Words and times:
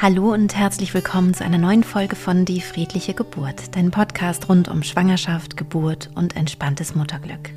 Hallo 0.00 0.32
und 0.32 0.54
herzlich 0.54 0.94
willkommen 0.94 1.34
zu 1.34 1.44
einer 1.44 1.58
neuen 1.58 1.82
Folge 1.82 2.14
von 2.14 2.44
Die 2.44 2.60
friedliche 2.60 3.14
Geburt, 3.14 3.74
dein 3.74 3.90
Podcast 3.90 4.48
rund 4.48 4.68
um 4.68 4.84
Schwangerschaft, 4.84 5.56
Geburt 5.56 6.08
und 6.14 6.36
entspanntes 6.36 6.94
Mutterglück. 6.94 7.50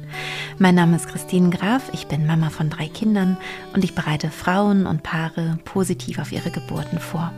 Mein 0.57 0.73
Name 0.73 0.95
ist 0.95 1.07
Christine 1.07 1.51
Graf, 1.51 1.91
ich 1.93 2.07
bin 2.07 2.25
Mama 2.25 2.49
von 2.49 2.71
drei 2.71 2.87
Kindern 2.87 3.37
und 3.75 3.83
ich 3.83 3.93
bereite 3.93 4.31
Frauen 4.31 4.87
und 4.87 5.03
Paare 5.03 5.59
positiv 5.65 6.17
auf 6.17 6.31
ihre 6.31 6.49
Geburten 6.49 6.97
vor. 6.97 7.31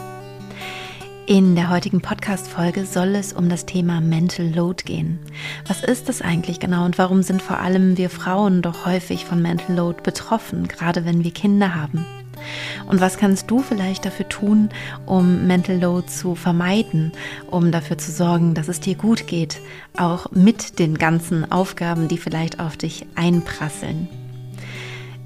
In 1.26 1.58
der 1.58 1.70
heutigen 1.70 2.00
Podcast-Folge 2.00 2.86
soll 2.86 3.16
es 3.16 3.34
um 3.34 3.50
das 3.50 3.66
Thema 3.66 4.00
Mental 4.00 4.48
Load 4.48 4.86
gehen. 4.86 5.20
Was 5.68 5.84
ist 5.84 6.08
das 6.08 6.22
eigentlich 6.22 6.62
genau 6.62 6.86
und 6.86 6.98
warum 6.98 7.24
sind 7.24 7.42
vor 7.42 7.60
allem 7.60 7.98
wir 7.98 8.10
Frauen 8.10 8.62
doch 8.62 8.86
häufig 8.86 9.26
von 9.26 9.42
Mental 9.42 9.76
Load 9.76 10.02
betroffen, 10.02 10.70
gerade 10.70 11.04
wenn 11.04 11.26
wir 11.26 11.32
Kinder 11.32 11.76
haben? 11.76 12.06
Und 12.88 13.02
was 13.02 13.18
kannst 13.18 13.50
du 13.50 13.60
vielleicht 13.60 14.06
dafür 14.06 14.28
tun, 14.30 14.70
um 15.06 15.48
Mental 15.48 15.80
Load 15.80 16.08
zu 16.08 16.36
vermeiden, 16.36 17.12
um 17.50 17.72
dafür 17.72 17.98
zu 17.98 18.12
sorgen, 18.12 18.54
dass 18.54 18.68
es 18.68 18.80
dir 18.80 18.96
gut 18.96 19.28
geht, 19.28 19.60
auch 19.98 20.32
mit 20.32 20.80
den 20.80 20.98
ganzen 20.98 21.52
Aufgaben, 21.52 22.08
die 22.08 22.18
vielleicht 22.18 22.60
auf 22.60 22.78
dich 22.78 23.06
einprasseln? 23.16 24.08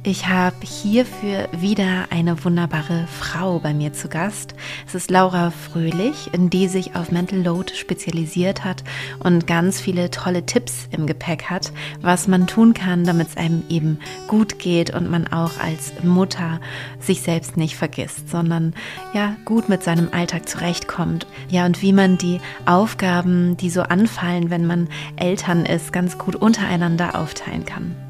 Ich 0.10 0.30
habe 0.30 0.56
hierfür 0.64 1.50
wieder 1.52 2.06
eine 2.12 2.46
wunderbare 2.46 3.10
Frau 3.20 3.60
bei 3.60 3.74
mir 3.74 3.92
zu 3.92 4.08
Gast. 4.08 4.56
Es 4.88 4.96
ist 4.96 5.12
Laura 5.12 5.52
Fröhlich, 5.52 6.32
die 6.34 6.70
sich 6.70 6.96
auf 6.96 7.12
Mental 7.12 7.40
Load 7.40 7.76
spezialisiert 7.76 8.64
hat 8.64 8.86
und 9.20 9.48
ganz 9.48 9.82
viele 9.82 10.10
tolle 10.10 10.46
Tipps 10.46 10.88
im 10.92 11.08
Gepäck 11.08 11.50
hat, 11.50 11.74
was 12.00 12.30
man 12.30 12.48
tun 12.48 12.74
kann, 12.74 13.04
damit 13.04 13.28
es 13.28 13.36
einem 13.36 13.64
eben 13.68 14.00
gut 14.30 14.60
geht 14.60 14.96
und 14.96 15.12
man 15.12 15.28
auch 15.28 15.60
als 15.60 15.92
Mutter 16.04 16.62
sich 17.02 17.22
selbst 17.22 17.58
nicht 17.58 17.76
vergisst, 17.76 18.30
sondern 18.30 18.76
ja 19.14 19.36
gut 19.44 19.68
mit 19.68 19.84
seinem 19.84 20.08
Alltag 20.14 20.48
zurechtkommt. 20.48 21.28
Ja, 21.50 21.66
und 21.66 21.82
wie 21.82 21.92
man 21.92 22.18
die 22.18 22.40
Aufgaben, 22.66 23.58
die 23.58 23.70
so 23.70 23.82
anfallen, 23.82 24.52
wenn 24.52 24.66
man 24.66 24.88
Eltern 25.18 25.66
ist, 25.66 25.92
ganz 25.92 26.18
gut 26.18 26.38
untereinander 26.38 27.20
aufteilen 27.20 27.66
kann. 27.66 28.07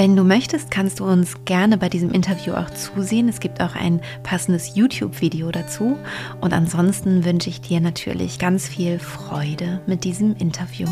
Wenn 0.00 0.16
du 0.16 0.24
möchtest, 0.24 0.70
kannst 0.70 1.00
du 1.00 1.04
uns 1.04 1.44
gerne 1.44 1.76
bei 1.76 1.90
diesem 1.90 2.10
Interview 2.10 2.54
auch 2.54 2.70
zusehen. 2.70 3.28
Es 3.28 3.38
gibt 3.38 3.60
auch 3.60 3.74
ein 3.74 4.00
passendes 4.22 4.74
YouTube-Video 4.74 5.50
dazu. 5.50 5.98
Und 6.40 6.54
ansonsten 6.54 7.26
wünsche 7.26 7.50
ich 7.50 7.60
dir 7.60 7.82
natürlich 7.82 8.38
ganz 8.38 8.66
viel 8.66 8.98
Freude 8.98 9.82
mit 9.86 10.04
diesem 10.04 10.34
Interview. 10.36 10.88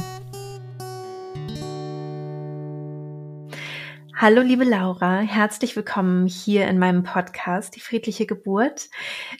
Hallo 4.20 4.42
liebe 4.42 4.64
Laura, 4.64 5.20
herzlich 5.20 5.76
willkommen 5.76 6.26
hier 6.26 6.66
in 6.66 6.80
meinem 6.80 7.04
Podcast 7.04 7.76
Die 7.76 7.80
friedliche 7.80 8.26
Geburt. 8.26 8.88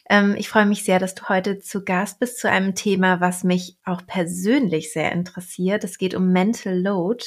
Ähm, 0.09 0.37
ich 0.39 0.49
freue 0.49 0.67
mich 0.67 0.85
sehr, 0.85 1.01
dass 1.01 1.17
du 1.17 1.29
heute 1.29 1.59
zu 1.59 1.85
Gast 1.85 2.21
bist 2.21 2.39
zu 2.39 2.49
einem 2.49 2.77
Thema, 2.77 3.21
was 3.21 3.43
mich 3.43 3.77
auch 3.85 4.07
persönlich 4.07 4.93
sehr 4.93 5.11
interessiert. 5.11 5.83
Es 5.83 5.99
geht 5.99 6.15
um 6.15 6.31
Mental 6.31 6.81
Load 6.81 7.25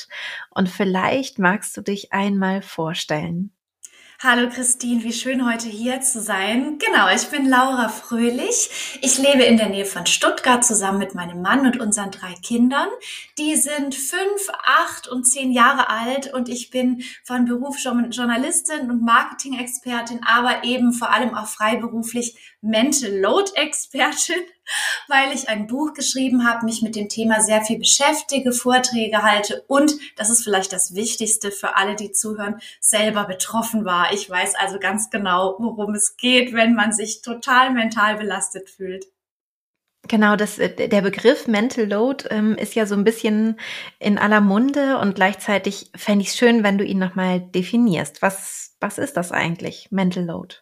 und 0.52 0.70
vielleicht 0.70 1.40
magst 1.40 1.76
du 1.76 1.82
dich 1.82 2.14
einmal 2.14 2.62
vorstellen. 2.62 3.52
Hallo 4.24 4.50
Christine, 4.50 5.04
wie 5.04 5.14
schön 5.14 5.52
heute 5.52 5.68
hier 5.68 6.02
zu 6.02 6.22
sein. 6.22 6.78
Genau, 6.78 7.10
ich 7.10 7.30
bin 7.30 7.50
Laura 7.50 7.90
Fröhlich. 7.90 9.00
Ich 9.02 9.18
lebe 9.18 9.42
in 9.42 9.58
der 9.58 9.70
Nähe 9.70 9.86
von 9.86 10.06
Stuttgart 10.06 10.64
zusammen 10.64 11.00
mit 11.00 11.16
meinem 11.16 11.42
Mann 11.42 11.66
und 11.66 11.80
unseren 11.80 12.12
drei 12.12 12.36
Kindern. 12.36 12.88
Die 13.40 13.56
sind 13.56 13.96
fünf, 13.96 14.48
acht 14.64 15.08
und 15.08 15.24
zehn 15.24 15.52
Jahre 15.52 15.90
alt 15.90 16.32
und 16.32 16.50
ich 16.50 16.70
bin 16.70 17.04
von 17.24 17.46
Beruf 17.46 17.78
Journalistin 17.80 18.92
und 18.92 19.02
Marketing-Expertin, 19.02 20.22
aber 20.24 20.66
eben 20.66 20.94
vor 20.94 21.12
allem 21.12 21.34
auch 21.34 21.48
freiberuflich 21.48 22.38
Mental 22.62 23.10
Load 23.10 23.50
Expertin 23.56 24.44
weil 25.08 25.34
ich 25.34 25.50
ein 25.50 25.68
Buch 25.68 25.94
geschrieben 25.94 26.48
habe, 26.48 26.66
mich 26.66 26.82
mit 26.82 26.96
dem 26.96 27.10
Thema 27.10 27.42
sehr 27.42 27.62
viel 27.62 27.80
beschäftige, 27.80 28.52
Vorträge 28.52 29.24
halte 29.24 29.64
und, 29.68 29.94
das 30.16 30.30
ist 30.30 30.44
vielleicht 30.44 30.74
das 30.74 30.96
Wichtigste 30.96 31.52
für 31.52 31.76
alle, 31.76 31.96
die 31.96 32.12
zuhören, 32.12 32.60
selber 32.80 33.26
betroffen 33.26 33.86
war. 33.86 34.14
Ich 34.14 34.30
weiß 34.30 34.56
also 34.56 34.80
ganz 34.80 35.10
genau, 35.10 35.56
worum 35.60 35.96
es 35.96 36.18
geht, 36.18 36.54
wenn 36.54 36.76
man 36.76 36.94
sich 36.94 37.22
total 37.22 37.72
mental 37.72 38.18
belastet 38.18 38.70
fühlt. 38.70 39.06
Genau, 40.08 40.36
das, 40.36 40.58
äh, 40.58 40.88
der 40.88 41.02
Begriff 41.02 41.48
Mental 41.48 41.86
Load 41.86 42.26
ähm, 42.32 42.56
ist 42.56 42.74
ja 42.74 42.86
so 42.86 42.96
ein 42.96 43.04
bisschen 43.04 43.60
in 44.00 44.18
aller 44.18 44.42
Munde 44.42 44.98
und 44.98 45.16
gleichzeitig 45.16 45.92
fände 45.96 46.24
ich 46.24 46.30
es 46.30 46.38
schön, 46.38 46.64
wenn 46.64 46.78
du 46.78 46.84
ihn 46.84 46.98
nochmal 46.98 47.40
definierst. 47.40 48.22
Was, 48.22 48.76
was 48.80 48.98
ist 48.98 49.16
das 49.16 49.32
eigentlich, 49.32 49.90
Mental 49.92 50.26
Load? 50.26 50.56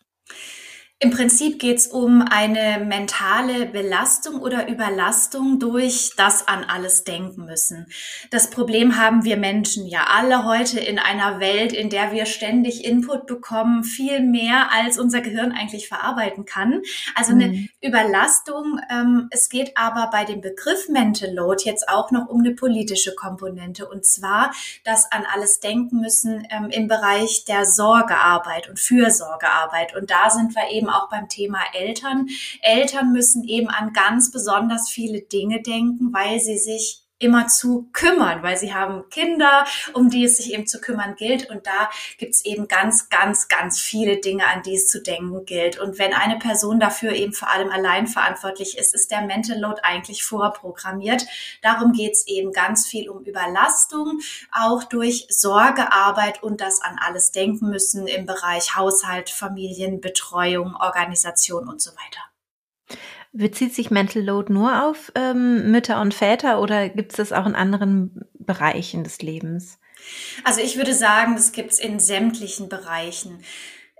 Im 1.01 1.11
Prinzip 1.11 1.59
geht 1.59 1.77
es 1.77 1.87
um 1.87 2.21
eine 2.21 2.83
mentale 2.83 3.67
Belastung 3.67 4.41
oder 4.41 4.67
Überlastung 4.67 5.57
durch 5.57 6.11
das 6.17 6.45
an 6.49 6.65
alles 6.65 7.05
denken 7.05 7.45
müssen. 7.45 7.87
Das 8.31 8.49
Problem 8.49 8.97
haben 8.97 9.23
wir 9.23 9.37
Menschen 9.37 9.87
ja 9.87 10.07
alle 10.09 10.43
heute 10.43 10.77
in 10.77 10.99
einer 10.99 11.39
Welt, 11.39 11.71
in 11.71 11.89
der 11.89 12.11
wir 12.11 12.25
ständig 12.25 12.83
Input 12.83 13.27
bekommen, 13.27 13.85
viel 13.85 14.19
mehr 14.19 14.73
als 14.73 14.99
unser 14.99 15.21
Gehirn 15.21 15.53
eigentlich 15.53 15.87
verarbeiten 15.87 16.43
kann. 16.43 16.81
Also 17.15 17.31
eine 17.31 17.47
mhm. 17.47 17.69
Überlastung. 17.81 18.81
Ähm, 18.91 19.29
es 19.31 19.47
geht 19.47 19.77
aber 19.77 20.09
bei 20.11 20.25
dem 20.25 20.41
Begriff 20.41 20.89
Mental 20.89 21.33
Load 21.33 21.63
jetzt 21.63 21.87
auch 21.87 22.11
noch 22.11 22.27
um 22.27 22.41
eine 22.41 22.55
politische 22.55 23.15
Komponente 23.15 23.87
und 23.87 24.05
zwar 24.05 24.51
das 24.83 25.09
an 25.13 25.23
alles 25.33 25.61
denken 25.61 26.01
müssen 26.01 26.45
ähm, 26.51 26.69
im 26.69 26.89
Bereich 26.89 27.45
der 27.45 27.63
Sorgearbeit 27.63 28.67
und 28.67 28.81
Fürsorgearbeit. 28.81 29.95
Und 29.95 30.11
da 30.11 30.29
sind 30.29 30.53
wir 30.55 30.69
eben 30.69 30.88
auch 30.95 31.09
beim 31.09 31.29
Thema 31.29 31.59
Eltern. 31.73 32.27
Eltern 32.61 33.11
müssen 33.11 33.43
eben 33.43 33.69
an 33.69 33.93
ganz 33.93 34.31
besonders 34.31 34.89
viele 34.89 35.21
Dinge 35.21 35.61
denken, 35.61 36.13
weil 36.13 36.39
sie 36.39 36.57
sich 36.57 36.98
immer 37.19 37.47
zu 37.47 37.89
kümmern, 37.91 38.41
weil 38.43 38.57
sie 38.57 38.73
haben 38.73 39.07
Kinder, 39.09 39.65
um 39.93 40.09
die 40.09 40.23
es 40.23 40.37
sich 40.37 40.53
eben 40.53 40.65
zu 40.65 40.79
kümmern 40.79 41.15
gilt. 41.15 41.49
Und 41.49 41.67
da 41.67 41.89
gibt's 42.17 42.43
eben 42.45 42.67
ganz, 42.67 43.09
ganz, 43.09 43.49
ganz 43.49 43.79
viele 43.79 44.17
Dinge, 44.17 44.47
an 44.47 44.63
die 44.63 44.75
es 44.75 44.87
zu 44.87 45.01
denken 45.01 45.45
gilt. 45.45 45.77
Und 45.77 45.99
wenn 45.99 46.13
eine 46.13 46.39
Person 46.39 46.79
dafür 46.79 47.11
eben 47.11 47.33
vor 47.33 47.49
allem 47.49 47.69
allein 47.69 48.07
verantwortlich 48.07 48.77
ist, 48.77 48.95
ist 48.95 49.11
der 49.11 49.21
Mental 49.21 49.59
Load 49.59 49.81
eigentlich 49.83 50.23
vorprogrammiert. 50.23 51.25
Darum 51.61 51.91
geht's 51.91 52.25
eben 52.25 52.53
ganz 52.53 52.87
viel 52.87 53.09
um 53.09 53.23
Überlastung, 53.25 54.19
auch 54.51 54.85
durch 54.85 55.27
Sorgearbeit 55.29 56.41
und 56.41 56.61
das 56.61 56.81
an 56.81 56.97
alles 56.99 57.31
denken 57.31 57.69
müssen 57.69 58.07
im 58.07 58.25
Bereich 58.25 58.75
Haushalt, 58.75 59.29
Familienbetreuung, 59.29 60.75
Organisation 60.75 61.67
und 61.67 61.81
so 61.81 61.91
weiter. 61.91 62.28
Bezieht 63.39 63.73
sich 63.73 63.89
Mental 63.89 64.21
Load 64.21 64.51
nur 64.51 64.83
auf 64.85 65.13
ähm, 65.15 65.71
Mütter 65.71 66.01
und 66.01 66.13
Väter 66.13 66.61
oder 66.61 66.89
gibt 66.89 67.13
es 67.13 67.17
das 67.17 67.31
auch 67.31 67.45
in 67.45 67.55
anderen 67.55 68.25
Bereichen 68.33 69.05
des 69.05 69.21
Lebens? 69.21 69.79
Also 70.43 70.59
ich 70.59 70.75
würde 70.75 70.93
sagen, 70.93 71.35
das 71.35 71.53
gibt 71.53 71.71
es 71.71 71.79
in 71.79 71.99
sämtlichen 71.99 72.67
Bereichen. 72.67 73.41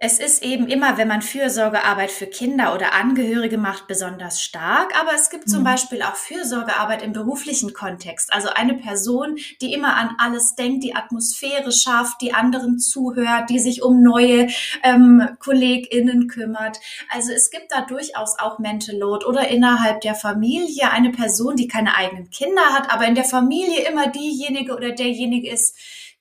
Es 0.01 0.17
ist 0.17 0.43
eben 0.43 0.67
immer, 0.67 0.97
wenn 0.97 1.09
man 1.09 1.21
Fürsorgearbeit 1.21 2.09
für 2.09 2.25
Kinder 2.25 2.73
oder 2.73 2.93
Angehörige 2.93 3.57
macht, 3.57 3.87
besonders 3.87 4.41
stark. 4.41 4.97
Aber 4.97 5.11
es 5.13 5.29
gibt 5.29 5.49
zum 5.49 5.59
mhm. 5.59 5.65
Beispiel 5.65 6.01
auch 6.03 6.15
Fürsorgearbeit 6.15 7.01
im 7.01 7.11
beruflichen 7.11 7.73
Kontext. 7.73 8.31
Also 8.31 8.47
eine 8.47 8.75
Person, 8.75 9.37
die 9.61 9.73
immer 9.73 9.97
an 9.97 10.15
alles 10.17 10.55
denkt, 10.55 10.85
die 10.85 10.95
Atmosphäre 10.95 11.73
schafft, 11.73 12.21
die 12.21 12.33
anderen 12.33 12.79
zuhört, 12.79 13.49
die 13.49 13.59
sich 13.59 13.83
um 13.83 14.01
neue 14.01 14.47
ähm, 14.83 15.27
KollegInnen 15.39 16.29
kümmert. 16.29 16.79
Also 17.13 17.33
es 17.33 17.51
gibt 17.51 17.73
da 17.73 17.81
durchaus 17.81 18.39
auch 18.39 18.57
Mental 18.57 18.95
Load 18.95 19.25
oder 19.25 19.49
innerhalb 19.49 19.99
der 19.99 20.15
Familie 20.15 20.91
eine 20.91 21.11
Person, 21.11 21.57
die 21.57 21.67
keine 21.67 21.97
eigenen 21.97 22.29
Kinder 22.29 22.73
hat, 22.73 22.89
aber 22.89 23.05
in 23.05 23.15
der 23.15 23.25
Familie 23.25 23.85
immer 23.89 24.07
diejenige 24.07 24.73
oder 24.73 24.91
derjenige 24.91 25.51
ist, 25.51 25.75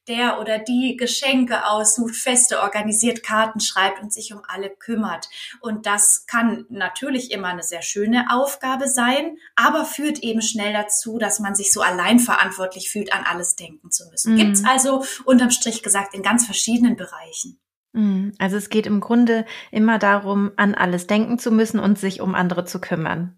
der 0.09 0.41
oder 0.41 0.59
die 0.59 0.97
Geschenke 0.97 1.67
aussucht, 1.67 2.17
Feste 2.17 2.61
organisiert, 2.61 3.23
Karten 3.23 3.61
schreibt 3.61 4.03
und 4.03 4.13
sich 4.13 4.33
um 4.33 4.41
alle 4.49 4.71
kümmert. 4.71 5.29
Und 5.61 5.87
das 5.87 6.27
kann 6.27 6.67
natürlich 6.69 7.31
immer 7.31 7.49
eine 7.49 7.63
sehr 7.63 7.83
schöne 7.83 8.27
Aufgabe 8.31 8.89
sein, 8.89 9.37
aber 9.55 9.85
führt 9.85 10.21
eben 10.21 10.43
schnell 10.43 10.73
dazu, 10.73 11.19
dass 11.19 11.39
man 11.41 11.55
sich 11.55 11.73
so 11.73 11.83
allein 11.83 12.19
verantwortlich 12.19 12.91
fühlt, 12.91 13.13
an 13.13 13.25
alles 13.25 13.57
denken 13.57 13.91
zu 13.91 14.09
müssen. 14.11 14.35
Mhm. 14.35 14.39
Gibt's 14.39 14.65
also 14.65 15.05
unterm 15.25 15.51
Strich 15.51 15.83
gesagt 15.83 16.15
in 16.15 16.23
ganz 16.23 16.45
verschiedenen 16.45 16.97
Bereichen. 16.97 17.61
Mhm. 17.93 18.33
Also 18.39 18.57
es 18.57 18.71
geht 18.71 18.87
im 18.87 19.01
Grunde 19.01 19.45
immer 19.71 19.99
darum, 19.99 20.53
an 20.57 20.75
alles 20.75 21.07
denken 21.07 21.39
zu 21.39 21.51
müssen 21.51 21.81
und 21.81 21.99
sich 21.99 22.21
um 22.21 22.35
andere 22.35 22.65
zu 22.65 22.81
kümmern. 22.81 23.38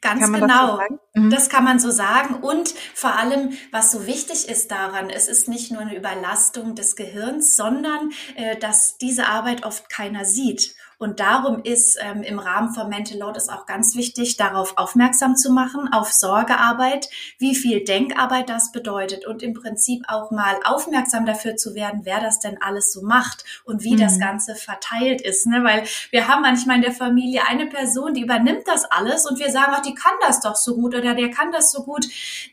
Ganz 0.00 0.20
genau. 0.32 0.78
Das, 0.78 0.88
so 0.88 1.20
mhm. 1.20 1.30
das 1.30 1.48
kann 1.48 1.64
man 1.64 1.78
so 1.78 1.90
sagen. 1.90 2.36
Und 2.36 2.74
vor 2.94 3.14
allem, 3.14 3.52
was 3.70 3.92
so 3.92 4.06
wichtig 4.06 4.48
ist 4.48 4.70
daran, 4.70 5.10
es 5.10 5.28
ist 5.28 5.48
nicht 5.48 5.70
nur 5.70 5.82
eine 5.82 5.96
Überlastung 5.96 6.74
des 6.74 6.96
Gehirns, 6.96 7.56
sondern 7.56 8.10
äh, 8.36 8.56
dass 8.56 8.96
diese 8.98 9.26
Arbeit 9.26 9.64
oft 9.64 9.88
keiner 9.90 10.24
sieht 10.24 10.74
Und 11.02 11.18
darum 11.18 11.62
ist 11.62 11.98
ähm, 11.98 12.22
im 12.22 12.38
Rahmen 12.38 12.74
von 12.74 12.90
Mental 12.90 13.16
Load 13.16 13.38
es 13.38 13.48
auch 13.48 13.64
ganz 13.64 13.96
wichtig, 13.96 14.36
darauf 14.36 14.76
aufmerksam 14.76 15.34
zu 15.34 15.50
machen, 15.50 15.90
auf 15.90 16.12
Sorgearbeit, 16.12 17.08
wie 17.38 17.54
viel 17.54 17.82
Denkarbeit 17.84 18.50
das 18.50 18.70
bedeutet 18.70 19.26
und 19.26 19.42
im 19.42 19.54
Prinzip 19.54 20.04
auch 20.08 20.30
mal 20.30 20.56
aufmerksam 20.62 21.24
dafür 21.24 21.56
zu 21.56 21.74
werden, 21.74 22.02
wer 22.04 22.20
das 22.20 22.38
denn 22.38 22.60
alles 22.60 22.92
so 22.92 23.00
macht 23.00 23.46
und 23.64 23.82
wie 23.82 23.94
mhm. 23.94 24.00
das 24.00 24.20
Ganze 24.20 24.54
verteilt 24.56 25.22
ist. 25.22 25.46
Ne? 25.46 25.64
Weil 25.64 25.84
wir 26.10 26.28
haben 26.28 26.42
manchmal 26.42 26.76
in 26.76 26.82
der 26.82 26.92
Familie 26.92 27.46
eine 27.48 27.64
Person, 27.64 28.12
die 28.12 28.20
übernimmt 28.20 28.68
das 28.68 28.84
alles 28.84 29.24
und 29.24 29.38
wir 29.38 29.50
sagen, 29.50 29.72
ach, 29.74 29.80
die 29.80 29.94
kann 29.94 30.12
das 30.20 30.40
doch 30.40 30.54
so 30.54 30.76
gut 30.76 30.94
oder 30.94 31.14
der 31.14 31.30
kann 31.30 31.50
das 31.50 31.72
so 31.72 31.82
gut. 31.82 32.04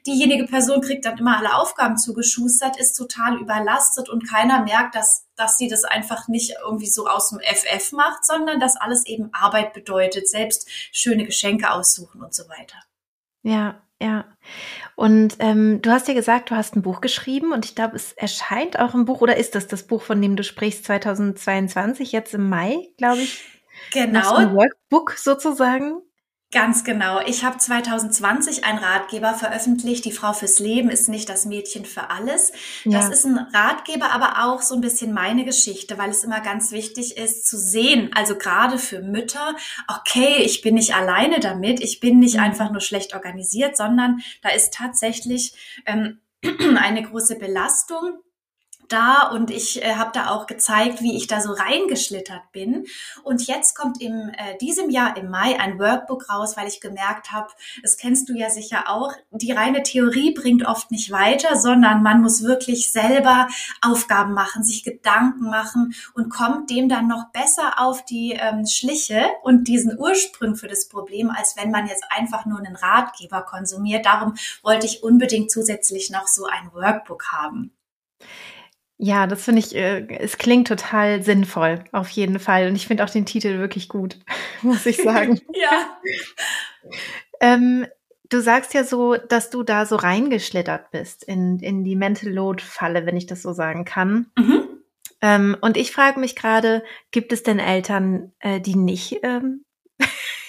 Diejenige 0.05 0.45
Person 0.45 0.79
kriegt 0.79 1.03
dann 1.03 1.17
immer 1.17 1.37
alle 1.37 1.55
Aufgaben 1.55 1.97
zugeschustert, 1.97 2.79
ist 2.79 2.93
total 2.93 3.41
überlastet 3.41 4.07
und 4.07 4.25
keiner 4.25 4.63
merkt, 4.63 4.95
dass 4.95 5.26
dass 5.37 5.57
sie 5.57 5.67
das 5.67 5.83
einfach 5.83 6.27
nicht 6.27 6.55
irgendwie 6.63 6.87
so 6.87 7.07
aus 7.07 7.29
dem 7.29 7.39
FF 7.39 7.91
macht, 7.93 8.25
sondern 8.25 8.59
dass 8.59 8.75
alles 8.75 9.05
eben 9.05 9.29
Arbeit 9.33 9.73
bedeutet, 9.73 10.27
selbst 10.27 10.69
schöne 10.91 11.25
Geschenke 11.25 11.71
aussuchen 11.71 12.21
und 12.21 12.33
so 12.33 12.43
weiter. 12.49 12.77
Ja, 13.43 13.81
ja. 14.01 14.25
Und 14.95 15.37
ähm, 15.39 15.81
du 15.81 15.91
hast 15.91 16.07
ja 16.07 16.13
gesagt, 16.13 16.51
du 16.51 16.55
hast 16.55 16.75
ein 16.75 16.81
Buch 16.81 17.01
geschrieben 17.01 17.51
und 17.51 17.65
ich 17.65 17.75
glaube, 17.75 17.95
es 17.95 18.13
erscheint 18.13 18.79
auch 18.79 18.93
ein 18.93 19.05
Buch 19.05 19.21
oder 19.21 19.37
ist 19.37 19.55
das 19.55 19.67
das 19.67 19.83
Buch, 19.83 20.01
von 20.01 20.21
dem 20.21 20.35
du 20.35 20.43
sprichst, 20.43 20.85
2022, 20.85 22.11
jetzt 22.11 22.33
im 22.33 22.49
Mai, 22.49 22.89
glaube 22.97 23.21
ich? 23.21 23.43
Genau. 23.93 24.35
Ein 24.35 24.55
Workbook 24.55 25.13
sozusagen. 25.13 26.01
Ganz 26.53 26.85
genau. 26.85 27.19
Ich 27.25 27.43
habe 27.43 27.57
2020 27.57 28.63
einen 28.63 28.79
Ratgeber 28.79 29.33
veröffentlicht. 29.33 30.05
Die 30.05 30.13
Frau 30.13 30.31
fürs 30.31 30.59
Leben 30.59 30.89
ist 30.89 31.09
nicht 31.09 31.27
das 31.27 31.45
Mädchen 31.45 31.83
für 31.83 32.09
alles. 32.09 32.53
Das 32.85 33.07
ja. 33.07 33.09
ist 33.09 33.25
ein 33.25 33.37
Ratgeber, 33.37 34.11
aber 34.11 34.45
auch 34.45 34.61
so 34.61 34.73
ein 34.73 34.79
bisschen 34.79 35.13
meine 35.13 35.43
Geschichte, 35.43 35.97
weil 35.97 36.09
es 36.09 36.23
immer 36.23 36.39
ganz 36.39 36.71
wichtig 36.71 37.17
ist 37.17 37.45
zu 37.45 37.57
sehen, 37.57 38.11
also 38.15 38.37
gerade 38.37 38.77
für 38.77 39.01
Mütter, 39.01 39.57
okay, 39.89 40.37
ich 40.37 40.61
bin 40.61 40.75
nicht 40.75 40.95
alleine 40.95 41.41
damit, 41.41 41.81
ich 41.81 41.99
bin 41.99 42.19
nicht 42.19 42.37
mhm. 42.37 42.43
einfach 42.43 42.71
nur 42.71 42.81
schlecht 42.81 43.13
organisiert, 43.13 43.75
sondern 43.75 44.21
da 44.41 44.49
ist 44.49 44.73
tatsächlich 44.73 45.81
ähm, 45.85 46.21
eine 46.77 47.03
große 47.03 47.37
Belastung 47.37 48.19
da 48.89 49.29
und 49.29 49.51
ich 49.51 49.83
äh, 49.83 49.95
habe 49.95 50.11
da 50.13 50.29
auch 50.29 50.47
gezeigt, 50.47 51.01
wie 51.01 51.15
ich 51.15 51.27
da 51.27 51.41
so 51.41 51.51
reingeschlittert 51.51 52.51
bin. 52.51 52.85
Und 53.23 53.47
jetzt 53.47 53.75
kommt 53.75 54.01
in 54.01 54.29
äh, 54.29 54.57
diesem 54.59 54.89
Jahr 54.89 55.17
im 55.17 55.29
Mai 55.29 55.59
ein 55.59 55.79
Workbook 55.79 56.29
raus, 56.29 56.57
weil 56.57 56.67
ich 56.67 56.81
gemerkt 56.81 57.31
habe, 57.31 57.49
das 57.81 57.97
kennst 57.97 58.29
du 58.29 58.33
ja 58.33 58.49
sicher 58.49 58.89
auch, 58.89 59.13
die 59.31 59.51
reine 59.51 59.83
Theorie 59.83 60.33
bringt 60.33 60.65
oft 60.65 60.91
nicht 60.91 61.11
weiter, 61.11 61.59
sondern 61.59 62.03
man 62.03 62.21
muss 62.21 62.43
wirklich 62.43 62.91
selber 62.91 63.47
Aufgaben 63.81 64.33
machen, 64.33 64.63
sich 64.63 64.83
Gedanken 64.83 65.49
machen 65.49 65.93
und 66.13 66.29
kommt 66.29 66.69
dem 66.69 66.89
dann 66.89 67.07
noch 67.07 67.31
besser 67.31 67.73
auf 67.77 68.03
die 68.05 68.37
ähm, 68.39 68.65
Schliche 68.65 69.25
und 69.43 69.67
diesen 69.67 69.97
Ursprung 69.97 70.55
für 70.55 70.67
das 70.67 70.87
Problem, 70.87 71.29
als 71.29 71.55
wenn 71.57 71.71
man 71.71 71.87
jetzt 71.87 72.05
einfach 72.09 72.45
nur 72.45 72.59
einen 72.59 72.75
Ratgeber 72.75 73.41
konsumiert. 73.41 74.05
Darum 74.05 74.35
wollte 74.63 74.85
ich 74.85 75.03
unbedingt 75.03 75.51
zusätzlich 75.51 76.09
noch 76.09 76.27
so 76.27 76.45
ein 76.45 76.71
Workbook 76.73 77.31
haben. 77.31 77.76
Ja, 78.99 79.27
das 79.27 79.43
finde 79.43 79.59
ich, 79.59 79.75
äh, 79.75 80.07
es 80.17 80.37
klingt 80.37 80.67
total 80.67 81.21
sinnvoll, 81.21 81.83
auf 81.91 82.09
jeden 82.09 82.39
Fall. 82.39 82.67
Und 82.67 82.75
ich 82.75 82.87
finde 82.87 83.03
auch 83.03 83.09
den 83.09 83.25
Titel 83.25 83.59
wirklich 83.59 83.89
gut, 83.89 84.17
muss 84.61 84.85
ich 84.85 84.97
sagen. 84.97 85.39
ja. 85.53 85.97
ähm, 87.39 87.85
du 88.29 88.41
sagst 88.41 88.73
ja 88.73 88.83
so, 88.83 89.15
dass 89.15 89.51
du 89.51 89.61
da 89.61 89.85
so 89.85 89.97
reingeschlittert 89.97 90.89
bist 90.91 91.23
in, 91.23 91.59
in 91.59 91.83
die 91.83 91.95
Mental 91.95 92.31
Load 92.31 92.63
Falle, 92.63 93.05
wenn 93.05 93.17
ich 93.17 93.27
das 93.27 93.43
so 93.43 93.53
sagen 93.53 93.85
kann. 93.85 94.31
Mhm. 94.35 94.63
Ähm, 95.21 95.57
und 95.61 95.77
ich 95.77 95.91
frage 95.91 96.19
mich 96.19 96.35
gerade, 96.35 96.83
gibt 97.11 97.31
es 97.33 97.43
denn 97.43 97.59
Eltern, 97.59 98.31
äh, 98.39 98.59
die 98.59 98.75
nicht 98.75 99.19
ähm, 99.23 99.63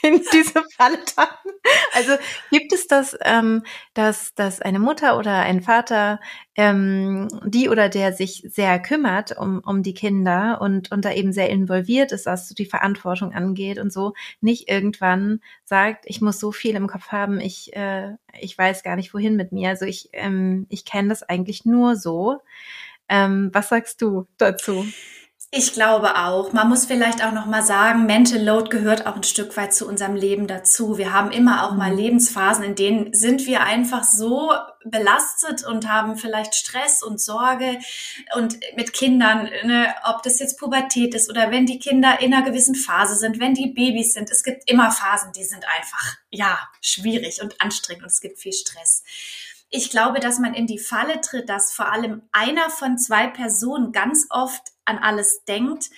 in 0.03 0.23
diese 0.33 0.63
Falle 0.77 1.05
tappen? 1.05 1.53
Also 1.95 2.13
gibt 2.51 2.73
es 2.73 2.87
das, 2.87 3.17
ähm, 3.25 3.63
dass, 3.95 4.35
dass 4.35 4.61
eine 4.61 4.79
Mutter 4.79 5.19
oder 5.19 5.41
ein 5.41 5.63
Vater, 5.63 6.21
ähm, 6.55 7.29
die 7.45 7.69
oder 7.69 7.89
der 7.89 8.13
sich 8.13 8.45
sehr 8.49 8.81
kümmert 8.81 9.37
um, 9.37 9.61
um 9.65 9.83
die 9.83 9.95
Kinder 9.95 10.61
und, 10.61 10.91
und 10.93 11.05
da 11.05 11.13
eben 11.13 11.33
sehr 11.33 11.51
involviert 11.51 12.13
ist, 12.13 12.27
was 12.27 12.49
die 12.51 12.67
Verantwortung 12.67 13.33
angeht 13.33 13.79
und 13.79 13.93
so, 13.93 14.15
nicht 14.41 14.69
irgendwann 14.69 15.41
sagt, 15.65 16.05
ich 16.07 16.21
muss 16.21 16.41
so 16.41 16.53
viel 16.53 16.75
im 16.75 16.87
Kopf 16.87 17.09
haben, 17.09 17.41
ich, 17.41 17.75
äh, 17.77 18.15
ich 18.41 18.57
weiß 18.57 18.83
gar 18.83 18.97
nicht, 18.97 19.15
wohin 19.15 19.37
mit 19.37 19.53
mir. 19.53 19.71
Also 19.71 19.85
ich, 19.85 20.09
ähm, 20.13 20.67
ich 20.69 20.85
kenne 20.85 21.09
das 21.09 21.23
eigentlich 21.23 21.65
nur 21.65 21.97
so. 21.97 22.39
Ähm, 23.09 23.51
was 23.53 23.69
sagst 23.71 24.03
du 24.03 24.27
dazu? 24.37 24.87
Ich 25.51 25.73
glaube 25.73 26.17
auch. 26.17 26.53
Man 26.53 26.69
muss 26.69 26.85
vielleicht 26.85 27.25
auch 27.25 27.33
noch 27.33 27.47
mal 27.47 27.63
sagen, 27.63 28.05
Mental 28.05 28.39
Load 28.39 28.69
gehört 28.69 29.07
auch 29.07 29.17
ein 29.17 29.23
Stück 29.23 29.57
weit 29.57 29.73
zu 29.73 29.89
unserem 29.89 30.15
Leben 30.15 30.47
dazu. 30.47 30.99
Wir 30.99 31.15
haben 31.15 31.31
immer 31.31 31.65
auch 31.65 31.75
mal 31.75 31.91
mhm. 31.91 31.97
Lebensphasen, 31.97 32.65
in 32.65 32.75
denen 32.75 33.15
sind 33.15 33.47
wir 33.47 33.63
einfach 33.63 34.05
so 34.05 34.53
belastet 34.85 35.65
und 35.67 35.89
haben 35.89 36.17
vielleicht 36.19 36.55
Stress 36.55 37.03
und 37.03 37.19
Sorge 37.19 37.79
und 38.37 38.59
mit 38.77 38.93
Kindern, 38.93 39.49
ne, 39.65 39.95
ob 40.05 40.23
das 40.23 40.39
jetzt 40.39 40.59
Pubertät 40.59 41.15
ist 41.15 41.31
oder 41.31 41.51
wenn 41.51 41.65
die 41.65 41.79
Kinder 41.79 42.21
in 42.21 42.35
einer 42.35 42.45
gewissen 42.45 42.75
Phase 42.75 43.17
sind, 43.17 43.41
wenn 43.41 43.55
die 43.55 43.73
Babys 43.73 44.13
sind. 44.13 44.31
Es 44.31 44.43
gibt 44.43 44.71
immer 44.71 44.91
Phasen, 44.91 45.33
die 45.33 45.45
sind 45.45 45.65
einfach, 45.79 46.17
ja, 46.31 46.59
schwierig 46.83 47.41
und 47.43 47.59
anstrengend 47.63 48.03
und 48.03 48.11
es 48.11 48.21
gibt 48.21 48.39
viel 48.39 48.53
Stress. 48.53 49.03
Ich 49.71 49.91
glaube, 49.91 50.21
dass 50.21 50.39
man 50.39 50.55
in 50.55 50.67
die 50.67 50.79
Falle 50.79 51.21
tritt, 51.21 51.49
dass 51.49 51.73
vor 51.73 51.91
allem 51.91 52.23
einer 52.33 52.71
von 52.71 52.99
zwei 52.99 53.27
Personen 53.27 53.93
ganz 53.93 54.27
oft 54.31 54.63
an 54.89 54.99
alles 54.99 55.45
denkt. 55.47 55.91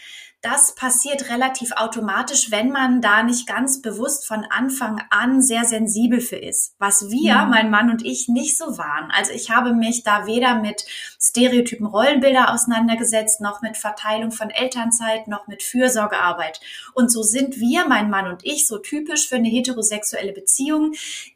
Das 0.42 0.74
passiert 0.74 1.28
relativ 1.28 1.72
automatisch, 1.72 2.50
wenn 2.50 2.70
man 2.70 3.02
da 3.02 3.22
nicht 3.22 3.46
ganz 3.46 3.82
bewusst 3.82 4.26
von 4.26 4.46
Anfang 4.48 5.02
an 5.10 5.42
sehr 5.42 5.64
sensibel 5.66 6.22
für 6.22 6.36
ist. 6.36 6.74
Was 6.78 7.10
wir, 7.10 7.34
ja. 7.34 7.44
mein 7.44 7.68
Mann 7.68 7.90
und 7.90 8.02
ich, 8.06 8.26
nicht 8.26 8.56
so 8.56 8.78
waren. 8.78 9.10
Also 9.10 9.32
ich 9.32 9.50
habe 9.50 9.74
mich 9.74 10.02
da 10.02 10.26
weder 10.26 10.54
mit 10.54 10.86
Stereotypen 11.20 11.84
Rollenbilder 11.84 12.54
auseinandergesetzt, 12.54 13.42
noch 13.42 13.60
mit 13.60 13.76
Verteilung 13.76 14.32
von 14.32 14.48
Elternzeit, 14.48 15.28
noch 15.28 15.46
mit 15.46 15.62
Fürsorgearbeit. 15.62 16.60
Und 16.94 17.12
so 17.12 17.22
sind 17.22 17.60
wir, 17.60 17.86
mein 17.86 18.08
Mann 18.08 18.26
und 18.26 18.42
ich, 18.42 18.66
so 18.66 18.78
typisch 18.78 19.28
für 19.28 19.36
eine 19.36 19.48
heterosexuelle 19.48 20.32
Beziehung 20.32 20.94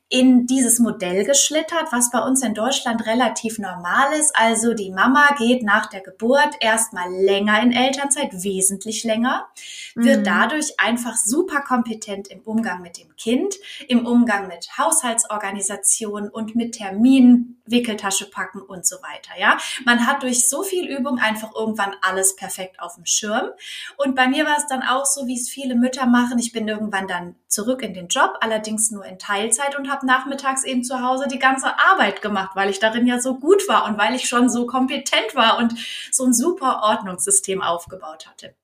in 0.08 0.46
dieses 0.46 0.78
Modell 0.78 1.24
geschlittert, 1.24 1.88
was 1.90 2.10
bei 2.10 2.20
uns 2.20 2.42
in 2.42 2.54
Deutschland 2.54 3.06
relativ 3.06 3.58
normal 3.58 4.12
ist. 4.18 4.32
Also 4.36 4.74
die 4.74 4.90
Mama 4.90 5.34
geht 5.38 5.62
nach 5.62 5.86
der 5.86 6.02
Geburt 6.02 6.54
erstmal 6.60 7.10
länger 7.10 7.60
in 7.62 7.72
Elternzeit, 7.72 8.30
wesentlich 8.32 9.04
länger, 9.04 9.46
wird 9.94 10.20
mhm. 10.20 10.24
dadurch 10.24 10.78
einfach 10.78 11.16
super 11.16 11.62
kompetent 11.62 12.28
im 12.28 12.40
Umgang 12.40 12.82
mit 12.82 12.98
dem 12.98 13.13
Kind, 13.16 13.54
im 13.88 14.06
Umgang 14.06 14.48
mit 14.48 14.68
Haushaltsorganisation 14.78 16.28
und 16.28 16.54
mit 16.54 16.74
Terminen, 16.74 17.60
Wickeltasche 17.66 18.30
packen 18.30 18.60
und 18.60 18.86
so 18.86 18.96
weiter. 18.96 19.38
Ja, 19.38 19.58
man 19.84 20.06
hat 20.06 20.22
durch 20.22 20.48
so 20.48 20.62
viel 20.62 20.86
Übung 20.86 21.18
einfach 21.18 21.54
irgendwann 21.54 21.94
alles 22.02 22.36
perfekt 22.36 22.80
auf 22.80 22.96
dem 22.96 23.06
Schirm. 23.06 23.50
Und 23.96 24.14
bei 24.14 24.28
mir 24.28 24.44
war 24.44 24.56
es 24.58 24.66
dann 24.66 24.82
auch 24.82 25.06
so, 25.06 25.26
wie 25.26 25.38
es 25.38 25.48
viele 25.48 25.74
Mütter 25.74 26.06
machen. 26.06 26.38
Ich 26.38 26.52
bin 26.52 26.68
irgendwann 26.68 27.08
dann 27.08 27.36
zurück 27.48 27.82
in 27.82 27.94
den 27.94 28.08
Job, 28.08 28.36
allerdings 28.40 28.90
nur 28.90 29.04
in 29.04 29.18
Teilzeit 29.18 29.78
und 29.78 29.90
habe 29.90 30.06
nachmittags 30.06 30.64
eben 30.64 30.84
zu 30.84 31.00
Hause 31.02 31.26
die 31.28 31.38
ganze 31.38 31.78
Arbeit 31.78 32.20
gemacht, 32.20 32.50
weil 32.54 32.68
ich 32.68 32.80
darin 32.80 33.06
ja 33.06 33.20
so 33.20 33.38
gut 33.38 33.68
war 33.68 33.86
und 33.86 33.96
weil 33.96 34.14
ich 34.14 34.28
schon 34.28 34.50
so 34.50 34.66
kompetent 34.66 35.34
war 35.34 35.58
und 35.58 35.74
so 36.10 36.24
ein 36.24 36.34
super 36.34 36.82
Ordnungssystem 36.82 37.62
aufgebaut 37.62 38.26
hatte. 38.26 38.54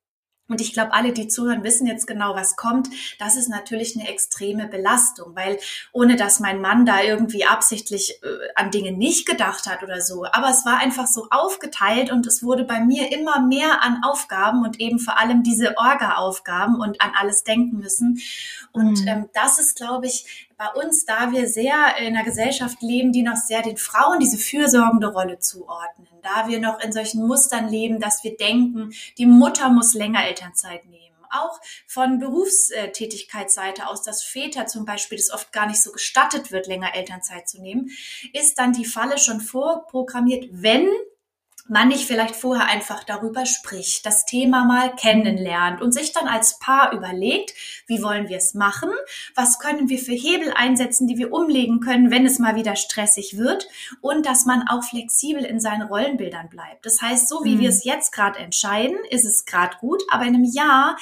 Und 0.50 0.60
ich 0.60 0.72
glaube, 0.72 0.92
alle, 0.92 1.12
die 1.12 1.28
zuhören, 1.28 1.62
wissen 1.62 1.86
jetzt 1.86 2.08
genau, 2.08 2.34
was 2.34 2.56
kommt. 2.56 2.88
Das 3.20 3.36
ist 3.36 3.48
natürlich 3.48 3.96
eine 3.96 4.08
extreme 4.08 4.66
Belastung, 4.66 5.36
weil 5.36 5.58
ohne 5.92 6.16
dass 6.16 6.40
mein 6.40 6.60
Mann 6.60 6.84
da 6.84 7.02
irgendwie 7.02 7.44
absichtlich 7.44 8.20
äh, 8.22 8.26
an 8.56 8.72
Dinge 8.72 8.90
nicht 8.92 9.26
gedacht 9.26 9.66
hat 9.66 9.84
oder 9.84 10.00
so, 10.00 10.26
aber 10.32 10.50
es 10.50 10.66
war 10.66 10.78
einfach 10.78 11.06
so 11.06 11.28
aufgeteilt 11.30 12.10
und 12.10 12.26
es 12.26 12.42
wurde 12.42 12.64
bei 12.64 12.80
mir 12.80 13.12
immer 13.12 13.40
mehr 13.40 13.82
an 13.82 14.02
Aufgaben 14.02 14.64
und 14.64 14.80
eben 14.80 14.98
vor 14.98 15.18
allem 15.18 15.44
diese 15.44 15.78
Orga-Aufgaben 15.78 16.80
und 16.80 17.00
an 17.00 17.12
alles 17.18 17.44
denken 17.44 17.78
müssen. 17.78 18.20
Und 18.72 19.02
mhm. 19.02 19.08
ähm, 19.08 19.28
das 19.32 19.60
ist, 19.60 19.76
glaube 19.76 20.06
ich, 20.06 20.49
bei 20.60 20.68
uns, 20.74 21.06
da 21.06 21.32
wir 21.32 21.48
sehr 21.48 21.96
in 22.00 22.14
einer 22.14 22.22
Gesellschaft 22.22 22.82
leben, 22.82 23.12
die 23.12 23.22
noch 23.22 23.36
sehr 23.36 23.62
den 23.62 23.78
Frauen 23.78 24.20
diese 24.20 24.36
fürsorgende 24.36 25.06
Rolle 25.06 25.38
zuordnen, 25.38 26.06
da 26.22 26.48
wir 26.48 26.60
noch 26.60 26.80
in 26.80 26.92
solchen 26.92 27.26
Mustern 27.26 27.66
leben, 27.70 27.98
dass 27.98 28.24
wir 28.24 28.36
denken, 28.36 28.92
die 29.16 29.24
Mutter 29.24 29.70
muss 29.70 29.94
länger 29.94 30.22
Elternzeit 30.26 30.84
nehmen. 30.84 31.16
Auch 31.30 31.58
von 31.86 32.18
Berufstätigkeitsseite 32.18 33.86
aus, 33.86 34.02
dass 34.02 34.22
Väter 34.22 34.66
zum 34.66 34.84
Beispiel 34.84 35.16
das 35.16 35.30
oft 35.30 35.50
gar 35.50 35.66
nicht 35.66 35.82
so 35.82 35.92
gestattet 35.92 36.52
wird, 36.52 36.66
länger 36.66 36.94
Elternzeit 36.94 37.48
zu 37.48 37.62
nehmen, 37.62 37.88
ist 38.34 38.58
dann 38.58 38.74
die 38.74 38.84
Falle 38.84 39.16
schon 39.16 39.40
vorprogrammiert, 39.40 40.46
wenn 40.50 40.86
man 41.70 41.88
nicht 41.88 42.04
vielleicht 42.04 42.34
vorher 42.34 42.66
einfach 42.66 43.04
darüber 43.04 43.46
spricht, 43.46 44.04
das 44.04 44.26
Thema 44.26 44.64
mal 44.64 44.94
kennenlernt 44.96 45.80
und 45.80 45.92
sich 45.92 46.12
dann 46.12 46.26
als 46.26 46.58
Paar 46.58 46.92
überlegt, 46.92 47.54
wie 47.86 48.02
wollen 48.02 48.28
wir 48.28 48.38
es 48.38 48.54
machen, 48.54 48.90
was 49.36 49.60
können 49.60 49.88
wir 49.88 49.98
für 49.98 50.12
Hebel 50.12 50.52
einsetzen, 50.52 51.06
die 51.06 51.16
wir 51.16 51.32
umlegen 51.32 51.78
können, 51.80 52.10
wenn 52.10 52.26
es 52.26 52.40
mal 52.40 52.56
wieder 52.56 52.74
stressig 52.74 53.38
wird 53.38 53.68
und 54.00 54.26
dass 54.26 54.46
man 54.46 54.66
auch 54.68 54.82
flexibel 54.82 55.44
in 55.44 55.60
seinen 55.60 55.82
Rollenbildern 55.82 56.48
bleibt. 56.48 56.84
Das 56.84 57.00
heißt, 57.00 57.28
so 57.28 57.44
wie 57.44 57.54
mhm. 57.54 57.60
wir 57.60 57.68
es 57.68 57.84
jetzt 57.84 58.10
gerade 58.12 58.40
entscheiden, 58.40 58.96
ist 59.08 59.24
es 59.24 59.44
gerade 59.44 59.76
gut, 59.78 60.02
aber 60.10 60.24
in 60.24 60.34
einem 60.34 60.44
Jahr 60.44 60.96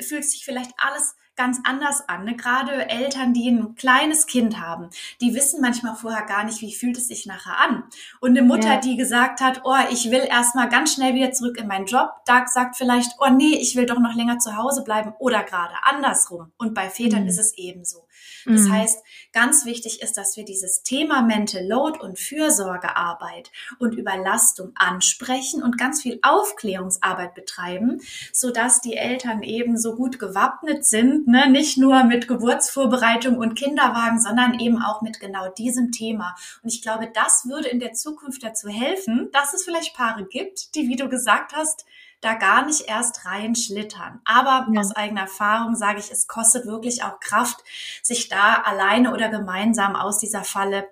fühlt 0.00 0.24
sich 0.24 0.44
vielleicht 0.44 0.72
alles 0.76 1.14
ganz 1.36 1.58
anders 1.64 2.02
an. 2.08 2.24
Ne? 2.24 2.36
Gerade 2.36 2.88
Eltern, 2.88 3.32
die 3.32 3.50
ein 3.50 3.74
kleines 3.74 4.26
Kind 4.26 4.60
haben, 4.60 4.90
die 5.20 5.34
wissen 5.34 5.60
manchmal 5.60 5.94
vorher 5.94 6.26
gar 6.26 6.44
nicht, 6.44 6.60
wie 6.60 6.74
fühlt 6.74 6.98
es 6.98 7.08
sich 7.08 7.26
nachher 7.26 7.58
an. 7.58 7.84
Und 8.20 8.30
eine 8.30 8.46
Mutter, 8.46 8.74
ja. 8.74 8.80
die 8.80 8.96
gesagt 8.96 9.40
hat, 9.40 9.62
oh, 9.64 9.74
ich 9.90 10.10
will 10.10 10.26
erstmal 10.28 10.68
ganz 10.68 10.94
schnell 10.94 11.14
wieder 11.14 11.32
zurück 11.32 11.58
in 11.58 11.66
meinen 11.66 11.86
Job, 11.86 12.10
da 12.26 12.44
sagt 12.46 12.76
vielleicht, 12.76 13.12
oh 13.20 13.30
nee, 13.30 13.56
ich 13.56 13.76
will 13.76 13.86
doch 13.86 13.98
noch 13.98 14.14
länger 14.14 14.38
zu 14.38 14.56
Hause 14.56 14.84
bleiben 14.84 15.14
oder 15.18 15.42
gerade 15.42 15.74
andersrum. 15.82 16.52
Und 16.58 16.74
bei 16.74 16.90
Vätern 16.90 17.22
mhm. 17.22 17.28
ist 17.28 17.38
es 17.38 17.56
ebenso. 17.56 18.06
Das 18.46 18.62
mhm. 18.62 18.72
heißt, 18.72 19.02
ganz 19.32 19.64
wichtig 19.64 20.02
ist, 20.02 20.16
dass 20.16 20.36
wir 20.36 20.44
dieses 20.44 20.82
Thema 20.82 21.22
Mental 21.22 21.64
Load 21.66 22.00
und 22.00 22.18
Fürsorgearbeit 22.18 23.50
und 23.78 23.94
Überlastung 23.94 24.72
ansprechen 24.74 25.62
und 25.62 25.78
ganz 25.78 26.02
viel 26.02 26.18
Aufklärungsarbeit 26.22 27.34
betreiben, 27.34 28.00
so 28.32 28.50
dass 28.50 28.80
die 28.80 28.96
Eltern 28.96 29.42
eben 29.42 29.78
so 29.78 29.94
gut 29.94 30.18
gewappnet 30.18 30.84
sind, 30.84 31.28
ne? 31.28 31.48
nicht 31.48 31.78
nur 31.78 32.04
mit 32.04 32.28
Geburtsvorbereitung 32.28 33.38
und 33.38 33.54
Kinderwagen, 33.54 34.20
sondern 34.20 34.58
eben 34.58 34.82
auch 34.82 35.02
mit 35.02 35.20
genau 35.20 35.48
diesem 35.48 35.92
Thema. 35.92 36.34
Und 36.62 36.72
ich 36.72 36.82
glaube, 36.82 37.10
das 37.12 37.46
würde 37.46 37.68
in 37.68 37.80
der 37.80 37.92
Zukunft 37.92 38.42
dazu 38.42 38.68
helfen, 38.68 39.30
dass 39.32 39.54
es 39.54 39.64
vielleicht 39.64 39.94
Paare 39.94 40.24
gibt, 40.24 40.74
die, 40.74 40.88
wie 40.88 40.96
du 40.96 41.08
gesagt 41.08 41.52
hast, 41.54 41.86
da 42.20 42.34
gar 42.34 42.66
nicht 42.66 42.82
erst 42.82 43.24
reinschlittern. 43.24 44.20
Aber 44.24 44.68
ja. 44.72 44.80
aus 44.80 44.94
eigener 44.94 45.22
Erfahrung 45.22 45.74
sage 45.74 46.00
ich, 46.00 46.10
es 46.10 46.26
kostet 46.26 46.66
wirklich 46.66 47.02
auch 47.02 47.20
Kraft, 47.20 47.64
sich 48.02 48.28
da 48.28 48.54
alleine 48.62 49.12
oder 49.12 49.28
gemeinsam 49.28 49.96
aus 49.96 50.18
dieser 50.18 50.44
Falle 50.44 50.86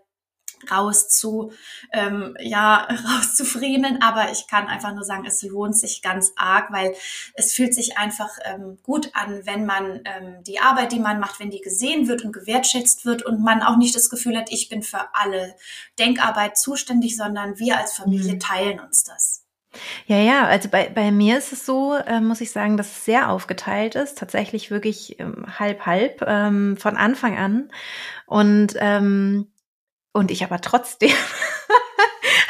raus 0.71 1.09
zu, 1.09 1.53
ähm, 1.93 2.37
ja, 2.41 2.89
rauszufriemeln. 3.17 4.03
Aber 4.03 4.33
ich 4.33 4.47
kann 4.47 4.67
einfach 4.67 4.93
nur 4.95 5.05
sagen, 5.05 5.25
es 5.27 5.43
lohnt 5.43 5.77
sich 5.77 6.03
ganz 6.03 6.33
arg, 6.37 6.73
weil 6.73 6.95
es 7.35 7.53
fühlt 7.53 7.75
sich 7.75 7.99
einfach 7.99 8.31
ähm, 8.45 8.79
gut 8.83 9.11
an, 9.15 9.43
wenn 9.45 9.67
man 9.67 10.03
ähm, 10.05 10.43
die 10.45 10.61
Arbeit, 10.61 10.93
die 10.93 11.01
man 11.01 11.21
macht, 11.21 11.41
wenn 11.41 11.51
die 11.51 11.61
gesehen 11.61 12.09
wird 12.09 12.25
und 12.25 12.33
gewertschätzt 12.33 13.05
wird 13.05 13.25
und 13.25 13.43
man 13.43 13.63
auch 13.63 13.77
nicht 13.77 13.95
das 13.95 14.11
Gefühl 14.11 14.37
hat, 14.37 14.51
ich 14.51 14.69
bin 14.69 14.83
für 14.83 15.15
alle 15.15 15.55
Denkarbeit 15.99 16.59
zuständig, 16.59 17.17
sondern 17.17 17.59
wir 17.59 17.79
als 17.79 17.93
Familie 17.93 18.35
mhm. 18.35 18.41
teilen 18.41 18.81
uns 18.81 19.05
das. 19.05 19.45
Ja, 20.07 20.17
ja, 20.17 20.47
also 20.47 20.69
bei, 20.71 20.89
bei 20.89 21.11
mir 21.11 21.39
ist 21.39 21.53
es 21.53 21.67
so, 21.67 21.95
äh, 21.95 22.21
muss 22.21 22.41
ich 22.41 22.51
sagen, 22.51 22.77
dass 22.77 22.89
es 22.89 23.05
sehr 23.05 23.31
aufgeteilt 23.31 23.95
ist, 23.95 24.19
tatsächlich 24.19 24.71
wirklich 24.71 25.21
ähm, 25.21 25.45
halb 25.59 25.85
halb 25.87 26.23
ähm, 26.27 26.77
von 26.77 26.97
Anfang 26.97 27.37
an. 27.37 27.71
Und 28.27 28.75
ähm, 28.79 29.49
und 30.13 30.31
ich 30.31 30.45
aber 30.45 30.61
trotzdem 30.61 31.13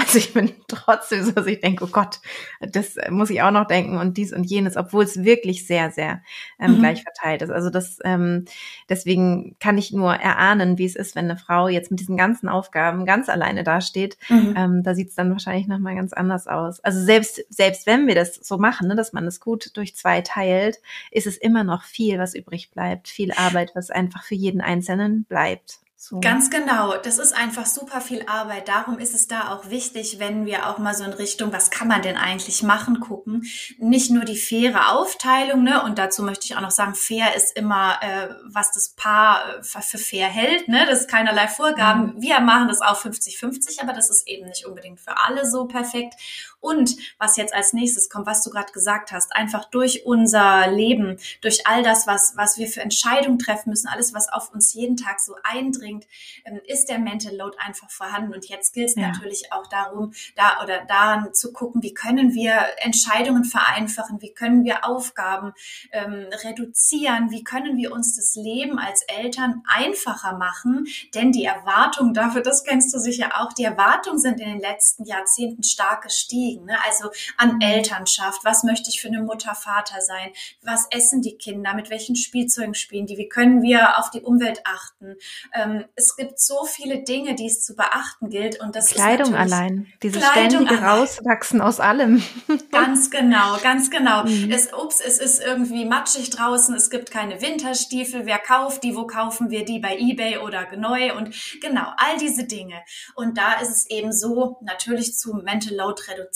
Also 0.08 0.20
ich 0.20 0.32
bin 0.32 0.52
trotzdem 0.68 1.22
so, 1.22 1.32
dass 1.32 1.46
ich 1.46 1.60
denke, 1.60 1.84
oh 1.84 1.88
Gott, 1.88 2.20
das 2.60 2.96
muss 3.10 3.28
ich 3.28 3.42
auch 3.42 3.50
noch 3.50 3.66
denken 3.66 3.98
und 3.98 4.16
dies 4.16 4.32
und 4.32 4.44
jenes, 4.44 4.78
obwohl 4.78 5.04
es 5.04 5.22
wirklich 5.22 5.66
sehr, 5.66 5.90
sehr 5.90 6.22
ähm, 6.58 6.72
mhm. 6.72 6.78
gleich 6.78 7.02
verteilt 7.02 7.42
ist. 7.42 7.50
Also 7.50 7.68
das, 7.68 7.98
ähm, 8.04 8.46
deswegen 8.88 9.56
kann 9.60 9.76
ich 9.76 9.92
nur 9.92 10.14
erahnen, 10.14 10.78
wie 10.78 10.86
es 10.86 10.96
ist, 10.96 11.14
wenn 11.14 11.26
eine 11.26 11.36
Frau 11.36 11.68
jetzt 11.68 11.90
mit 11.90 12.00
diesen 12.00 12.16
ganzen 12.16 12.48
Aufgaben 12.48 13.04
ganz 13.04 13.28
alleine 13.28 13.64
dasteht. 13.64 14.16
Mhm. 14.30 14.54
Ähm, 14.56 14.82
da 14.82 14.94
sieht 14.94 15.10
es 15.10 15.14
dann 15.14 15.30
wahrscheinlich 15.30 15.66
nochmal 15.66 15.94
ganz 15.94 16.14
anders 16.14 16.46
aus. 16.46 16.80
Also 16.80 17.04
selbst, 17.04 17.44
selbst 17.50 17.86
wenn 17.86 18.06
wir 18.06 18.14
das 18.14 18.36
so 18.36 18.56
machen, 18.56 18.88
ne, 18.88 18.96
dass 18.96 19.12
man 19.12 19.26
es 19.26 19.40
gut 19.40 19.76
durch 19.76 19.94
zwei 19.94 20.22
teilt, 20.22 20.78
ist 21.10 21.26
es 21.26 21.36
immer 21.36 21.64
noch 21.64 21.82
viel, 21.82 22.18
was 22.18 22.34
übrig 22.34 22.70
bleibt, 22.70 23.08
viel 23.08 23.32
Arbeit, 23.36 23.72
was 23.74 23.90
einfach 23.90 24.22
für 24.22 24.36
jeden 24.36 24.62
Einzelnen 24.62 25.24
bleibt. 25.24 25.80
So. 26.00 26.20
Ganz 26.20 26.48
genau. 26.48 26.96
Das 26.96 27.18
ist 27.18 27.32
einfach 27.32 27.66
super 27.66 28.00
viel 28.00 28.24
Arbeit. 28.28 28.68
Darum 28.68 29.00
ist 29.00 29.16
es 29.16 29.26
da 29.26 29.52
auch 29.52 29.68
wichtig, 29.68 30.20
wenn 30.20 30.46
wir 30.46 30.68
auch 30.68 30.78
mal 30.78 30.94
so 30.94 31.02
in 31.02 31.12
Richtung, 31.12 31.52
was 31.52 31.72
kann 31.72 31.88
man 31.88 32.02
denn 32.02 32.16
eigentlich 32.16 32.62
machen, 32.62 33.00
gucken. 33.00 33.42
Nicht 33.78 34.08
nur 34.12 34.24
die 34.24 34.36
faire 34.36 34.92
Aufteilung, 34.92 35.64
ne? 35.64 35.82
Und 35.82 35.98
dazu 35.98 36.22
möchte 36.22 36.44
ich 36.44 36.56
auch 36.56 36.60
noch 36.60 36.70
sagen, 36.70 36.94
fair 36.94 37.34
ist 37.34 37.56
immer, 37.56 37.98
äh, 38.00 38.28
was 38.44 38.70
das 38.70 38.90
Paar 38.90 39.58
äh, 39.58 39.62
für 39.64 39.98
fair 39.98 40.28
hält, 40.28 40.68
ne? 40.68 40.86
Das 40.86 41.00
ist 41.00 41.10
keinerlei 41.10 41.48
Vorgaben. 41.48 42.14
Mhm. 42.14 42.22
Wir 42.22 42.38
machen 42.38 42.68
das 42.68 42.80
auch 42.80 42.96
50-50, 42.96 43.82
aber 43.82 43.92
das 43.92 44.08
ist 44.08 44.28
eben 44.28 44.46
nicht 44.46 44.66
unbedingt 44.66 45.00
für 45.00 45.20
alle 45.26 45.50
so 45.50 45.66
perfekt. 45.66 46.14
Und 46.60 46.96
was 47.18 47.36
jetzt 47.36 47.54
als 47.54 47.72
nächstes 47.72 48.10
kommt, 48.10 48.26
was 48.26 48.42
du 48.42 48.50
gerade 48.50 48.72
gesagt 48.72 49.12
hast, 49.12 49.34
einfach 49.34 49.66
durch 49.66 50.04
unser 50.04 50.68
Leben, 50.68 51.18
durch 51.40 51.66
all 51.66 51.84
das, 51.84 52.06
was, 52.06 52.32
was 52.36 52.58
wir 52.58 52.66
für 52.66 52.80
Entscheidungen 52.80 53.38
treffen 53.38 53.70
müssen, 53.70 53.86
alles, 53.86 54.12
was 54.12 54.28
auf 54.28 54.52
uns 54.52 54.74
jeden 54.74 54.96
Tag 54.96 55.20
so 55.20 55.36
eindringt, 55.44 56.06
ähm, 56.44 56.60
ist 56.66 56.88
der 56.88 56.98
Mental 56.98 57.34
Load 57.36 57.56
einfach 57.58 57.90
vorhanden. 57.90 58.34
Und 58.34 58.46
jetzt 58.46 58.74
gilt 58.74 58.88
es 58.88 58.96
ja. 58.96 59.08
natürlich 59.08 59.52
auch 59.52 59.68
darum, 59.68 60.12
da 60.34 60.60
oder 60.62 60.84
daran 60.86 61.32
zu 61.32 61.52
gucken, 61.52 61.82
wie 61.82 61.94
können 61.94 62.34
wir 62.34 62.66
Entscheidungen 62.78 63.44
vereinfachen, 63.44 64.20
wie 64.20 64.34
können 64.34 64.64
wir 64.64 64.84
Aufgaben 64.84 65.52
ähm, 65.92 66.26
reduzieren, 66.44 67.30
wie 67.30 67.44
können 67.44 67.76
wir 67.76 67.92
uns 67.92 68.16
das 68.16 68.34
Leben 68.34 68.80
als 68.80 69.02
Eltern 69.02 69.62
einfacher 69.68 70.36
machen. 70.36 70.86
Denn 71.14 71.30
die 71.30 71.44
Erwartungen 71.44 72.14
dafür, 72.14 72.42
das 72.42 72.64
kennst 72.64 72.92
du 72.92 72.98
sicher 72.98 73.40
auch, 73.40 73.52
die 73.52 73.64
Erwartungen 73.64 74.18
sind 74.18 74.40
in 74.40 74.48
den 74.48 74.60
letzten 74.60 75.04
Jahrzehnten 75.04 75.62
stark 75.62 76.02
gestiegen. 76.02 76.47
Ne? 76.56 76.76
Also 76.86 77.10
an. 77.36 77.58
Elternschaft, 77.60 78.44
was 78.44 78.64
möchte 78.64 78.90
ich 78.90 79.00
für 79.00 79.08
eine 79.08 79.22
Mutter, 79.22 79.54
Vater 79.54 80.00
sein? 80.00 80.30
Was 80.62 80.86
essen 80.90 81.22
die 81.22 81.36
Kinder? 81.36 81.74
Mit 81.74 81.90
welchen 81.90 82.16
Spielzeugen 82.16 82.74
spielen 82.74 83.06
die? 83.06 83.16
Wie 83.16 83.28
können 83.28 83.62
wir 83.62 83.98
auf 83.98 84.10
die 84.10 84.20
Umwelt 84.20 84.60
achten? 84.64 85.16
Ähm, 85.54 85.84
es 85.94 86.16
gibt 86.16 86.40
so 86.40 86.64
viele 86.64 87.02
Dinge, 87.02 87.34
die 87.34 87.46
es 87.46 87.64
zu 87.64 87.74
beachten 87.74 88.30
gilt. 88.30 88.60
Und 88.60 88.76
das 88.76 88.86
Kleidung 88.86 89.34
allein. 89.34 89.86
Dieses 90.02 90.22
Kleidung 90.22 90.66
ständige 90.66 90.82
allein. 90.82 91.00
Rauswachsen 91.00 91.60
aus 91.60 91.80
allem. 91.80 92.22
Ganz 92.70 93.10
genau, 93.10 93.56
ganz 93.62 93.90
genau. 93.90 94.24
Mhm. 94.24 94.50
Es, 94.50 94.72
ups, 94.72 95.00
es 95.00 95.18
ist 95.18 95.42
irgendwie 95.42 95.84
matschig 95.84 96.30
draußen, 96.30 96.74
es 96.74 96.90
gibt 96.90 97.10
keine 97.10 97.40
Winterstiefel. 97.40 98.26
Wer 98.26 98.38
kauft 98.38 98.82
die? 98.82 98.94
Wo 98.94 99.06
kaufen 99.06 99.50
wir 99.50 99.64
die? 99.64 99.78
Bei 99.78 99.96
Ebay 99.96 100.38
oder 100.38 100.66
neu? 100.76 101.16
Und 101.16 101.34
genau, 101.60 101.92
all 101.96 102.18
diese 102.18 102.44
Dinge. 102.44 102.82
Und 103.14 103.38
da 103.38 103.54
ist 103.54 103.70
es 103.70 103.90
eben 103.90 104.12
so, 104.12 104.58
natürlich 104.62 105.16
zu 105.16 105.34
Mental 105.34 105.74
Load 105.74 106.02
reduzieren 106.08 106.28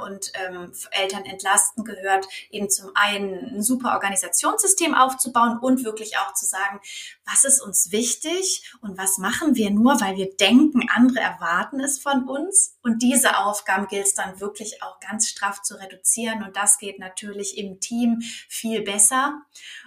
und 0.00 0.32
ähm, 0.34 0.72
Eltern 0.90 1.24
entlasten 1.24 1.84
gehört, 1.84 2.26
eben 2.50 2.70
zum 2.70 2.90
einen 2.94 3.56
ein 3.56 3.62
super 3.62 3.94
Organisationssystem 3.94 4.94
aufzubauen 4.94 5.58
und 5.60 5.84
wirklich 5.84 6.18
auch 6.18 6.34
zu 6.34 6.46
sagen, 6.46 6.80
was 7.24 7.44
ist 7.44 7.60
uns 7.60 7.90
wichtig 7.90 8.72
und 8.80 8.96
was 8.98 9.18
machen 9.18 9.54
wir 9.56 9.70
nur, 9.70 10.00
weil 10.00 10.16
wir 10.16 10.34
denken, 10.36 10.88
andere 10.94 11.20
erwarten 11.20 11.80
es 11.80 12.00
von 12.00 12.28
uns. 12.28 12.76
Und 12.82 13.02
diese 13.02 13.38
Aufgaben 13.38 13.88
gilt 13.88 14.06
es 14.06 14.14
dann 14.14 14.40
wirklich 14.40 14.82
auch 14.82 15.00
ganz 15.00 15.28
straff 15.28 15.62
zu 15.62 15.78
reduzieren. 15.78 16.42
Und 16.42 16.56
das 16.56 16.78
geht 16.78 16.98
natürlich 16.98 17.58
im 17.58 17.78
Team 17.80 18.20
viel 18.48 18.82
besser. 18.82 19.42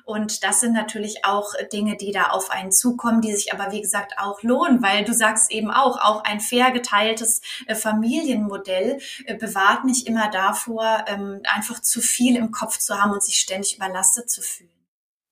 Und 0.05 0.43
das 0.43 0.59
sind 0.59 0.73
natürlich 0.73 1.25
auch 1.25 1.53
Dinge, 1.71 1.97
die 1.97 2.11
da 2.11 2.25
auf 2.27 2.51
einen 2.51 2.71
zukommen, 2.71 3.21
die 3.21 3.33
sich 3.33 3.53
aber, 3.53 3.71
wie 3.71 3.81
gesagt, 3.81 4.19
auch 4.19 4.43
lohnen, 4.43 4.83
weil 4.83 5.05
du 5.05 5.13
sagst 5.13 5.51
eben 5.51 5.71
auch, 5.71 5.97
auch 5.99 6.23
ein 6.23 6.39
fair 6.39 6.71
geteiltes 6.71 7.41
äh, 7.65 7.75
Familienmodell 7.75 8.99
äh, 9.25 9.35
bewahrt 9.35 9.85
nicht 9.85 10.07
immer 10.07 10.29
davor, 10.29 11.05
ähm, 11.07 11.41
einfach 11.45 11.81
zu 11.81 12.01
viel 12.01 12.35
im 12.35 12.51
Kopf 12.51 12.77
zu 12.77 13.01
haben 13.01 13.11
und 13.11 13.23
sich 13.23 13.39
ständig 13.39 13.77
überlastet 13.77 14.29
zu 14.29 14.41
fühlen. 14.41 14.69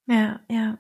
Ja, 0.08 0.40
ja. 0.50 0.78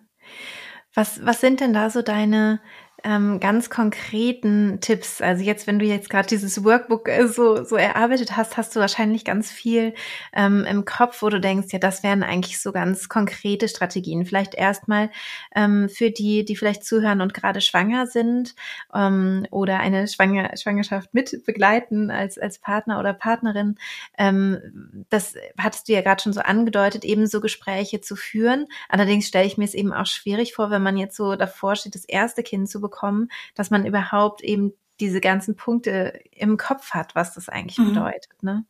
Was, 0.93 1.25
was 1.25 1.39
sind 1.39 1.59
denn 1.61 1.73
da 1.73 1.89
so 1.89 2.01
deine 2.01 2.59
ähm, 3.03 3.39
ganz 3.39 3.69
konkreten 3.69 4.79
Tipps? 4.79 5.21
Also 5.21 5.43
jetzt, 5.43 5.65
wenn 5.65 5.79
du 5.79 5.85
jetzt 5.85 6.09
gerade 6.09 6.27
dieses 6.27 6.63
Workbook 6.63 7.09
äh, 7.09 7.27
so, 7.27 7.63
so 7.63 7.75
erarbeitet 7.75 8.37
hast, 8.37 8.57
hast 8.57 8.75
du 8.75 8.79
wahrscheinlich 8.79 9.25
ganz 9.25 9.49
viel 9.49 9.95
ähm, 10.33 10.65
im 10.65 10.85
Kopf, 10.85 11.21
wo 11.21 11.29
du 11.29 11.41
denkst, 11.41 11.67
ja, 11.71 11.79
das 11.79 12.03
wären 12.03 12.21
eigentlich 12.21 12.61
so 12.61 12.71
ganz 12.71 13.09
konkrete 13.09 13.67
Strategien. 13.67 14.25
Vielleicht 14.25 14.53
erstmal 14.53 15.09
ähm, 15.55 15.89
für 15.89 16.11
die, 16.11 16.45
die 16.45 16.55
vielleicht 16.55 16.85
zuhören 16.85 17.21
und 17.21 17.33
gerade 17.33 17.61
schwanger 17.61 18.05
sind 18.05 18.53
ähm, 18.93 19.47
oder 19.49 19.79
eine 19.79 20.07
Schwanger 20.07 20.55
Schwangerschaft 20.55 21.13
mit 21.13 21.43
begleiten 21.45 22.11
als, 22.11 22.37
als 22.37 22.59
Partner 22.59 22.99
oder 22.99 23.13
Partnerin. 23.13 23.77
Ähm, 24.17 25.05
das 25.09 25.33
hattest 25.57 25.89
du 25.89 25.93
ja 25.93 26.01
gerade 26.01 26.21
schon 26.21 26.33
so 26.33 26.41
angedeutet, 26.41 27.03
eben 27.03 27.25
so 27.25 27.41
Gespräche 27.41 27.99
zu 27.99 28.15
führen. 28.15 28.67
Allerdings 28.89 29.27
stelle 29.27 29.47
ich 29.47 29.57
mir 29.57 29.65
es 29.65 29.73
eben 29.73 29.91
auch 29.91 30.05
schwierig 30.05 30.53
vor, 30.53 30.69
wenn 30.69 30.83
man 30.83 30.97
jetzt 30.97 31.17
so 31.17 31.35
davor 31.35 31.75
steht, 31.75 31.95
das 31.95 32.05
erste 32.05 32.43
Kind 32.43 32.69
zu 32.69 32.79
bekommen 32.79 32.90
bekommen, 32.91 33.29
dass 33.55 33.71
man 33.71 33.85
überhaupt 33.85 34.41
eben 34.41 34.73
diese 34.99 35.19
ganzen 35.19 35.55
Punkte 35.55 36.19
im 36.31 36.57
Kopf 36.57 36.91
hat, 36.91 37.15
was 37.15 37.33
das 37.33 37.49
eigentlich 37.49 37.79
mhm. 37.79 37.93
bedeutet. 37.93 38.43
Ne? 38.43 38.65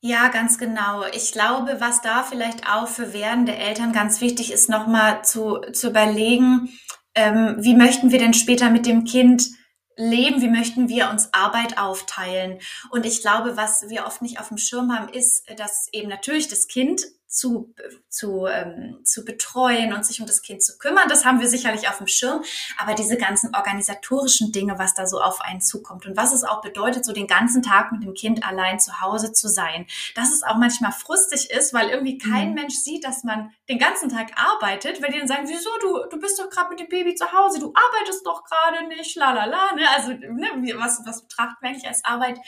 Ja, 0.00 0.28
ganz 0.28 0.58
genau. 0.58 1.04
Ich 1.12 1.32
glaube, 1.32 1.76
was 1.80 2.00
da 2.02 2.22
vielleicht 2.22 2.68
auch 2.68 2.88
für 2.88 3.12
werdende 3.12 3.54
Eltern 3.54 3.92
ganz 3.92 4.20
wichtig 4.20 4.52
ist, 4.52 4.68
nochmal 4.68 5.24
zu, 5.24 5.60
zu 5.72 5.90
überlegen, 5.90 6.70
ähm, 7.14 7.56
wie 7.58 7.74
möchten 7.74 8.10
wir 8.10 8.18
denn 8.18 8.34
später 8.34 8.70
mit 8.70 8.86
dem 8.86 9.04
Kind 9.04 9.50
leben, 9.96 10.42
wie 10.42 10.50
möchten 10.50 10.88
wir 10.88 11.10
uns 11.10 11.32
Arbeit 11.32 11.78
aufteilen. 11.78 12.58
Und 12.90 13.06
ich 13.06 13.20
glaube, 13.20 13.56
was 13.56 13.88
wir 13.88 14.06
oft 14.06 14.22
nicht 14.22 14.40
auf 14.40 14.48
dem 14.48 14.58
Schirm 14.58 14.92
haben, 14.92 15.08
ist, 15.12 15.44
dass 15.56 15.88
eben 15.92 16.08
natürlich 16.08 16.48
das 16.48 16.66
Kind 16.66 17.02
zu, 17.34 17.74
zu, 18.08 18.46
ähm, 18.46 19.00
zu 19.02 19.24
betreuen 19.24 19.92
und 19.92 20.06
sich 20.06 20.20
um 20.20 20.26
das 20.26 20.42
Kind 20.42 20.62
zu 20.62 20.78
kümmern. 20.78 21.08
Das 21.08 21.24
haben 21.24 21.40
wir 21.40 21.48
sicherlich 21.48 21.88
auf 21.88 21.98
dem 21.98 22.06
Schirm. 22.06 22.44
Aber 22.78 22.94
diese 22.94 23.16
ganzen 23.16 23.54
organisatorischen 23.54 24.52
Dinge, 24.52 24.78
was 24.78 24.94
da 24.94 25.06
so 25.06 25.20
auf 25.20 25.40
einen 25.40 25.60
zukommt 25.60 26.06
und 26.06 26.16
was 26.16 26.32
es 26.32 26.44
auch 26.44 26.60
bedeutet, 26.60 27.04
so 27.04 27.12
den 27.12 27.26
ganzen 27.26 27.62
Tag 27.62 27.90
mit 27.90 28.04
dem 28.04 28.14
Kind 28.14 28.46
allein 28.46 28.78
zu 28.78 29.00
Hause 29.00 29.32
zu 29.32 29.48
sein, 29.48 29.86
dass 30.14 30.32
es 30.32 30.44
auch 30.44 30.56
manchmal 30.56 30.92
frustig 30.92 31.50
ist, 31.50 31.74
weil 31.74 31.88
irgendwie 31.88 32.18
kein 32.18 32.50
mhm. 32.50 32.54
Mensch 32.54 32.74
sieht, 32.74 33.04
dass 33.04 33.24
man 33.24 33.52
den 33.68 33.80
ganzen 33.80 34.08
Tag 34.10 34.30
arbeitet, 34.36 35.02
weil 35.02 35.10
die 35.10 35.18
dann 35.18 35.26
sagen, 35.26 35.48
wieso, 35.48 35.70
du, 35.80 36.08
du 36.08 36.20
bist 36.20 36.38
doch 36.38 36.48
gerade 36.50 36.70
mit 36.70 36.78
dem 36.78 36.88
Baby 36.88 37.16
zu 37.16 37.32
Hause, 37.32 37.58
du 37.58 37.74
arbeitest 37.74 38.24
doch 38.24 38.44
gerade 38.44 38.86
nicht, 38.86 39.16
la 39.16 39.32
la 39.32 39.46
la. 39.46 39.74
Ne? 39.74 39.82
Also 39.96 40.12
ne, 40.12 40.74
was, 40.76 41.00
was 41.04 41.22
betrachten 41.22 41.56
wir 41.62 41.70
eigentlich 41.70 41.88
als 41.88 42.04
Arbeit? 42.04 42.38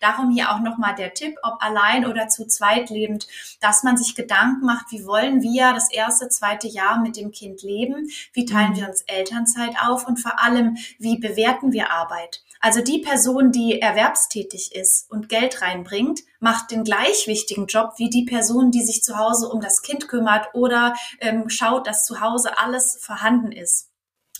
Darum 0.00 0.30
hier 0.32 0.50
auch 0.50 0.58
nochmal 0.58 0.96
der 0.96 1.14
Tipp, 1.14 1.36
ob 1.44 1.62
allein 1.62 2.06
oder 2.06 2.26
zu 2.26 2.48
zweit 2.48 2.90
lebend, 2.90 3.28
dass 3.60 3.84
man 3.84 3.96
sich 3.96 4.16
Gedanken 4.16 4.31
macht, 4.62 4.90
wie 4.90 5.04
wollen 5.06 5.42
wir 5.42 5.72
das 5.72 5.90
erste, 5.90 6.28
zweite 6.28 6.68
Jahr 6.68 7.00
mit 7.00 7.16
dem 7.16 7.30
Kind 7.30 7.62
leben, 7.62 8.08
wie 8.32 8.44
teilen 8.44 8.72
mhm. 8.72 8.76
wir 8.76 8.88
uns 8.88 9.02
Elternzeit 9.02 9.74
auf 9.82 10.06
und 10.06 10.18
vor 10.18 10.42
allem, 10.42 10.76
wie 10.98 11.18
bewerten 11.18 11.72
wir 11.72 11.90
Arbeit. 11.90 12.42
Also 12.60 12.80
die 12.80 12.98
Person, 12.98 13.50
die 13.50 13.80
erwerbstätig 13.80 14.74
ist 14.74 15.10
und 15.10 15.28
Geld 15.28 15.62
reinbringt, 15.62 16.20
macht 16.38 16.70
den 16.70 16.84
gleich 16.84 17.26
wichtigen 17.26 17.66
Job 17.66 17.94
wie 17.96 18.08
die 18.08 18.24
Person, 18.24 18.70
die 18.70 18.82
sich 18.82 19.02
zu 19.02 19.18
Hause 19.18 19.48
um 19.48 19.60
das 19.60 19.82
Kind 19.82 20.08
kümmert 20.08 20.54
oder 20.54 20.94
ähm, 21.20 21.48
schaut, 21.48 21.86
dass 21.86 22.04
zu 22.04 22.20
Hause 22.20 22.58
alles 22.58 22.98
vorhanden 23.00 23.50
ist. 23.50 23.88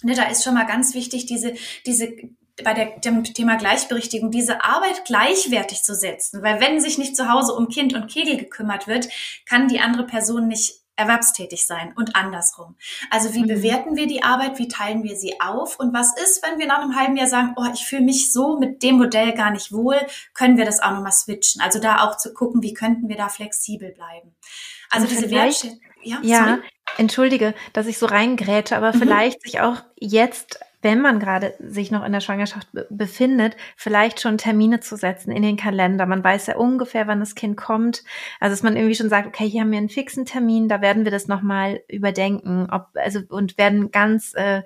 Ne, 0.02 0.14
da 0.14 0.25
ist 0.25 0.44
schon 0.44 0.54
mal 0.54 0.66
ganz 0.66 0.94
wichtig, 0.94 1.26
diese, 1.26 1.54
diese 1.87 2.12
bei 2.62 2.75
der, 2.75 2.99
dem 3.00 3.25
Thema 3.25 3.57
Gleichberechtigung 3.57 4.31
diese 4.31 4.64
Arbeit 4.64 5.04
gleichwertig 5.04 5.83
zu 5.83 5.95
setzen. 5.95 6.42
Weil 6.42 6.61
wenn 6.61 6.81
sich 6.81 6.99
nicht 6.99 7.16
zu 7.16 7.31
Hause 7.31 7.54
um 7.54 7.69
Kind 7.69 7.95
und 7.95 8.11
Kegel 8.11 8.37
gekümmert 8.37 8.87
wird, 8.87 9.09
kann 9.47 9.69
die 9.69 9.81
andere 9.81 10.04
Person 10.07 10.49
nicht 10.49 10.83
erwerbstätig 10.97 11.66
sein 11.66 11.92
und 11.97 12.16
andersrum. 12.16 12.76
Also 13.11 13.35
wie 13.35 13.42
mhm. 13.42 13.49
bewerten 13.49 13.97
wir 13.97 14.07
die 14.07 14.23
Arbeit, 14.23 14.59
wie 14.59 14.69
teilen 14.69 15.02
wir 15.02 15.16
sie 15.16 15.40
auf 15.40 15.78
und 15.78 15.95
was 15.95 16.16
ist, 16.16 16.47
wenn 16.47 16.59
wir 16.59 16.66
nach 16.66 16.83
einem 16.83 16.97
halben 16.97 17.16
Jahr 17.16 17.28
sagen, 17.28 17.54
oh, 17.57 17.66
ich 17.73 17.85
fühle 17.85 18.02
mich 18.02 18.33
so 18.33 18.59
mit 18.59 18.83
dem 18.83 18.97
Modell 18.99 19.33
gar 19.33 19.50
nicht 19.50 19.73
wohl, 19.73 19.97
können 20.35 20.57
wir 20.57 20.64
das 20.64 20.81
auch 20.81 20.92
nochmal 20.92 21.12
switchen. 21.12 21.62
Also 21.62 21.81
da 21.81 22.07
auch 22.07 22.16
zu 22.19 22.35
gucken, 22.35 22.62
wie 22.62 22.75
könnten 22.75 23.09
wir 23.09 23.16
da 23.16 23.28
flexibel 23.28 23.92
bleiben. 23.92 24.35
Also 24.90 25.07
und 25.07 25.12
diese 25.12 25.31
Wertschätzung. 25.31 25.81
Ja, 26.02 26.19
ja 26.23 26.59
entschuldige, 26.99 27.54
dass 27.73 27.87
ich 27.87 27.99
so 27.99 28.07
reingrätsche, 28.07 28.76
aber 28.76 28.92
mhm. 28.92 28.99
vielleicht 28.99 29.42
sich 29.42 29.61
auch 29.61 29.83
jetzt 29.99 30.61
wenn 30.83 31.01
man 31.01 31.21
gerade 31.21 31.55
sich 31.61 31.91
noch 31.93 32.05
in 32.05 32.12
der 32.12 32.21
Schwangerschaft 32.21 32.69
befindet, 32.91 33.57
vielleicht 33.77 34.21
schon 34.21 34.37
Termine 34.37 34.81
zu 34.81 34.97
setzen 34.97 35.31
in 35.31 35.43
den 35.43 35.57
Kalender. 35.57 36.07
Man 36.07 36.25
weiß 36.25 36.49
ja 36.49 36.57
ungefähr, 36.57 37.07
wann 37.07 37.21
das 37.21 37.37
Kind 37.37 37.57
kommt. 37.57 38.03
Also 38.41 38.53
dass 38.53 38.65
man 38.65 38.77
irgendwie 38.77 38.97
schon 38.97 39.09
sagt, 39.09 39.29
okay, 39.29 39.49
hier 39.49 39.61
haben 39.61 39.71
wir 39.71 39.79
einen 39.79 39.89
fixen 39.89 40.27
Termin, 40.27 40.69
da 40.69 40.81
werden 40.81 41.05
wir 41.05 41.12
das 41.12 41.29
nochmal 41.29 41.81
überdenken, 41.89 42.69
ob, 42.71 42.89
also 42.95 43.21
und 43.29 43.57
werden 43.59 43.93
ganz, 43.93 44.35
äh, 44.35 44.62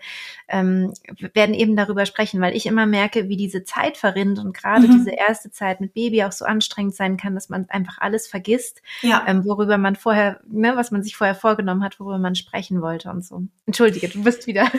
ähm, 0.48 0.94
werden 1.34 1.54
eben 1.54 1.76
darüber 1.76 2.06
sprechen, 2.06 2.40
weil 2.40 2.56
ich 2.56 2.64
immer 2.64 2.86
merke, 2.86 3.28
wie 3.28 3.36
diese 3.36 3.64
Zeit 3.64 3.98
verrinnt 3.98 4.38
und 4.38 4.56
gerade 4.56 4.88
mhm. 4.88 4.92
diese 4.92 5.10
erste 5.10 5.50
Zeit 5.50 5.82
mit 5.82 5.92
Baby 5.92 6.24
auch 6.24 6.32
so 6.32 6.46
anstrengend 6.46 6.94
sein 6.94 7.18
kann, 7.18 7.34
dass 7.34 7.50
man 7.50 7.68
einfach 7.68 7.98
alles 7.98 8.26
vergisst, 8.26 8.80
ja. 9.02 9.22
ähm, 9.26 9.44
worüber 9.44 9.76
man 9.76 9.96
vorher, 9.96 10.40
ne, 10.48 10.76
was 10.76 10.90
man 10.90 11.02
sich 11.02 11.14
vorher 11.14 11.34
vorgenommen 11.34 11.84
hat, 11.84 12.00
worüber 12.00 12.18
man 12.18 12.34
sprechen 12.34 12.80
wollte 12.80 13.10
und 13.10 13.22
so. 13.22 13.42
Entschuldige, 13.66 14.08
du 14.08 14.22
bist 14.22 14.46
wieder. 14.46 14.70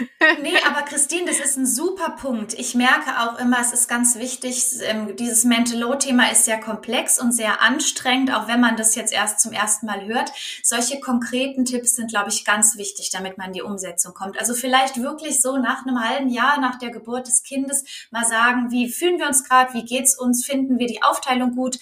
Nee, 0.41 0.53
aber 0.67 0.81
Christine, 0.83 1.26
das 1.27 1.39
ist 1.39 1.57
ein 1.57 1.65
super 1.65 2.11
Punkt. 2.11 2.53
Ich 2.53 2.73
merke 2.73 3.19
auch 3.19 3.37
immer, 3.37 3.59
es 3.59 3.73
ist 3.73 3.89
ganz 3.89 4.15
wichtig, 4.15 4.63
ähm, 4.81 5.15
dieses 5.17 5.43
Mental 5.43 5.77
Load 5.77 5.97
Thema 5.97 6.31
ist 6.31 6.45
sehr 6.45 6.59
komplex 6.59 7.19
und 7.19 7.33
sehr 7.33 7.61
anstrengend, 7.61 8.33
auch 8.33 8.47
wenn 8.47 8.61
man 8.61 8.77
das 8.77 8.95
jetzt 8.95 9.11
erst 9.11 9.41
zum 9.41 9.51
ersten 9.51 9.87
Mal 9.87 10.05
hört. 10.05 10.31
Solche 10.63 11.01
konkreten 11.01 11.65
Tipps 11.65 11.95
sind, 11.95 12.09
glaube 12.09 12.29
ich, 12.29 12.45
ganz 12.45 12.77
wichtig, 12.77 13.09
damit 13.11 13.37
man 13.37 13.47
in 13.47 13.53
die 13.53 13.61
Umsetzung 13.61 14.13
kommt. 14.13 14.39
Also 14.39 14.53
vielleicht 14.53 15.01
wirklich 15.01 15.41
so 15.41 15.57
nach 15.57 15.85
einem 15.85 16.01
halben 16.01 16.29
Jahr 16.29 16.61
nach 16.61 16.79
der 16.79 16.91
Geburt 16.91 17.27
des 17.27 17.43
Kindes 17.43 17.83
mal 18.09 18.25
sagen, 18.25 18.71
wie 18.71 18.89
fühlen 18.89 19.19
wir 19.19 19.27
uns 19.27 19.43
gerade, 19.43 19.73
wie 19.73 19.83
geht's 19.83 20.17
uns, 20.17 20.45
finden 20.45 20.79
wir 20.79 20.87
die 20.87 21.03
Aufteilung 21.03 21.55
gut, 21.55 21.77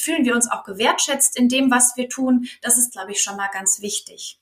fühlen 0.00 0.24
wir 0.24 0.36
uns 0.36 0.48
auch 0.48 0.62
gewertschätzt 0.62 1.36
in 1.36 1.48
dem, 1.48 1.70
was 1.70 1.96
wir 1.96 2.08
tun. 2.08 2.46
Das 2.62 2.78
ist, 2.78 2.92
glaube 2.92 3.10
ich, 3.10 3.20
schon 3.20 3.36
mal 3.36 3.50
ganz 3.52 3.80
wichtig. 3.80 4.38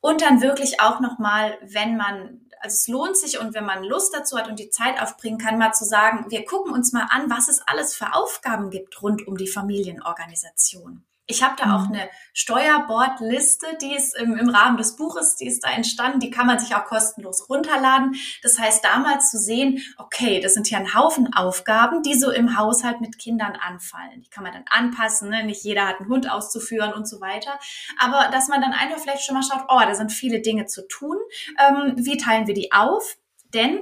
Und 0.00 0.20
dann 0.20 0.40
wirklich 0.40 0.80
auch 0.80 1.00
nochmal, 1.00 1.58
wenn 1.62 1.96
man 1.96 2.47
also 2.60 2.74
es 2.74 2.88
lohnt 2.88 3.16
sich 3.16 3.38
und 3.38 3.54
wenn 3.54 3.64
man 3.64 3.84
Lust 3.84 4.14
dazu 4.14 4.36
hat 4.36 4.48
und 4.48 4.58
die 4.58 4.70
Zeit 4.70 5.00
aufbringen 5.00 5.38
kann, 5.38 5.58
mal 5.58 5.72
zu 5.72 5.84
sagen, 5.84 6.30
wir 6.30 6.44
gucken 6.44 6.72
uns 6.72 6.92
mal 6.92 7.06
an, 7.10 7.30
was 7.30 7.48
es 7.48 7.60
alles 7.66 7.94
für 7.94 8.14
Aufgaben 8.14 8.70
gibt 8.70 9.02
rund 9.02 9.26
um 9.26 9.36
die 9.36 9.48
Familienorganisation. 9.48 11.04
Ich 11.30 11.42
habe 11.42 11.54
da 11.58 11.66
mhm. 11.66 11.72
auch 11.72 11.88
eine 11.88 12.08
Steuerbordliste, 12.32 13.66
die 13.82 13.94
ist 13.94 14.16
im, 14.16 14.34
im 14.36 14.48
Rahmen 14.48 14.78
des 14.78 14.96
Buches, 14.96 15.36
die 15.36 15.46
ist 15.46 15.62
da 15.62 15.70
entstanden, 15.70 16.20
die 16.20 16.30
kann 16.30 16.46
man 16.46 16.58
sich 16.58 16.74
auch 16.74 16.86
kostenlos 16.86 17.50
runterladen. 17.50 18.16
Das 18.42 18.58
heißt, 18.58 18.82
damals 18.82 19.30
zu 19.30 19.38
sehen, 19.38 19.82
okay, 19.98 20.40
das 20.40 20.54
sind 20.54 20.70
ja 20.70 20.78
ein 20.78 20.94
Haufen 20.94 21.32
Aufgaben, 21.34 22.02
die 22.02 22.14
so 22.14 22.30
im 22.30 22.56
Haushalt 22.56 23.02
mit 23.02 23.18
Kindern 23.18 23.52
anfallen. 23.56 24.22
Die 24.22 24.30
kann 24.30 24.42
man 24.42 24.54
dann 24.54 24.64
anpassen, 24.70 25.28
ne? 25.28 25.44
nicht 25.44 25.62
jeder 25.62 25.86
hat 25.86 26.00
einen 26.00 26.08
Hund 26.08 26.30
auszuführen 26.30 26.94
und 26.94 27.06
so 27.06 27.20
weiter. 27.20 27.58
Aber 27.98 28.30
dass 28.32 28.48
man 28.48 28.62
dann 28.62 28.72
einfach 28.72 28.98
vielleicht 28.98 29.24
schon 29.24 29.34
mal 29.34 29.42
schaut, 29.42 29.66
oh, 29.68 29.80
da 29.80 29.94
sind 29.94 30.10
viele 30.10 30.40
Dinge 30.40 30.64
zu 30.64 30.88
tun. 30.88 31.18
Ähm, 31.58 31.94
wie 31.98 32.16
teilen 32.16 32.46
wir 32.46 32.54
die 32.54 32.72
auf? 32.72 33.18
Denn 33.52 33.80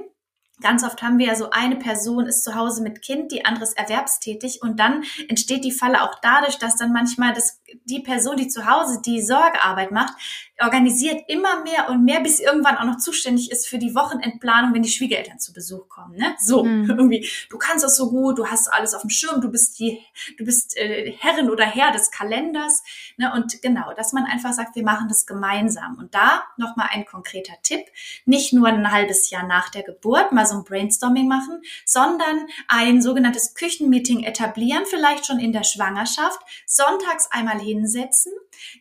Ganz 0.61 0.83
oft 0.83 1.01
haben 1.03 1.19
wir 1.19 1.27
ja 1.27 1.35
so 1.35 1.51
eine 1.51 1.75
Person 1.75 2.25
ist 2.25 2.43
zu 2.43 2.55
Hause 2.55 2.81
mit 2.81 3.03
Kind, 3.03 3.31
die 3.31 3.45
andere 3.45 3.63
ist 3.63 3.77
erwerbstätig 3.77 4.61
und 4.63 4.79
dann 4.79 5.03
entsteht 5.27 5.63
die 5.63 5.71
Falle 5.71 6.01
auch 6.01 6.15
dadurch, 6.21 6.57
dass 6.57 6.77
dann 6.77 6.91
manchmal 6.91 7.33
das, 7.33 7.61
die 7.85 7.99
Person, 7.99 8.37
die 8.37 8.47
zu 8.47 8.65
Hause 8.65 8.99
die 9.05 9.21
Sorgearbeit 9.21 9.91
macht, 9.91 10.13
organisiert 10.59 11.21
immer 11.27 11.63
mehr 11.63 11.89
und 11.89 12.03
mehr, 12.03 12.21
bis 12.21 12.39
irgendwann 12.39 12.77
auch 12.77 12.85
noch 12.85 12.97
zuständig 12.97 13.51
ist 13.51 13.67
für 13.67 13.77
die 13.77 13.93
Wochenendplanung, 13.93 14.73
wenn 14.73 14.81
die 14.81 14.89
Schwiegereltern 14.89 15.39
zu 15.39 15.53
Besuch 15.53 15.87
kommen. 15.87 16.15
Ne? 16.15 16.35
So, 16.39 16.63
mhm. 16.63 16.89
irgendwie, 16.89 17.29
du 17.49 17.57
kannst 17.57 17.83
das 17.83 17.95
so 17.95 18.09
gut, 18.09 18.39
du 18.39 18.47
hast 18.47 18.67
alles 18.73 18.95
auf 18.95 19.01
dem 19.01 19.11
Schirm, 19.11 19.41
du 19.41 19.51
bist 19.51 19.77
die, 19.77 19.99
du 20.37 20.45
bist 20.45 20.75
äh, 20.75 21.11
Herrin 21.19 21.51
oder 21.51 21.65
Herr 21.65 21.91
des 21.91 22.09
Kalenders. 22.09 22.81
Ne? 23.17 23.31
Und 23.33 23.61
genau, 23.61 23.93
dass 23.93 24.13
man 24.13 24.25
einfach 24.25 24.53
sagt, 24.53 24.75
wir 24.75 24.83
machen 24.83 25.07
das 25.07 25.27
gemeinsam. 25.27 25.97
Und 25.99 26.15
da 26.15 26.43
nochmal 26.57 26.89
ein 26.91 27.05
konkreter 27.05 27.53
Tipp, 27.61 27.85
nicht 28.25 28.53
nur 28.53 28.67
ein 28.67 28.91
halbes 28.91 29.29
Jahr 29.29 29.45
nach 29.45 29.69
der 29.69 29.83
Geburt 29.83 30.31
mal 30.31 30.46
so 30.47 30.55
ein 30.55 30.63
Brainstorming 30.63 31.27
machen, 31.27 31.61
sondern 31.85 32.47
ein 32.67 33.01
sogenanntes 33.01 33.53
Küchenmeeting 33.53 34.23
etablieren, 34.23 34.85
vielleicht 34.85 35.25
schon 35.25 35.39
in 35.39 35.51
der 35.51 35.63
Schwangerschaft, 35.63 36.39
sonntags 36.65 37.29
einmal 37.31 37.59
hinsetzen, 37.59 38.31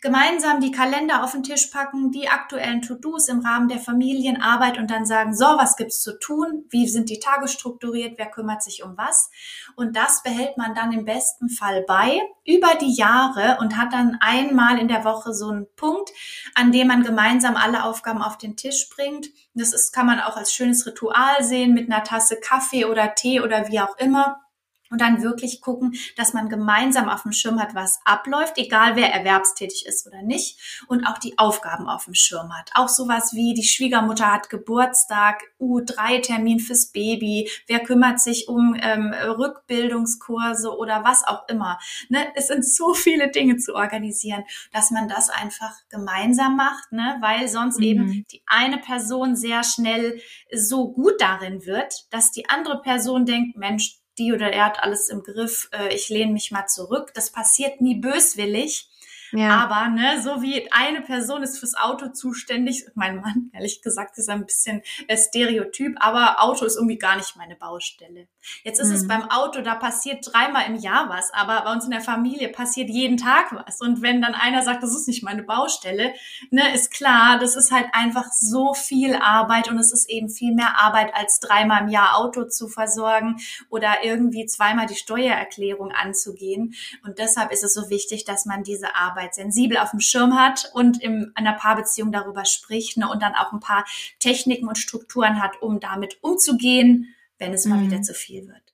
gemeinsam 0.00 0.60
die 0.60 0.70
Kalender 0.70 1.22
auf 1.24 1.32
den 1.32 1.42
Tisch 1.42 1.66
packen, 1.66 2.10
die 2.10 2.28
aktuellen 2.28 2.82
To-Dos 2.82 3.28
im 3.28 3.40
Rahmen 3.40 3.68
der 3.68 3.78
Familienarbeit 3.78 4.78
und 4.78 4.90
dann 4.90 5.04
sagen, 5.06 5.34
so, 5.34 5.44
was 5.44 5.76
gibt's 5.76 6.00
zu 6.00 6.18
tun? 6.18 6.64
Wie 6.70 6.88
sind 6.88 7.10
die 7.10 7.18
Tage 7.18 7.48
strukturiert? 7.48 8.14
Wer 8.16 8.30
kümmert 8.30 8.62
sich 8.62 8.82
um 8.82 8.96
was? 8.96 9.30
Und 9.74 9.96
das 9.96 10.22
behält 10.22 10.56
man 10.56 10.74
dann 10.74 10.92
im 10.92 11.04
besten 11.04 11.48
Fall 11.48 11.84
bei 11.86 12.20
über 12.44 12.74
die 12.80 12.94
Jahre 12.94 13.58
und 13.60 13.76
hat 13.76 13.92
dann 13.92 14.18
einmal 14.20 14.78
in 14.78 14.88
der 14.88 15.04
Woche 15.04 15.34
so 15.34 15.48
einen 15.48 15.66
Punkt, 15.76 16.10
an 16.54 16.72
dem 16.72 16.86
man 16.86 17.02
gemeinsam 17.02 17.56
alle 17.56 17.84
Aufgaben 17.84 18.22
auf 18.22 18.38
den 18.38 18.56
Tisch 18.56 18.88
bringt. 18.88 19.28
Das 19.54 19.72
ist, 19.72 19.92
kann 19.92 20.06
man 20.06 20.20
auch 20.20 20.36
als 20.36 20.52
schönes 20.52 20.86
Ritual 20.86 21.42
sehen 21.42 21.55
mit 21.66 21.90
einer 21.90 22.04
Tasse 22.04 22.38
Kaffee 22.40 22.84
oder 22.84 23.14
Tee 23.14 23.40
oder 23.40 23.68
wie 23.68 23.80
auch 23.80 23.96
immer 23.98 24.45
und 24.90 25.00
dann 25.00 25.22
wirklich 25.22 25.60
gucken, 25.60 25.94
dass 26.16 26.34
man 26.34 26.48
gemeinsam 26.48 27.08
auf 27.08 27.22
dem 27.22 27.32
Schirm 27.32 27.60
hat, 27.60 27.74
was 27.74 28.00
abläuft, 28.04 28.58
egal 28.58 28.96
wer 28.96 29.12
erwerbstätig 29.12 29.86
ist 29.86 30.06
oder 30.06 30.22
nicht, 30.22 30.84
und 30.88 31.06
auch 31.06 31.18
die 31.18 31.38
Aufgaben 31.38 31.88
auf 31.88 32.04
dem 32.04 32.14
Schirm 32.14 32.56
hat. 32.56 32.70
Auch 32.74 32.88
sowas 32.88 33.32
wie 33.34 33.54
die 33.54 33.64
Schwiegermutter 33.64 34.32
hat 34.32 34.50
Geburtstag, 34.50 35.42
U3-Termin 35.60 36.60
fürs 36.60 36.92
Baby, 36.92 37.50
wer 37.66 37.80
kümmert 37.80 38.20
sich 38.20 38.48
um 38.48 38.76
ähm, 38.80 39.12
Rückbildungskurse 39.12 40.76
oder 40.76 41.04
was 41.04 41.26
auch 41.26 41.48
immer. 41.48 41.78
Ne? 42.08 42.26
Es 42.34 42.48
sind 42.48 42.64
so 42.64 42.94
viele 42.94 43.30
Dinge 43.30 43.56
zu 43.56 43.74
organisieren, 43.74 44.44
dass 44.72 44.90
man 44.90 45.08
das 45.08 45.30
einfach 45.30 45.74
gemeinsam 45.88 46.56
macht, 46.56 46.92
ne? 46.92 47.18
weil 47.20 47.48
sonst 47.48 47.78
mhm. 47.78 47.84
eben 47.84 48.26
die 48.30 48.42
eine 48.46 48.78
Person 48.78 49.36
sehr 49.36 49.62
schnell 49.64 50.20
so 50.52 50.92
gut 50.92 51.14
darin 51.20 51.64
wird, 51.66 52.06
dass 52.10 52.30
die 52.30 52.48
andere 52.48 52.80
Person 52.80 53.26
denkt, 53.26 53.56
Mensch, 53.56 54.00
die 54.18 54.32
oder 54.32 54.52
er 54.52 54.66
hat 54.66 54.82
alles 54.82 55.08
im 55.08 55.22
Griff, 55.22 55.68
äh, 55.72 55.94
ich 55.94 56.08
lehne 56.08 56.32
mich 56.32 56.50
mal 56.50 56.66
zurück. 56.66 57.12
Das 57.14 57.30
passiert 57.30 57.80
nie 57.80 57.96
böswillig, 57.96 58.88
ja. 59.32 59.58
Aber 59.58 59.88
ne, 59.88 60.20
so 60.22 60.42
wie 60.42 60.70
eine 60.72 61.00
Person 61.00 61.42
ist 61.42 61.58
fürs 61.58 61.74
Auto 61.74 62.08
zuständig, 62.08 62.86
mein 62.94 63.20
Mann, 63.20 63.50
ehrlich 63.52 63.82
gesagt, 63.82 64.18
ist 64.18 64.28
ein 64.28 64.46
bisschen 64.46 64.82
äh, 65.08 65.16
Stereotyp, 65.16 65.96
aber 66.00 66.42
Auto 66.42 66.64
ist 66.64 66.76
irgendwie 66.76 66.98
gar 66.98 67.16
nicht 67.16 67.36
meine 67.36 67.56
Baustelle. 67.56 68.28
Jetzt 68.62 68.80
ist 68.80 68.88
mhm. 68.88 68.94
es 68.94 69.08
beim 69.08 69.30
Auto, 69.30 69.60
da 69.60 69.74
passiert 69.74 70.26
dreimal 70.32 70.66
im 70.66 70.76
Jahr 70.76 71.08
was, 71.08 71.32
aber 71.32 71.62
bei 71.62 71.72
uns 71.72 71.84
in 71.84 71.90
der 71.90 72.00
Familie 72.00 72.48
passiert 72.48 72.88
jeden 72.88 73.16
Tag 73.16 73.52
was. 73.52 73.80
Und 73.80 74.02
wenn 74.02 74.22
dann 74.22 74.34
einer 74.34 74.62
sagt, 74.62 74.82
das 74.82 74.94
ist 74.94 75.08
nicht 75.08 75.22
meine 75.22 75.42
Baustelle, 75.42 76.14
ne, 76.50 76.74
ist 76.74 76.92
klar, 76.92 77.38
das 77.38 77.56
ist 77.56 77.72
halt 77.72 77.88
einfach 77.92 78.26
so 78.32 78.74
viel 78.74 79.14
Arbeit 79.16 79.68
und 79.68 79.78
es 79.78 79.92
ist 79.92 80.08
eben 80.08 80.28
viel 80.28 80.54
mehr 80.54 80.78
Arbeit, 80.78 81.14
als 81.14 81.40
dreimal 81.40 81.82
im 81.82 81.88
Jahr 81.88 82.16
Auto 82.16 82.44
zu 82.44 82.68
versorgen 82.68 83.36
oder 83.68 84.04
irgendwie 84.04 84.46
zweimal 84.46 84.86
die 84.86 84.94
Steuererklärung 84.94 85.92
anzugehen. 85.92 86.74
Und 87.04 87.18
deshalb 87.18 87.52
ist 87.52 87.64
es 87.64 87.74
so 87.74 87.90
wichtig, 87.90 88.24
dass 88.24 88.46
man 88.46 88.62
diese 88.62 88.94
Arbeit 88.94 89.15
Arbeit 89.16 89.34
sensibel 89.34 89.78
auf 89.78 89.90
dem 89.90 90.00
Schirm 90.00 90.38
hat 90.38 90.70
und 90.74 91.02
in 91.02 91.32
einer 91.34 91.54
Paarbeziehung 91.54 92.12
darüber 92.12 92.44
spricht 92.44 92.98
ne, 92.98 93.08
und 93.10 93.22
dann 93.22 93.34
auch 93.34 93.52
ein 93.52 93.60
paar 93.60 93.86
Techniken 94.18 94.68
und 94.68 94.76
Strukturen 94.76 95.40
hat, 95.40 95.62
um 95.62 95.80
damit 95.80 96.18
umzugehen, 96.20 97.14
wenn 97.38 97.54
es 97.54 97.64
mal 97.64 97.78
mhm. 97.78 97.90
wieder 97.90 98.02
zu 98.02 98.12
viel 98.12 98.46
wird. 98.46 98.65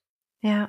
Ja, 0.45 0.67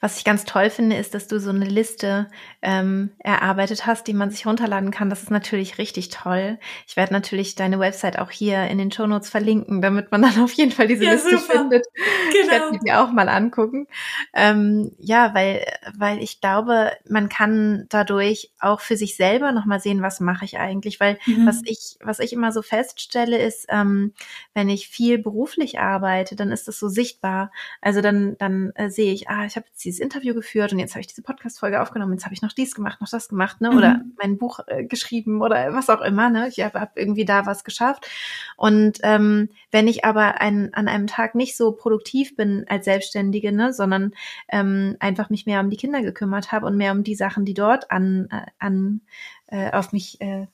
was 0.00 0.16
ich 0.16 0.24
ganz 0.24 0.46
toll 0.46 0.70
finde, 0.70 0.96
ist, 0.96 1.12
dass 1.12 1.28
du 1.28 1.38
so 1.38 1.50
eine 1.50 1.66
Liste 1.66 2.28
ähm, 2.62 3.10
erarbeitet 3.18 3.84
hast, 3.84 4.06
die 4.06 4.14
man 4.14 4.30
sich 4.30 4.46
runterladen 4.46 4.90
kann. 4.90 5.10
Das 5.10 5.22
ist 5.22 5.30
natürlich 5.30 5.76
richtig 5.76 6.08
toll. 6.08 6.58
Ich 6.86 6.96
werde 6.96 7.12
natürlich 7.12 7.54
deine 7.54 7.78
Website 7.78 8.18
auch 8.18 8.30
hier 8.30 8.68
in 8.68 8.78
den 8.78 8.90
Show 8.90 9.06
Notes 9.06 9.28
verlinken, 9.28 9.82
damit 9.82 10.10
man 10.10 10.22
dann 10.22 10.42
auf 10.42 10.52
jeden 10.54 10.72
Fall 10.72 10.86
diese 10.86 11.04
ja, 11.04 11.12
Liste 11.12 11.36
super. 11.36 11.58
findet. 11.58 11.86
Genau. 12.32 12.44
Ich 12.44 12.50
werde 12.50 12.70
mir 12.72 12.78
die 12.78 12.92
auch 12.92 13.12
mal 13.12 13.28
angucken. 13.28 13.86
Ähm, 14.32 14.92
ja, 14.98 15.34
weil, 15.34 15.66
weil 15.94 16.22
ich 16.22 16.40
glaube, 16.40 16.92
man 17.06 17.28
kann 17.28 17.84
dadurch 17.90 18.50
auch 18.60 18.80
für 18.80 18.96
sich 18.96 19.16
selber 19.16 19.52
nochmal 19.52 19.80
sehen, 19.80 20.00
was 20.00 20.20
mache 20.20 20.46
ich 20.46 20.58
eigentlich. 20.58 21.00
Weil 21.00 21.18
mhm. 21.26 21.46
was 21.46 21.60
ich, 21.66 21.98
was 22.00 22.18
ich 22.18 22.32
immer 22.32 22.50
so 22.50 22.62
feststelle, 22.62 23.36
ist, 23.36 23.66
ähm, 23.68 24.14
wenn 24.54 24.70
ich 24.70 24.88
viel 24.88 25.18
beruflich 25.18 25.80
arbeite, 25.80 26.34
dann 26.34 26.50
ist 26.50 26.66
das 26.66 26.78
so 26.78 26.88
sichtbar. 26.88 27.52
Also 27.82 28.00
dann, 28.00 28.36
dann 28.38 28.72
äh, 28.74 28.88
sehe 28.88 29.01
ich, 29.10 29.28
ah, 29.28 29.44
ich 29.44 29.56
habe 29.56 29.66
jetzt 29.68 29.84
dieses 29.84 30.00
Interview 30.00 30.34
geführt 30.34 30.72
und 30.72 30.78
jetzt 30.78 30.92
habe 30.92 31.00
ich 31.00 31.06
diese 31.06 31.22
Podcast-Folge 31.22 31.80
aufgenommen, 31.80 32.12
jetzt 32.12 32.24
habe 32.24 32.34
ich 32.34 32.42
noch 32.42 32.52
dies 32.52 32.74
gemacht, 32.74 33.00
noch 33.00 33.08
das 33.08 33.28
gemacht, 33.28 33.60
ne? 33.60 33.70
Oder 33.70 33.98
mhm. 33.98 34.12
mein 34.18 34.38
Buch 34.38 34.60
äh, 34.66 34.84
geschrieben 34.84 35.42
oder 35.42 35.72
was 35.72 35.90
auch 35.90 36.00
immer, 36.00 36.30
ne? 36.30 36.48
Ich 36.48 36.60
habe 36.60 36.80
hab 36.80 36.96
irgendwie 36.96 37.24
da 37.24 37.46
was 37.46 37.64
geschafft. 37.64 38.08
Und 38.56 38.98
ähm, 39.02 39.48
wenn 39.70 39.88
ich 39.88 40.04
aber 40.04 40.40
ein, 40.40 40.72
an 40.74 40.88
einem 40.88 41.06
Tag 41.06 41.34
nicht 41.34 41.56
so 41.56 41.72
produktiv 41.72 42.36
bin 42.36 42.64
als 42.68 42.84
Selbstständige, 42.84 43.52
ne, 43.52 43.72
sondern 43.72 44.12
ähm, 44.48 44.96
einfach 45.00 45.30
mich 45.30 45.46
mehr 45.46 45.60
um 45.60 45.70
die 45.70 45.76
Kinder 45.76 46.02
gekümmert 46.02 46.52
habe 46.52 46.66
und 46.66 46.76
mehr 46.76 46.92
um 46.92 47.02
die 47.02 47.14
Sachen, 47.14 47.44
die 47.44 47.54
dort 47.54 47.90
an, 47.90 48.28
äh, 48.30 48.46
an 48.58 49.00
äh, 49.46 49.70
auf 49.72 49.92
mich 49.92 50.20
äh, 50.20 50.46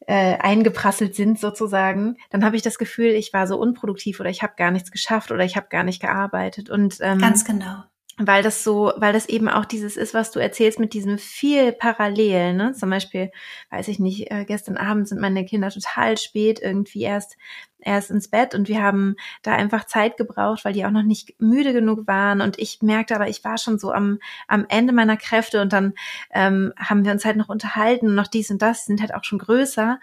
äh, 0.00 0.36
eingeprasselt 0.38 1.14
sind 1.14 1.38
sozusagen, 1.38 2.16
dann 2.30 2.44
habe 2.44 2.56
ich 2.56 2.62
das 2.62 2.78
Gefühl, 2.78 3.10
ich 3.10 3.32
war 3.32 3.46
so 3.46 3.58
unproduktiv 3.58 4.20
oder 4.20 4.30
ich 4.30 4.42
habe 4.42 4.54
gar 4.56 4.70
nichts 4.70 4.90
geschafft 4.90 5.30
oder 5.32 5.44
ich 5.44 5.56
habe 5.56 5.68
gar 5.68 5.84
nicht 5.84 6.00
gearbeitet. 6.00 6.70
Und 6.70 6.98
ähm, 7.00 7.18
ganz 7.18 7.44
genau 7.44 7.84
weil 8.18 8.42
das 8.42 8.64
so, 8.64 8.92
weil 8.96 9.12
das 9.12 9.28
eben 9.28 9.48
auch 9.48 9.66
dieses 9.66 9.96
ist, 9.96 10.14
was 10.14 10.30
du 10.30 10.38
erzählst 10.38 10.78
mit 10.78 10.94
diesem 10.94 11.18
viel 11.18 11.72
parallel, 11.72 12.54
ne? 12.54 12.72
Zum 12.72 12.88
Beispiel, 12.88 13.30
weiß 13.70 13.88
ich 13.88 13.98
nicht, 13.98 14.30
äh, 14.30 14.44
gestern 14.46 14.78
Abend 14.78 15.06
sind 15.08 15.20
meine 15.20 15.44
Kinder 15.44 15.70
total 15.70 16.16
spät 16.16 16.60
irgendwie 16.62 17.02
erst 17.02 17.36
erst 17.78 18.10
ins 18.10 18.28
Bett 18.28 18.54
und 18.54 18.68
wir 18.68 18.82
haben 18.82 19.14
da 19.42 19.54
einfach 19.54 19.84
Zeit 19.84 20.16
gebraucht, 20.16 20.64
weil 20.64 20.72
die 20.72 20.84
auch 20.84 20.90
noch 20.90 21.04
nicht 21.04 21.40
müde 21.40 21.72
genug 21.72 22.06
waren 22.08 22.40
und 22.40 22.58
ich 22.58 22.82
merkte 22.82 23.14
aber, 23.14 23.28
ich 23.28 23.44
war 23.44 23.58
schon 23.58 23.78
so 23.78 23.92
am, 23.92 24.18
am 24.48 24.66
Ende 24.68 24.92
meiner 24.92 25.16
Kräfte 25.16 25.62
und 25.62 25.72
dann 25.72 25.92
ähm, 26.32 26.72
haben 26.76 27.04
wir 27.04 27.12
uns 27.12 27.24
halt 27.24 27.36
noch 27.36 27.48
unterhalten, 27.48 28.14
noch 28.14 28.26
dies 28.26 28.50
und 28.50 28.60
das, 28.60 28.86
sind 28.86 29.00
halt 29.00 29.14
auch 29.14 29.22
schon 29.24 29.38
größer 29.38 30.00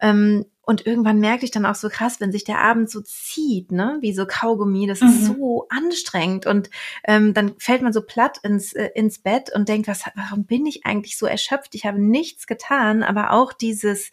ähm, 0.00 0.44
und 0.66 0.86
irgendwann 0.86 1.20
merkte 1.20 1.44
ich 1.44 1.50
dann 1.50 1.66
auch 1.66 1.74
so 1.74 1.88
krass, 1.88 2.20
wenn 2.20 2.32
sich 2.32 2.44
der 2.44 2.60
Abend 2.60 2.90
so 2.90 3.00
zieht, 3.00 3.72
ne, 3.72 3.98
wie 4.00 4.12
so 4.12 4.26
Kaugummi, 4.26 4.86
das 4.86 5.00
mhm. 5.00 5.08
ist 5.08 5.24
so 5.26 5.66
anstrengend. 5.68 6.46
Und 6.46 6.70
ähm, 7.04 7.34
dann 7.34 7.54
fällt 7.58 7.82
man 7.82 7.92
so 7.92 8.02
platt 8.02 8.38
ins, 8.42 8.72
äh, 8.72 8.90
ins 8.94 9.18
Bett 9.18 9.50
und 9.54 9.68
denkt, 9.68 9.88
was, 9.88 10.02
warum 10.14 10.44
bin 10.44 10.66
ich 10.66 10.86
eigentlich 10.86 11.18
so 11.18 11.26
erschöpft? 11.26 11.74
Ich 11.74 11.86
habe 11.86 12.00
nichts 12.00 12.46
getan, 12.46 13.02
aber 13.02 13.32
auch 13.32 13.52
dieses, 13.52 14.10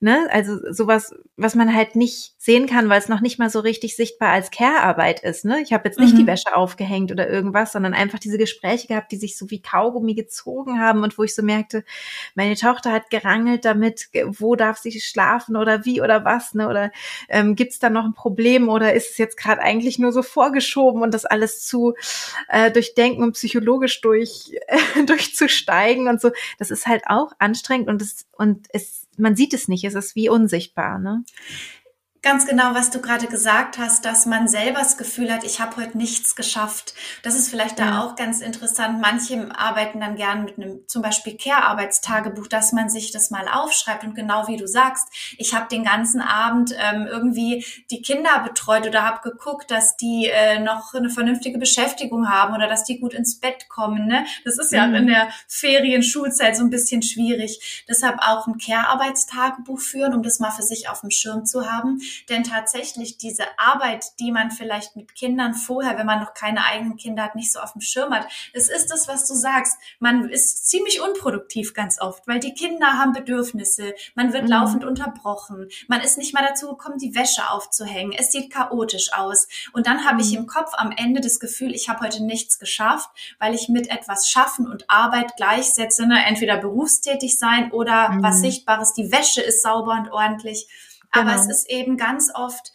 ne, 0.00 0.28
also 0.30 0.58
sowas, 0.72 1.14
was 1.36 1.54
man 1.54 1.74
halt 1.74 1.96
nicht 1.96 2.34
sehen 2.38 2.66
kann, 2.66 2.88
weil 2.88 2.98
es 2.98 3.08
noch 3.08 3.20
nicht 3.20 3.38
mal 3.38 3.50
so 3.50 3.60
richtig 3.60 3.96
sichtbar 3.96 4.30
als 4.30 4.50
Care-Arbeit 4.50 5.20
ist. 5.20 5.44
Ne? 5.44 5.60
Ich 5.60 5.72
habe 5.72 5.88
jetzt 5.88 5.98
nicht 5.98 6.14
mhm. 6.14 6.18
die 6.18 6.26
Wäsche 6.26 6.56
aufgehängt 6.56 7.12
oder 7.12 7.28
irgendwas, 7.28 7.72
sondern 7.72 7.92
einfach 7.92 8.18
diese 8.18 8.38
Gespräche 8.38 8.88
gehabt, 8.88 9.12
die 9.12 9.16
sich 9.16 9.36
so 9.36 9.50
wie 9.50 9.60
Kaugummi 9.60 10.14
gezogen 10.14 10.80
haben 10.80 11.02
und 11.02 11.18
wo 11.18 11.22
ich 11.22 11.34
so 11.34 11.42
merkte, 11.42 11.84
meine 12.34 12.56
Tochter 12.56 12.92
hat 12.92 13.10
gerangelt 13.10 13.64
damit, 13.64 14.08
wo 14.24 14.56
darf 14.56 14.78
sie 14.78 15.00
schlafen 15.00 15.56
oder 15.56 15.84
wie 15.84 15.89
oder 15.98 16.24
was, 16.24 16.54
ne? 16.54 16.68
Oder 16.68 16.92
ähm, 17.28 17.56
gibt 17.56 17.72
es 17.72 17.78
da 17.78 17.90
noch 17.90 18.04
ein 18.04 18.14
Problem 18.14 18.68
oder 18.68 18.94
ist 18.94 19.10
es 19.12 19.18
jetzt 19.18 19.36
gerade 19.36 19.60
eigentlich 19.60 19.98
nur 19.98 20.12
so 20.12 20.22
vorgeschoben 20.22 21.02
und 21.02 21.14
das 21.14 21.24
alles 21.24 21.66
zu 21.66 21.94
äh, 22.48 22.70
durchdenken 22.70 23.22
und 23.22 23.32
psychologisch 23.32 24.00
durch 24.00 24.52
durchzusteigen 25.06 26.08
und 26.08 26.20
so. 26.20 26.30
Das 26.58 26.70
ist 26.70 26.86
halt 26.86 27.04
auch 27.06 27.32
anstrengend 27.38 27.88
und 27.88 28.02
es 28.02 28.26
und 28.36 28.66
es 28.72 29.06
man 29.16 29.36
sieht 29.36 29.52
es 29.52 29.68
nicht, 29.68 29.84
es 29.84 29.94
ist 29.94 30.16
wie 30.16 30.28
unsichtbar, 30.28 30.98
ne? 30.98 31.24
Ganz 32.22 32.46
genau, 32.46 32.74
was 32.74 32.90
du 32.90 33.00
gerade 33.00 33.28
gesagt 33.28 33.78
hast, 33.78 34.04
dass 34.04 34.26
man 34.26 34.46
selber 34.46 34.80
das 34.80 34.98
Gefühl 34.98 35.32
hat, 35.32 35.42
ich 35.42 35.58
habe 35.58 35.76
heute 35.78 35.96
nichts 35.96 36.36
geschafft. 36.36 36.92
Das 37.22 37.34
ist 37.34 37.48
vielleicht 37.48 37.78
ja. 37.78 37.86
da 37.86 38.00
auch 38.02 38.14
ganz 38.14 38.42
interessant. 38.42 39.00
Manche 39.00 39.48
arbeiten 39.58 40.00
dann 40.00 40.16
gern 40.16 40.44
mit 40.44 40.58
einem 40.58 40.86
zum 40.86 41.00
Beispiel 41.00 41.38
Care-Arbeitstagebuch, 41.38 42.46
dass 42.46 42.72
man 42.72 42.90
sich 42.90 43.10
das 43.10 43.30
mal 43.30 43.48
aufschreibt 43.48 44.04
und 44.04 44.14
genau 44.14 44.48
wie 44.48 44.58
du 44.58 44.68
sagst, 44.68 45.08
ich 45.38 45.54
habe 45.54 45.68
den 45.68 45.82
ganzen 45.82 46.20
Abend 46.20 46.74
ähm, 46.78 47.06
irgendwie 47.06 47.64
die 47.90 48.02
Kinder 48.02 48.40
betreut 48.40 48.86
oder 48.86 49.02
habe 49.02 49.30
geguckt, 49.30 49.70
dass 49.70 49.96
die 49.96 50.28
äh, 50.30 50.60
noch 50.60 50.92
eine 50.92 51.08
vernünftige 51.08 51.56
Beschäftigung 51.56 52.28
haben 52.28 52.54
oder 52.54 52.68
dass 52.68 52.84
die 52.84 53.00
gut 53.00 53.14
ins 53.14 53.40
Bett 53.40 53.70
kommen. 53.70 54.06
Ne? 54.06 54.26
Das 54.44 54.58
ist 54.58 54.72
ja 54.72 54.86
mhm. 54.86 54.94
in 54.94 55.06
der 55.06 55.30
Ferien-Schulzeit 55.48 56.54
so 56.54 56.64
ein 56.64 56.70
bisschen 56.70 57.00
schwierig. 57.00 57.84
Deshalb 57.88 58.18
auch 58.20 58.46
ein 58.46 58.58
Care-Arbeitstagebuch 58.58 59.80
führen, 59.80 60.12
um 60.12 60.22
das 60.22 60.38
mal 60.38 60.50
für 60.50 60.62
sich 60.62 60.90
auf 60.90 61.00
dem 61.00 61.10
Schirm 61.10 61.46
zu 61.46 61.70
haben 61.70 62.02
denn 62.28 62.44
tatsächlich 62.44 63.18
diese 63.18 63.44
Arbeit, 63.58 64.04
die 64.20 64.32
man 64.32 64.50
vielleicht 64.50 64.96
mit 64.96 65.14
Kindern 65.14 65.54
vorher, 65.54 65.98
wenn 65.98 66.06
man 66.06 66.20
noch 66.20 66.34
keine 66.34 66.64
eigenen 66.64 66.96
Kinder 66.96 67.24
hat, 67.24 67.34
nicht 67.34 67.52
so 67.52 67.60
auf 67.60 67.72
dem 67.72 67.80
Schirm 67.80 68.12
hat, 68.12 68.26
es 68.52 68.68
ist 68.68 68.90
das, 68.90 69.08
was 69.08 69.26
du 69.26 69.34
sagst. 69.34 69.76
Man 69.98 70.28
ist 70.28 70.68
ziemlich 70.68 71.00
unproduktiv 71.00 71.74
ganz 71.74 72.00
oft, 72.00 72.26
weil 72.26 72.40
die 72.40 72.54
Kinder 72.54 72.98
haben 72.98 73.12
Bedürfnisse, 73.12 73.94
man 74.14 74.32
wird 74.32 74.44
mhm. 74.44 74.50
laufend 74.50 74.84
unterbrochen, 74.84 75.68
man 75.88 76.00
ist 76.00 76.18
nicht 76.18 76.34
mal 76.34 76.44
dazu 76.46 76.68
gekommen, 76.68 76.98
die 76.98 77.14
Wäsche 77.14 77.50
aufzuhängen, 77.50 78.12
es 78.16 78.32
sieht 78.32 78.52
chaotisch 78.52 79.12
aus. 79.12 79.48
Und 79.72 79.86
dann 79.86 80.04
habe 80.04 80.14
mhm. 80.14 80.20
ich 80.20 80.34
im 80.34 80.46
Kopf 80.46 80.72
am 80.74 80.92
Ende 80.92 81.20
das 81.20 81.40
Gefühl, 81.40 81.74
ich 81.74 81.88
habe 81.88 82.00
heute 82.00 82.24
nichts 82.24 82.58
geschafft, 82.58 83.10
weil 83.38 83.54
ich 83.54 83.68
mit 83.68 83.90
etwas 83.90 84.28
Schaffen 84.28 84.68
und 84.68 84.88
Arbeit 84.88 85.36
gleichsetze, 85.36 86.06
ne? 86.06 86.24
entweder 86.26 86.56
berufstätig 86.56 87.38
sein 87.38 87.72
oder 87.72 88.10
mhm. 88.10 88.22
was 88.22 88.40
Sichtbares, 88.40 88.92
die 88.94 89.12
Wäsche 89.12 89.40
ist 89.40 89.62
sauber 89.62 89.92
und 89.92 90.10
ordentlich. 90.10 90.68
Aber 91.10 91.34
es 91.34 91.42
genau. 91.42 91.52
ist 91.52 91.70
eben 91.70 91.96
ganz 91.96 92.30
oft 92.34 92.72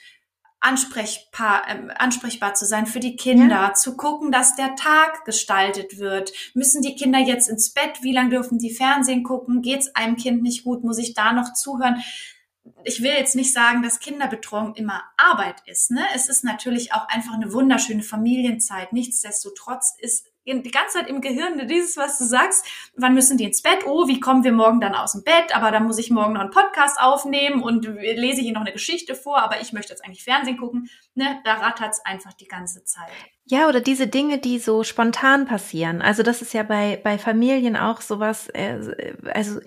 ansprechbar, 0.66 1.64
äh, 1.68 1.94
ansprechbar 1.96 2.56
zu 2.56 2.66
sein 2.66 2.88
für 2.88 3.00
die 3.00 3.16
Kinder, 3.16 3.56
ja. 3.56 3.74
zu 3.74 3.96
gucken, 3.96 4.32
dass 4.32 4.56
der 4.56 4.76
Tag 4.76 5.24
gestaltet 5.26 6.00
wird. 6.00 6.34
Müssen 6.54 6.82
die 6.82 6.96
Kinder 6.96 7.20
jetzt 7.20 7.50
ins 7.50 7.72
Bett? 7.72 8.02
Wie 8.02 8.14
lange 8.14 8.32
dürfen 8.32 8.58
die 8.58 8.74
Fernsehen 8.74 9.24
gucken? 9.24 9.62
Geht 9.62 9.82
es 9.82 9.96
einem 9.96 10.18
Kind 10.18 10.42
nicht 10.42 10.64
gut? 10.64 10.84
Muss 10.84 10.98
ich 10.98 11.14
da 11.14 11.34
noch 11.34 11.54
zuhören? 11.54 12.02
Ich 12.84 13.04
will 13.04 13.12
jetzt 13.12 13.36
nicht 13.36 13.54
sagen, 13.54 13.84
dass 13.84 14.00
Kinderbetreuung 14.00 14.74
immer 14.74 15.04
Arbeit 15.18 15.62
ist. 15.68 15.92
Ne? 15.92 16.04
Es 16.16 16.30
ist 16.30 16.44
natürlich 16.44 16.94
auch 16.94 17.08
einfach 17.10 17.36
eine 17.36 17.54
wunderschöne 17.54 18.02
Familienzeit. 18.02 18.92
Nichtsdestotrotz 18.92 19.96
ist 20.00 20.26
die 20.46 20.72
ganze 20.72 21.00
Zeit 21.00 21.10
im 21.10 21.22
Gehirn 21.22 21.68
dieses, 21.68 21.98
was 21.98 22.18
du 22.18 22.26
sagst, 22.26 22.66
wann 22.96 23.14
müssen 23.14 23.38
die 23.38 23.46
ins 23.46 23.62
Bett? 23.62 23.86
Oh, 23.86 24.08
wie 24.08 24.20
kommen 24.20 24.44
wir 24.44 24.52
morgen 24.52 24.80
dann 24.80 24.94
aus 24.94 25.14
dem 25.14 25.24
Bett? 25.24 25.56
Aber 25.56 25.72
dann 25.72 25.86
muss 25.86 25.98
ich 25.98 26.12
morgen 26.12 26.34
noch 26.34 26.42
einen 26.42 26.52
Podcast 26.52 27.00
aufnehmen 27.00 27.64
und 27.64 27.86
lese 27.86 28.42
hier 28.42 28.54
noch 28.54 28.62
eine 28.62 28.72
Geschichte 28.72 29.16
vor, 29.16 29.40
aber 29.42 29.62
ich 29.62 29.74
möchte 29.74 29.92
jetzt 29.92 30.06
eigentlich 30.06 30.24
Fernsehen 30.24 30.58
gucken. 30.58 30.90
Ne, 31.16 31.40
da 31.44 31.56
rattert's 31.56 32.06
einfach 32.06 32.34
die 32.34 32.48
ganze 32.48 32.84
Zeit. 32.84 33.10
Ja, 33.46 33.70
oder 33.70 33.80
diese 33.80 34.08
Dinge, 34.08 34.40
die 34.40 34.60
so 34.60 34.84
spontan 34.84 35.46
passieren. 35.46 36.02
Also 36.02 36.24
das 36.24 36.42
ist 36.42 36.54
ja 36.54 36.64
bei, 36.64 37.00
bei 37.04 37.18
Familien 37.18 37.76
auch 37.78 38.02
sowas, 38.02 38.50
äh, 38.50 39.16
also 39.34 39.60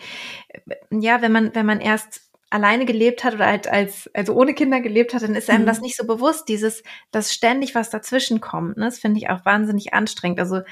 ja, 0.90 1.22
wenn 1.22 1.32
man, 1.32 1.54
wenn 1.54 1.66
man 1.66 1.80
erst 1.80 2.27
alleine 2.50 2.86
gelebt 2.86 3.24
hat 3.24 3.34
oder 3.34 3.46
halt 3.46 3.68
als, 3.68 4.10
also 4.14 4.34
ohne 4.34 4.54
Kinder 4.54 4.80
gelebt 4.80 5.14
hat, 5.14 5.22
dann 5.22 5.34
ist 5.34 5.50
einem 5.50 5.62
mhm. 5.62 5.66
das 5.66 5.80
nicht 5.80 5.96
so 5.96 6.06
bewusst, 6.06 6.48
dieses, 6.48 6.82
dass 7.10 7.32
ständig 7.32 7.74
was 7.74 7.90
dazwischen 7.90 8.40
kommt. 8.40 8.76
Ne? 8.76 8.86
Das 8.86 8.98
finde 8.98 9.18
ich 9.18 9.28
auch 9.28 9.44
wahnsinnig 9.44 9.92
anstrengend. 9.92 10.40
Also 10.40 10.62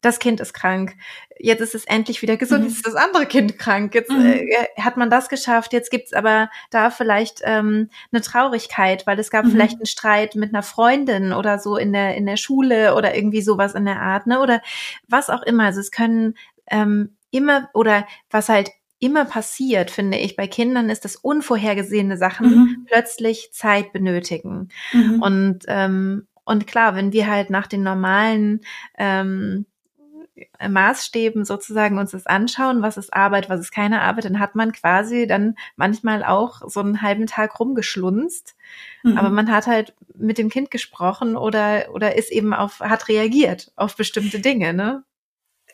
das 0.00 0.18
Kind 0.18 0.40
ist 0.40 0.52
krank, 0.52 0.94
jetzt 1.38 1.60
ist 1.60 1.74
es 1.74 1.84
endlich 1.84 2.22
wieder 2.22 2.36
gesund, 2.36 2.62
mhm. 2.62 2.68
jetzt 2.68 2.76
ist 2.76 2.86
das 2.86 2.94
andere 2.94 3.26
Kind 3.26 3.58
krank, 3.58 3.94
jetzt 3.94 4.10
mhm. 4.10 4.26
äh, 4.26 4.66
hat 4.80 4.96
man 4.96 5.10
das 5.10 5.28
geschafft, 5.28 5.72
jetzt 5.72 5.90
gibt's 5.90 6.12
aber 6.12 6.48
da 6.70 6.90
vielleicht 6.90 7.40
ähm, 7.44 7.90
eine 8.12 8.22
Traurigkeit, 8.22 9.06
weil 9.06 9.18
es 9.18 9.30
gab 9.30 9.46
mhm. 9.46 9.50
vielleicht 9.50 9.76
einen 9.76 9.86
Streit 9.86 10.36
mit 10.36 10.54
einer 10.54 10.62
Freundin 10.62 11.32
oder 11.32 11.58
so 11.58 11.76
in 11.76 11.92
der, 11.92 12.14
in 12.14 12.26
der 12.26 12.36
Schule 12.36 12.94
oder 12.94 13.16
irgendwie 13.16 13.42
sowas 13.42 13.74
in 13.74 13.84
der 13.84 14.00
Art, 14.00 14.26
ne? 14.26 14.40
Oder 14.40 14.62
was 15.08 15.28
auch 15.28 15.42
immer. 15.42 15.64
Also 15.64 15.80
es 15.80 15.90
können 15.90 16.34
ähm, 16.70 17.16
immer 17.30 17.68
oder 17.74 18.06
was 18.30 18.48
halt 18.48 18.70
immer 19.06 19.24
passiert, 19.24 19.90
finde 19.90 20.18
ich, 20.18 20.34
bei 20.34 20.48
Kindern 20.48 20.90
ist, 20.90 21.04
dass 21.04 21.14
unvorhergesehene 21.14 22.16
Sachen 22.16 22.50
mhm. 22.50 22.86
plötzlich 22.86 23.50
Zeit 23.52 23.92
benötigen. 23.92 24.68
Mhm. 24.92 25.22
Und, 25.22 25.58
ähm, 25.68 26.26
und 26.44 26.66
klar, 26.66 26.96
wenn 26.96 27.12
wir 27.12 27.28
halt 27.28 27.48
nach 27.48 27.68
den 27.68 27.84
normalen 27.84 28.60
ähm, 28.98 29.66
Maßstäben 30.68 31.44
sozusagen 31.44 31.98
uns 31.98 32.10
das 32.10 32.26
anschauen, 32.26 32.82
was 32.82 32.96
ist 32.96 33.14
Arbeit, 33.14 33.48
was 33.48 33.60
ist 33.60 33.70
keine 33.70 34.02
Arbeit, 34.02 34.24
dann 34.24 34.40
hat 34.40 34.54
man 34.56 34.72
quasi 34.72 35.26
dann 35.26 35.54
manchmal 35.76 36.24
auch 36.24 36.60
so 36.66 36.80
einen 36.80 37.00
halben 37.00 37.26
Tag 37.26 37.58
rumgeschlunzt. 37.60 38.56
Mhm. 39.04 39.16
Aber 39.16 39.30
man 39.30 39.50
hat 39.50 39.66
halt 39.66 39.94
mit 40.16 40.36
dem 40.36 40.50
Kind 40.50 40.72
gesprochen 40.72 41.36
oder, 41.36 41.86
oder 41.92 42.16
ist 42.16 42.32
eben 42.32 42.52
auf, 42.52 42.80
hat 42.80 43.08
reagiert 43.08 43.72
auf 43.76 43.96
bestimmte 43.96 44.40
Dinge, 44.40 44.74
ne? 44.74 45.04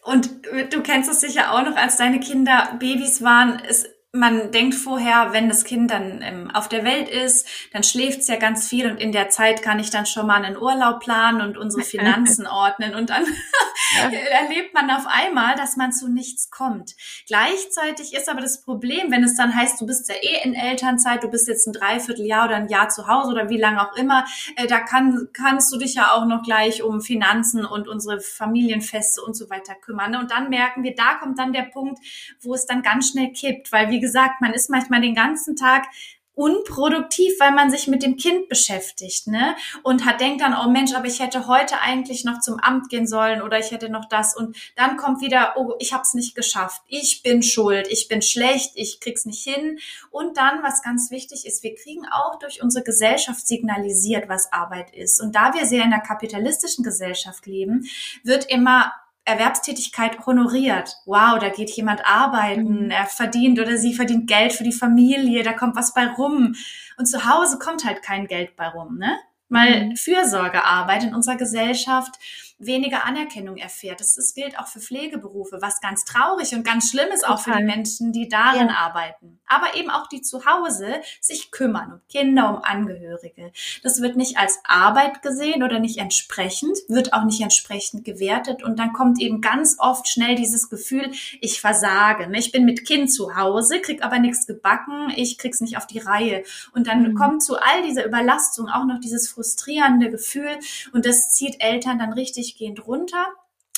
Und 0.03 0.31
du 0.71 0.83
kennst 0.83 1.11
es 1.11 1.21
sicher 1.21 1.53
auch 1.53 1.63
noch, 1.63 1.77
als 1.77 1.97
deine 1.97 2.19
Kinder 2.19 2.77
Babys 2.79 3.23
waren. 3.23 3.63
Es 3.69 3.89
man 4.15 4.53
denkt 4.53 4.75
vorher, 4.75 5.33
wenn 5.33 5.49
das 5.49 5.65
Kind 5.65 5.91
dann 5.91 6.21
ähm, 6.21 6.51
auf 6.51 6.69
der 6.69 6.85
Welt 6.85 7.09
ist, 7.09 7.49
dann 7.73 7.83
schläft 7.83 8.21
es 8.21 8.29
ja 8.29 8.37
ganz 8.37 8.69
viel 8.69 8.91
und 8.91 8.99
in 8.99 9.11
der 9.11 9.31
Zeit 9.31 9.63
kann 9.63 9.79
ich 9.79 9.89
dann 9.89 10.05
schon 10.05 10.27
mal 10.27 10.45
einen 10.45 10.59
Urlaub 10.59 11.01
planen 11.01 11.41
und 11.41 11.57
unsere 11.57 11.83
Finanzen 11.83 12.47
ordnen 12.47 12.95
und 12.95 13.09
dann 13.09 13.25
erlebt 14.31 14.75
man 14.75 14.91
auf 14.91 15.07
einmal, 15.07 15.57
dass 15.57 15.77
man 15.77 15.93
zu 15.93 16.09
nichts 16.09 16.51
kommt. 16.51 16.95
Gleichzeitig 17.27 18.13
ist 18.13 18.29
aber 18.29 18.43
das 18.43 18.63
Problem, 18.63 19.11
wenn 19.11 19.25
es 19.25 19.35
dann 19.35 19.57
heißt, 19.57 19.81
du 19.81 19.87
bist 19.87 20.11
ja 20.11 20.15
eh 20.17 20.45
in 20.45 20.53
Elternzeit, 20.53 21.23
du 21.23 21.31
bist 21.31 21.49
jetzt 21.49 21.67
ein 21.67 21.73
Dreivierteljahr 21.73 22.47
oder 22.47 22.57
ein 22.57 22.69
Jahr 22.69 22.91
zu 22.91 23.07
Hause 23.07 23.31
oder 23.31 23.49
wie 23.49 23.59
lange 23.59 23.81
auch 23.81 23.97
immer, 23.97 24.27
äh, 24.57 24.67
da 24.67 24.81
kann, 24.81 25.29
kannst 25.33 25.73
du 25.73 25.79
dich 25.79 25.95
ja 25.95 26.13
auch 26.13 26.27
noch 26.27 26.43
gleich 26.43 26.83
um 26.83 27.01
Finanzen 27.01 27.65
und 27.65 27.89
unsere 27.89 28.21
Familienfeste 28.21 29.23
und 29.23 29.35
so 29.35 29.49
weiter 29.49 29.75
kümmern. 29.75 30.11
Ne? 30.11 30.19
Und 30.19 30.31
dann 30.31 30.51
merken 30.51 30.83
wir, 30.83 30.95
da 30.95 31.15
kommt 31.15 31.39
dann 31.39 31.55
der 31.55 31.63
Punkt, 31.63 31.99
wo 32.43 32.53
es 32.53 32.67
dann 32.67 32.83
ganz 32.83 33.11
schnell 33.11 33.33
kippt, 33.33 33.73
weil 33.73 33.89
wir 33.89 34.02
gesagt, 34.03 34.43
man 34.43 34.53
ist 34.53 34.69
manchmal 34.69 35.01
den 35.01 35.15
ganzen 35.15 35.57
Tag 35.57 35.87
unproduktiv, 36.35 37.35
weil 37.41 37.53
man 37.53 37.71
sich 37.71 37.89
mit 37.89 38.03
dem 38.03 38.17
Kind 38.17 38.49
beschäftigt, 38.49 39.27
ne? 39.27 39.55
Und 39.83 40.07
hat 40.07 40.21
denkt 40.21 40.41
dann, 40.41 40.57
oh 40.57 40.71
Mensch, 40.71 40.95
aber 40.95 41.07
ich 41.07 41.21
hätte 41.21 41.47
heute 41.47 41.81
eigentlich 41.81 42.25
noch 42.25 42.41
zum 42.41 42.59
Amt 42.59 42.89
gehen 42.89 43.07
sollen 43.07 43.43
oder 43.43 43.59
ich 43.59 43.71
hätte 43.71 43.91
noch 43.91 44.07
das. 44.09 44.35
Und 44.35 44.57
dann 44.77 44.97
kommt 44.97 45.21
wieder, 45.21 45.55
oh, 45.57 45.75
ich 45.79 45.93
habe 45.93 46.03
es 46.03 46.15
nicht 46.15 46.35
geschafft, 46.35 46.83
ich 46.89 47.23
bin 47.23 47.43
schuld, 47.43 47.87
ich 47.91 48.09
bin 48.09 48.23
schlecht, 48.23 48.73
ich 48.77 49.01
krieg's 49.01 49.27
nicht 49.27 49.45
hin. 49.45 49.79
Und 50.11 50.39
dann, 50.39 50.63
was 50.63 50.83
ganz 50.83 51.11
wichtig 51.11 51.45
ist, 51.47 51.63
wir 51.63 51.75
kriegen 51.75 52.07
auch 52.11 52.39
durch 52.39 52.63
unsere 52.63 52.85
Gesellschaft 52.85 53.47
signalisiert, 53.47 54.29
was 54.29 54.53
Arbeit 54.53 54.95
ist. 54.95 55.21
Und 55.21 55.37
da 55.37 55.53
wir 55.53 55.67
sehr 55.67 55.85
in 55.85 55.91
der 55.91 56.01
kapitalistischen 56.01 56.83
Gesellschaft 56.83 57.45
leben, 57.47 57.87
wird 58.25 58.47
immer 58.51 58.93
Erwerbstätigkeit 59.25 60.27
honoriert. 60.27 60.97
Wow, 61.07 61.39
da 61.39 61.49
geht 61.49 61.71
jemand 61.71 62.05
arbeiten, 62.05 62.87
mhm. 62.87 62.91
er 62.91 63.07
verdient 63.07 63.61
oder 63.61 63.77
sie 63.77 63.95
verdient 63.95 64.27
Geld 64.27 64.53
für 64.53 64.65
die 64.65 64.73
Familie, 64.73 65.43
da 65.43 65.53
kommt 65.53 65.77
was 65.77 65.95
bei 65.95 66.07
rum. 66.07 66.55
Und 66.97 67.07
zu 67.07 67.25
Hause 67.25 67.59
kommt 67.59 67.85
halt 67.85 68.03
kein 68.03 68.27
Geld 68.27 68.57
bei 68.57 68.69
rum, 68.69 68.99
ne? 68.99 69.19
Weil 69.49 69.87
mhm. 69.87 69.97
Fürsorgearbeit 69.97 71.05
in 71.05 71.15
unserer 71.15 71.37
Gesellschaft 71.37 72.19
weniger 72.67 73.05
Anerkennung 73.05 73.57
erfährt. 73.57 74.01
Das 74.01 74.17
ist, 74.17 74.35
gilt 74.35 74.59
auch 74.59 74.67
für 74.67 74.81
Pflegeberufe, 74.81 75.59
was 75.61 75.81
ganz 75.81 76.05
traurig 76.05 76.55
und 76.55 76.65
ganz 76.65 76.91
schlimm 76.91 77.09
ist, 77.13 77.27
auch 77.27 77.41
für 77.41 77.53
die 77.57 77.65
Menschen, 77.65 78.13
die 78.13 78.29
darin 78.29 78.69
ja. 78.69 78.75
arbeiten. 78.75 79.41
Aber 79.47 79.75
eben 79.75 79.91
auch 79.91 80.07
die 80.07 80.23
zu 80.23 80.47
Hause 80.47 81.01
sich 81.21 81.51
kümmern, 81.51 81.93
um 81.93 82.01
Kinder, 82.09 82.51
um 82.51 82.63
Angehörige. 82.63 83.53
Das 83.83 84.01
wird 84.01 84.17
nicht 84.17 84.39
als 84.39 84.61
Arbeit 84.65 85.23
gesehen 85.23 85.63
oder 85.63 85.79
nicht 85.79 85.99
entsprechend, 85.99 86.79
wird 86.89 87.13
auch 87.13 87.25
nicht 87.25 87.41
entsprechend 87.41 88.05
gewertet. 88.05 88.63
Und 88.63 88.79
dann 88.79 88.93
kommt 88.93 89.21
eben 89.21 89.41
ganz 89.41 89.77
oft 89.79 90.09
schnell 90.09 90.37
dieses 90.37 90.71
Gefühl, 90.71 91.11
ich 91.41 91.61
versage. 91.61 92.29
Ne? 92.29 92.39
Ich 92.39 92.53
bin 92.53 92.65
mit 92.65 92.87
Kind 92.87 93.13
zu 93.13 93.37
Hause, 93.37 93.81
krieg 93.81 94.05
aber 94.05 94.19
nichts 94.19 94.47
gebacken, 94.47 95.13
ich 95.17 95.39
krieg's 95.39 95.61
nicht 95.61 95.77
auf 95.77 95.87
die 95.87 95.99
Reihe. 95.99 96.45
Und 96.73 96.87
dann 96.87 97.03
mhm. 97.03 97.15
kommt 97.15 97.43
zu 97.43 97.57
all 97.57 97.83
dieser 97.83 98.07
Überlastung 98.07 98.69
auch 98.69 98.85
noch 98.85 99.01
dieses 99.01 99.29
frustrierende 99.29 100.11
Gefühl 100.11 100.59
und 100.93 101.07
das 101.07 101.31
zieht 101.31 101.61
Eltern 101.61 101.99
dann 101.99 102.13
richtig 102.13 102.52
durchgehend 102.53 102.87
runter. 102.87 103.27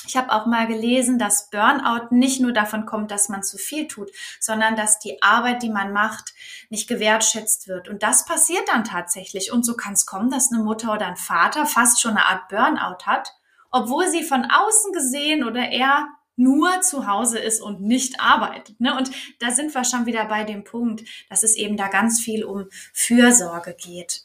Ich 0.07 0.15
habe 0.15 0.31
auch 0.31 0.45
mal 0.45 0.67
gelesen, 0.67 1.17
dass 1.17 1.49
Burnout 1.49 2.07
nicht 2.11 2.39
nur 2.39 2.51
davon 2.51 2.85
kommt, 2.85 3.09
dass 3.09 3.27
man 3.27 3.41
zu 3.41 3.57
viel 3.57 3.87
tut, 3.87 4.11
sondern 4.39 4.75
dass 4.75 4.99
die 4.99 5.19
Arbeit, 5.23 5.63
die 5.63 5.71
man 5.71 5.93
macht, 5.93 6.35
nicht 6.69 6.87
gewertschätzt 6.87 7.67
wird. 7.67 7.89
Und 7.89 8.03
das 8.03 8.25
passiert 8.25 8.67
dann 8.67 8.83
tatsächlich. 8.83 9.51
Und 9.51 9.65
so 9.65 9.75
kann 9.75 9.93
es 9.93 10.05
kommen, 10.05 10.29
dass 10.29 10.51
eine 10.51 10.63
Mutter 10.63 10.93
oder 10.93 11.07
ein 11.07 11.15
Vater 11.15 11.65
fast 11.65 12.01
schon 12.01 12.11
eine 12.11 12.25
Art 12.25 12.49
Burnout 12.49 13.05
hat, 13.05 13.33
obwohl 13.71 14.07
sie 14.07 14.23
von 14.23 14.45
außen 14.45 14.91
gesehen 14.93 15.43
oder 15.43 15.69
er 15.69 16.07
nur 16.35 16.81
zu 16.81 17.07
Hause 17.07 17.39
ist 17.39 17.61
und 17.61 17.81
nicht 17.81 18.19
arbeitet. 18.19 18.79
Ne? 18.79 18.95
Und 18.95 19.09
da 19.39 19.49
sind 19.51 19.73
wir 19.73 19.85
schon 19.85 20.05
wieder 20.05 20.25
bei 20.25 20.43
dem 20.43 20.63
Punkt, 20.63 21.03
dass 21.29 21.41
es 21.41 21.55
eben 21.55 21.77
da 21.77 21.87
ganz 21.87 22.19
viel 22.19 22.43
um 22.43 22.67
Fürsorge 22.93 23.73
geht. 23.73 24.21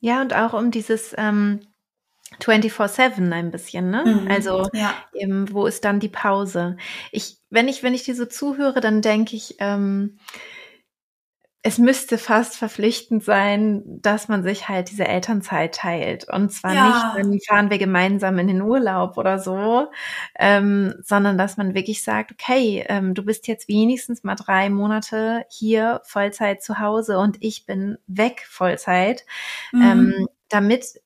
Ja, 0.00 0.20
und 0.20 0.34
auch 0.34 0.52
um 0.52 0.72
dieses 0.72 1.14
ähm 1.16 1.71
24-7 2.40 3.32
ein 3.32 3.50
bisschen, 3.50 3.90
ne? 3.90 4.04
Mhm, 4.06 4.30
also 4.30 4.68
ja. 4.72 4.94
eben, 5.14 5.52
wo 5.52 5.66
ist 5.66 5.84
dann 5.84 6.00
die 6.00 6.08
Pause? 6.08 6.76
Ich, 7.10 7.38
wenn 7.50 7.68
ich, 7.68 7.82
wenn 7.82 7.94
ich 7.94 8.04
dir 8.04 8.14
so 8.14 8.26
zuhöre, 8.26 8.80
dann 8.80 9.02
denke 9.02 9.36
ich, 9.36 9.56
ähm, 9.58 10.18
es 11.64 11.78
müsste 11.78 12.18
fast 12.18 12.56
verpflichtend 12.56 13.22
sein, 13.22 13.82
dass 13.86 14.26
man 14.26 14.42
sich 14.42 14.68
halt 14.68 14.90
diese 14.90 15.06
Elternzeit 15.06 15.76
teilt. 15.76 16.28
Und 16.28 16.50
zwar 16.50 16.74
ja. 16.74 16.86
nicht, 16.88 17.18
dann 17.18 17.38
fahren 17.46 17.70
wir 17.70 17.78
gemeinsam 17.78 18.38
in 18.40 18.48
den 18.48 18.62
Urlaub 18.62 19.16
oder 19.16 19.38
so, 19.38 19.86
ähm, 20.36 20.94
sondern 21.04 21.38
dass 21.38 21.56
man 21.56 21.74
wirklich 21.74 22.02
sagt, 22.02 22.32
okay, 22.32 22.84
ähm, 22.88 23.14
du 23.14 23.24
bist 23.24 23.46
jetzt 23.46 23.68
wenigstens 23.68 24.24
mal 24.24 24.34
drei 24.34 24.70
Monate 24.70 25.44
hier 25.50 26.00
Vollzeit 26.04 26.64
zu 26.64 26.80
Hause 26.80 27.18
und 27.18 27.36
ich 27.40 27.64
bin 27.64 27.96
weg 28.08 28.44
Vollzeit, 28.48 29.24
mhm. 29.70 29.82
ähm, 29.82 30.28
damit 30.48 31.00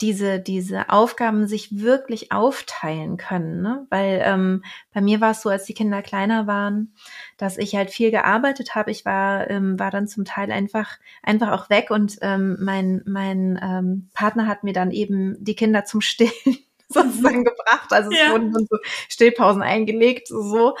diese, 0.00 0.40
diese 0.40 0.88
Aufgaben 0.88 1.46
sich 1.46 1.78
wirklich 1.80 2.32
aufteilen 2.32 3.16
können. 3.16 3.62
Ne? 3.62 3.86
Weil 3.90 4.22
ähm, 4.24 4.64
bei 4.92 5.00
mir 5.00 5.20
war 5.20 5.32
es 5.32 5.42
so, 5.42 5.50
als 5.50 5.64
die 5.64 5.74
Kinder 5.74 6.02
kleiner 6.02 6.46
waren, 6.46 6.94
dass 7.36 7.58
ich 7.58 7.74
halt 7.74 7.90
viel 7.90 8.10
gearbeitet 8.10 8.74
habe. 8.74 8.90
Ich 8.90 9.04
war, 9.04 9.50
ähm, 9.50 9.78
war 9.78 9.90
dann 9.90 10.08
zum 10.08 10.24
Teil 10.24 10.50
einfach, 10.52 10.98
einfach 11.22 11.50
auch 11.52 11.70
weg 11.70 11.90
und 11.90 12.18
ähm, 12.22 12.56
mein, 12.60 13.02
mein 13.06 13.58
ähm, 13.62 14.08
Partner 14.14 14.46
hat 14.46 14.64
mir 14.64 14.72
dann 14.72 14.90
eben 14.90 15.36
die 15.38 15.56
Kinder 15.56 15.84
zum 15.84 16.00
Stillen 16.00 16.58
sozusagen 16.94 17.44
gebracht. 17.44 17.90
Also 17.90 18.10
ja. 18.10 18.26
es 18.26 18.32
wurden 18.32 18.52
dann 18.52 18.66
so 18.68 18.76
Stillpausen 19.08 19.62
eingelegt, 19.62 20.28
so. 20.28 20.76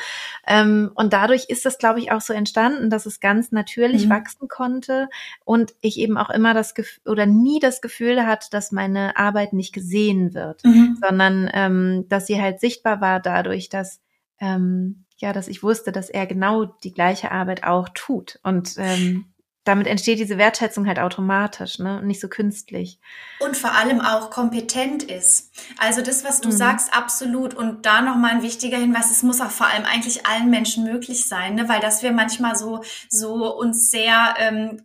Ähm, 0.46 0.90
und 0.94 1.12
dadurch 1.12 1.46
ist 1.48 1.64
das, 1.64 1.78
glaube 1.78 2.00
ich, 2.00 2.10
auch 2.10 2.20
so 2.20 2.32
entstanden, 2.32 2.90
dass 2.90 3.06
es 3.06 3.20
ganz 3.20 3.52
natürlich 3.52 4.06
mhm. 4.06 4.10
wachsen 4.10 4.48
konnte 4.48 5.08
und 5.44 5.72
ich 5.80 5.98
eben 5.98 6.18
auch 6.18 6.30
immer 6.30 6.52
das 6.52 6.74
Gefühl 6.74 7.00
oder 7.06 7.26
nie 7.26 7.60
das 7.60 7.80
Gefühl 7.80 8.26
hat, 8.26 8.52
dass 8.52 8.72
meine 8.72 9.16
Arbeit 9.16 9.52
nicht 9.52 9.72
gesehen 9.72 10.34
wird, 10.34 10.64
mhm. 10.64 10.98
sondern 11.00 11.48
ähm, 11.54 12.06
dass 12.08 12.26
sie 12.26 12.40
halt 12.40 12.60
sichtbar 12.60 13.00
war 13.00 13.20
dadurch, 13.20 13.68
dass 13.68 14.00
ähm, 14.40 15.04
ja, 15.18 15.32
dass 15.32 15.48
ich 15.48 15.62
wusste, 15.62 15.92
dass 15.92 16.08
er 16.08 16.26
genau 16.26 16.64
die 16.64 16.92
gleiche 16.92 17.30
Arbeit 17.30 17.64
auch 17.64 17.90
tut. 17.90 18.40
Und 18.42 18.74
ähm, 18.78 19.26
damit 19.64 19.86
entsteht 19.86 20.18
diese 20.18 20.38
Wertschätzung 20.38 20.86
halt 20.86 20.98
automatisch, 20.98 21.78
ne? 21.78 21.98
Und 21.98 22.06
nicht 22.06 22.20
so 22.20 22.28
künstlich. 22.28 22.98
Und 23.40 23.56
vor 23.56 23.72
allem 23.72 24.00
auch 24.00 24.30
kompetent 24.30 25.02
ist. 25.02 25.52
Also 25.78 26.00
das, 26.00 26.24
was 26.24 26.40
du 26.40 26.48
mhm. 26.48 26.52
sagst, 26.52 26.94
absolut. 26.94 27.52
Und 27.52 27.84
da 27.84 28.00
nochmal 28.00 28.32
ein 28.32 28.42
wichtiger 28.42 28.78
Hinweis, 28.78 29.10
es 29.10 29.22
muss 29.22 29.40
auch 29.40 29.50
vor 29.50 29.66
allem 29.66 29.84
eigentlich 29.84 30.26
allen 30.26 30.48
Menschen 30.48 30.84
möglich 30.84 31.28
sein, 31.28 31.56
ne? 31.56 31.68
Weil 31.68 31.80
dass 31.80 32.02
wir 32.02 32.12
manchmal 32.12 32.56
so, 32.56 32.82
so 33.08 33.54
uns 33.56 33.90
sehr 33.90 34.34
ähm, 34.38 34.82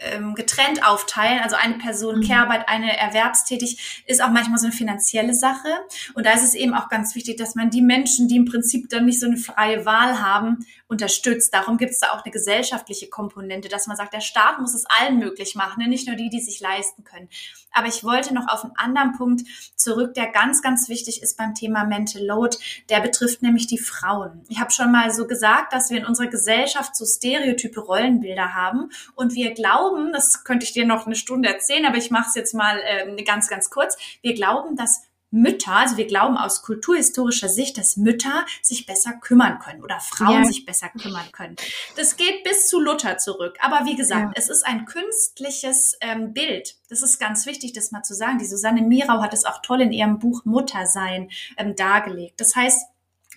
ähm, 0.00 0.34
getrennt 0.34 0.86
aufteilen. 0.86 1.40
Also 1.40 1.56
eine 1.56 1.74
Person 1.74 2.20
mhm. 2.20 2.26
Care-Arbeit, 2.26 2.68
eine 2.68 2.96
erwerbstätig, 2.96 4.02
ist 4.06 4.22
auch 4.22 4.30
manchmal 4.30 4.58
so 4.58 4.66
eine 4.66 4.74
finanzielle 4.74 5.34
Sache. 5.34 5.68
Und 6.14 6.26
da 6.26 6.32
ist 6.32 6.44
es 6.44 6.54
eben 6.54 6.74
auch 6.74 6.88
ganz 6.88 7.14
wichtig, 7.14 7.36
dass 7.36 7.54
man 7.54 7.70
die 7.70 7.82
Menschen, 7.82 8.28
die 8.28 8.36
im 8.36 8.44
Prinzip 8.44 8.88
dann 8.88 9.06
nicht 9.06 9.20
so 9.20 9.26
eine 9.26 9.36
freie 9.36 9.84
Wahl 9.84 10.20
haben, 10.20 10.66
unterstützt. 10.86 11.52
Darum 11.52 11.76
gibt 11.76 11.92
es 11.92 12.00
da 12.00 12.12
auch 12.12 12.24
eine 12.24 12.32
gesellschaftliche 12.32 13.08
Komponente, 13.08 13.68
dass 13.68 13.86
man 13.86 13.96
sagt, 13.96 14.14
der 14.14 14.20
Staat 14.20 14.60
muss 14.60 14.74
es 14.74 14.84
allen 14.86 15.18
möglich 15.18 15.54
machen, 15.54 15.88
nicht 15.88 16.06
nur 16.06 16.16
die, 16.16 16.30
die 16.30 16.40
sich 16.40 16.60
leisten 16.60 17.04
können. 17.04 17.28
Aber 17.72 17.86
ich 17.86 18.04
wollte 18.04 18.34
noch 18.34 18.48
auf 18.48 18.64
einen 18.64 18.76
anderen 18.76 19.12
Punkt 19.12 19.42
zurück, 19.76 20.14
der 20.14 20.28
ganz, 20.28 20.62
ganz 20.62 20.88
wichtig 20.88 21.22
ist 21.22 21.36
beim 21.36 21.54
Thema 21.54 21.84
Mental 21.84 22.24
Load. 22.24 22.56
Der 22.88 23.00
betrifft 23.00 23.42
nämlich 23.42 23.66
die 23.66 23.78
Frauen. 23.78 24.44
Ich 24.48 24.60
habe 24.60 24.70
schon 24.70 24.92
mal 24.92 25.10
so 25.10 25.26
gesagt, 25.26 25.72
dass 25.72 25.90
wir 25.90 25.98
in 25.98 26.06
unserer 26.06 26.28
Gesellschaft 26.28 26.96
so 26.96 27.04
stereotype 27.04 27.80
Rollenbilder 27.80 28.54
haben 28.54 28.90
und 29.14 29.34
wir 29.34 29.54
glauben, 29.54 30.12
das 30.12 30.44
könnte 30.44 30.64
ich 30.64 30.72
dir 30.72 30.86
noch 30.86 31.06
eine 31.06 31.16
Stunde 31.16 31.48
erzählen, 31.48 31.86
aber 31.86 31.96
ich 31.96 32.10
mache 32.10 32.28
es 32.28 32.34
jetzt 32.34 32.54
mal 32.54 32.80
äh, 32.84 33.22
ganz, 33.22 33.48
ganz 33.48 33.70
kurz. 33.70 33.96
Wir 34.22 34.34
glauben, 34.34 34.76
dass 34.76 35.07
Mütter, 35.30 35.72
also 35.72 35.96
wir 35.96 36.06
glauben 36.06 36.36
aus 36.36 36.62
kulturhistorischer 36.62 37.48
Sicht, 37.48 37.76
dass 37.76 37.96
Mütter 37.96 38.46
sich 38.62 38.86
besser 38.86 39.12
kümmern 39.12 39.58
können 39.58 39.82
oder 39.82 40.00
Frauen 40.00 40.42
ja. 40.42 40.44
sich 40.44 40.64
besser 40.64 40.88
kümmern 40.88 41.30
können. 41.32 41.56
Das 41.96 42.16
geht 42.16 42.44
bis 42.44 42.66
zu 42.68 42.80
Luther 42.80 43.18
zurück. 43.18 43.56
Aber 43.60 43.84
wie 43.84 43.96
gesagt, 43.96 44.28
ja. 44.28 44.32
es 44.34 44.48
ist 44.48 44.64
ein 44.64 44.86
künstliches 44.86 45.96
ähm, 46.00 46.32
Bild. 46.32 46.76
Das 46.88 47.02
ist 47.02 47.18
ganz 47.18 47.44
wichtig, 47.46 47.72
das 47.72 47.90
mal 47.90 48.02
zu 48.02 48.14
sagen. 48.14 48.38
Die 48.38 48.46
Susanne 48.46 48.82
Mirau 48.82 49.20
hat 49.20 49.34
es 49.34 49.44
auch 49.44 49.60
toll 49.62 49.82
in 49.82 49.92
ihrem 49.92 50.18
Buch 50.18 50.44
Muttersein 50.44 51.28
ähm, 51.56 51.76
dargelegt. 51.76 52.40
Das 52.40 52.56
heißt, 52.56 52.86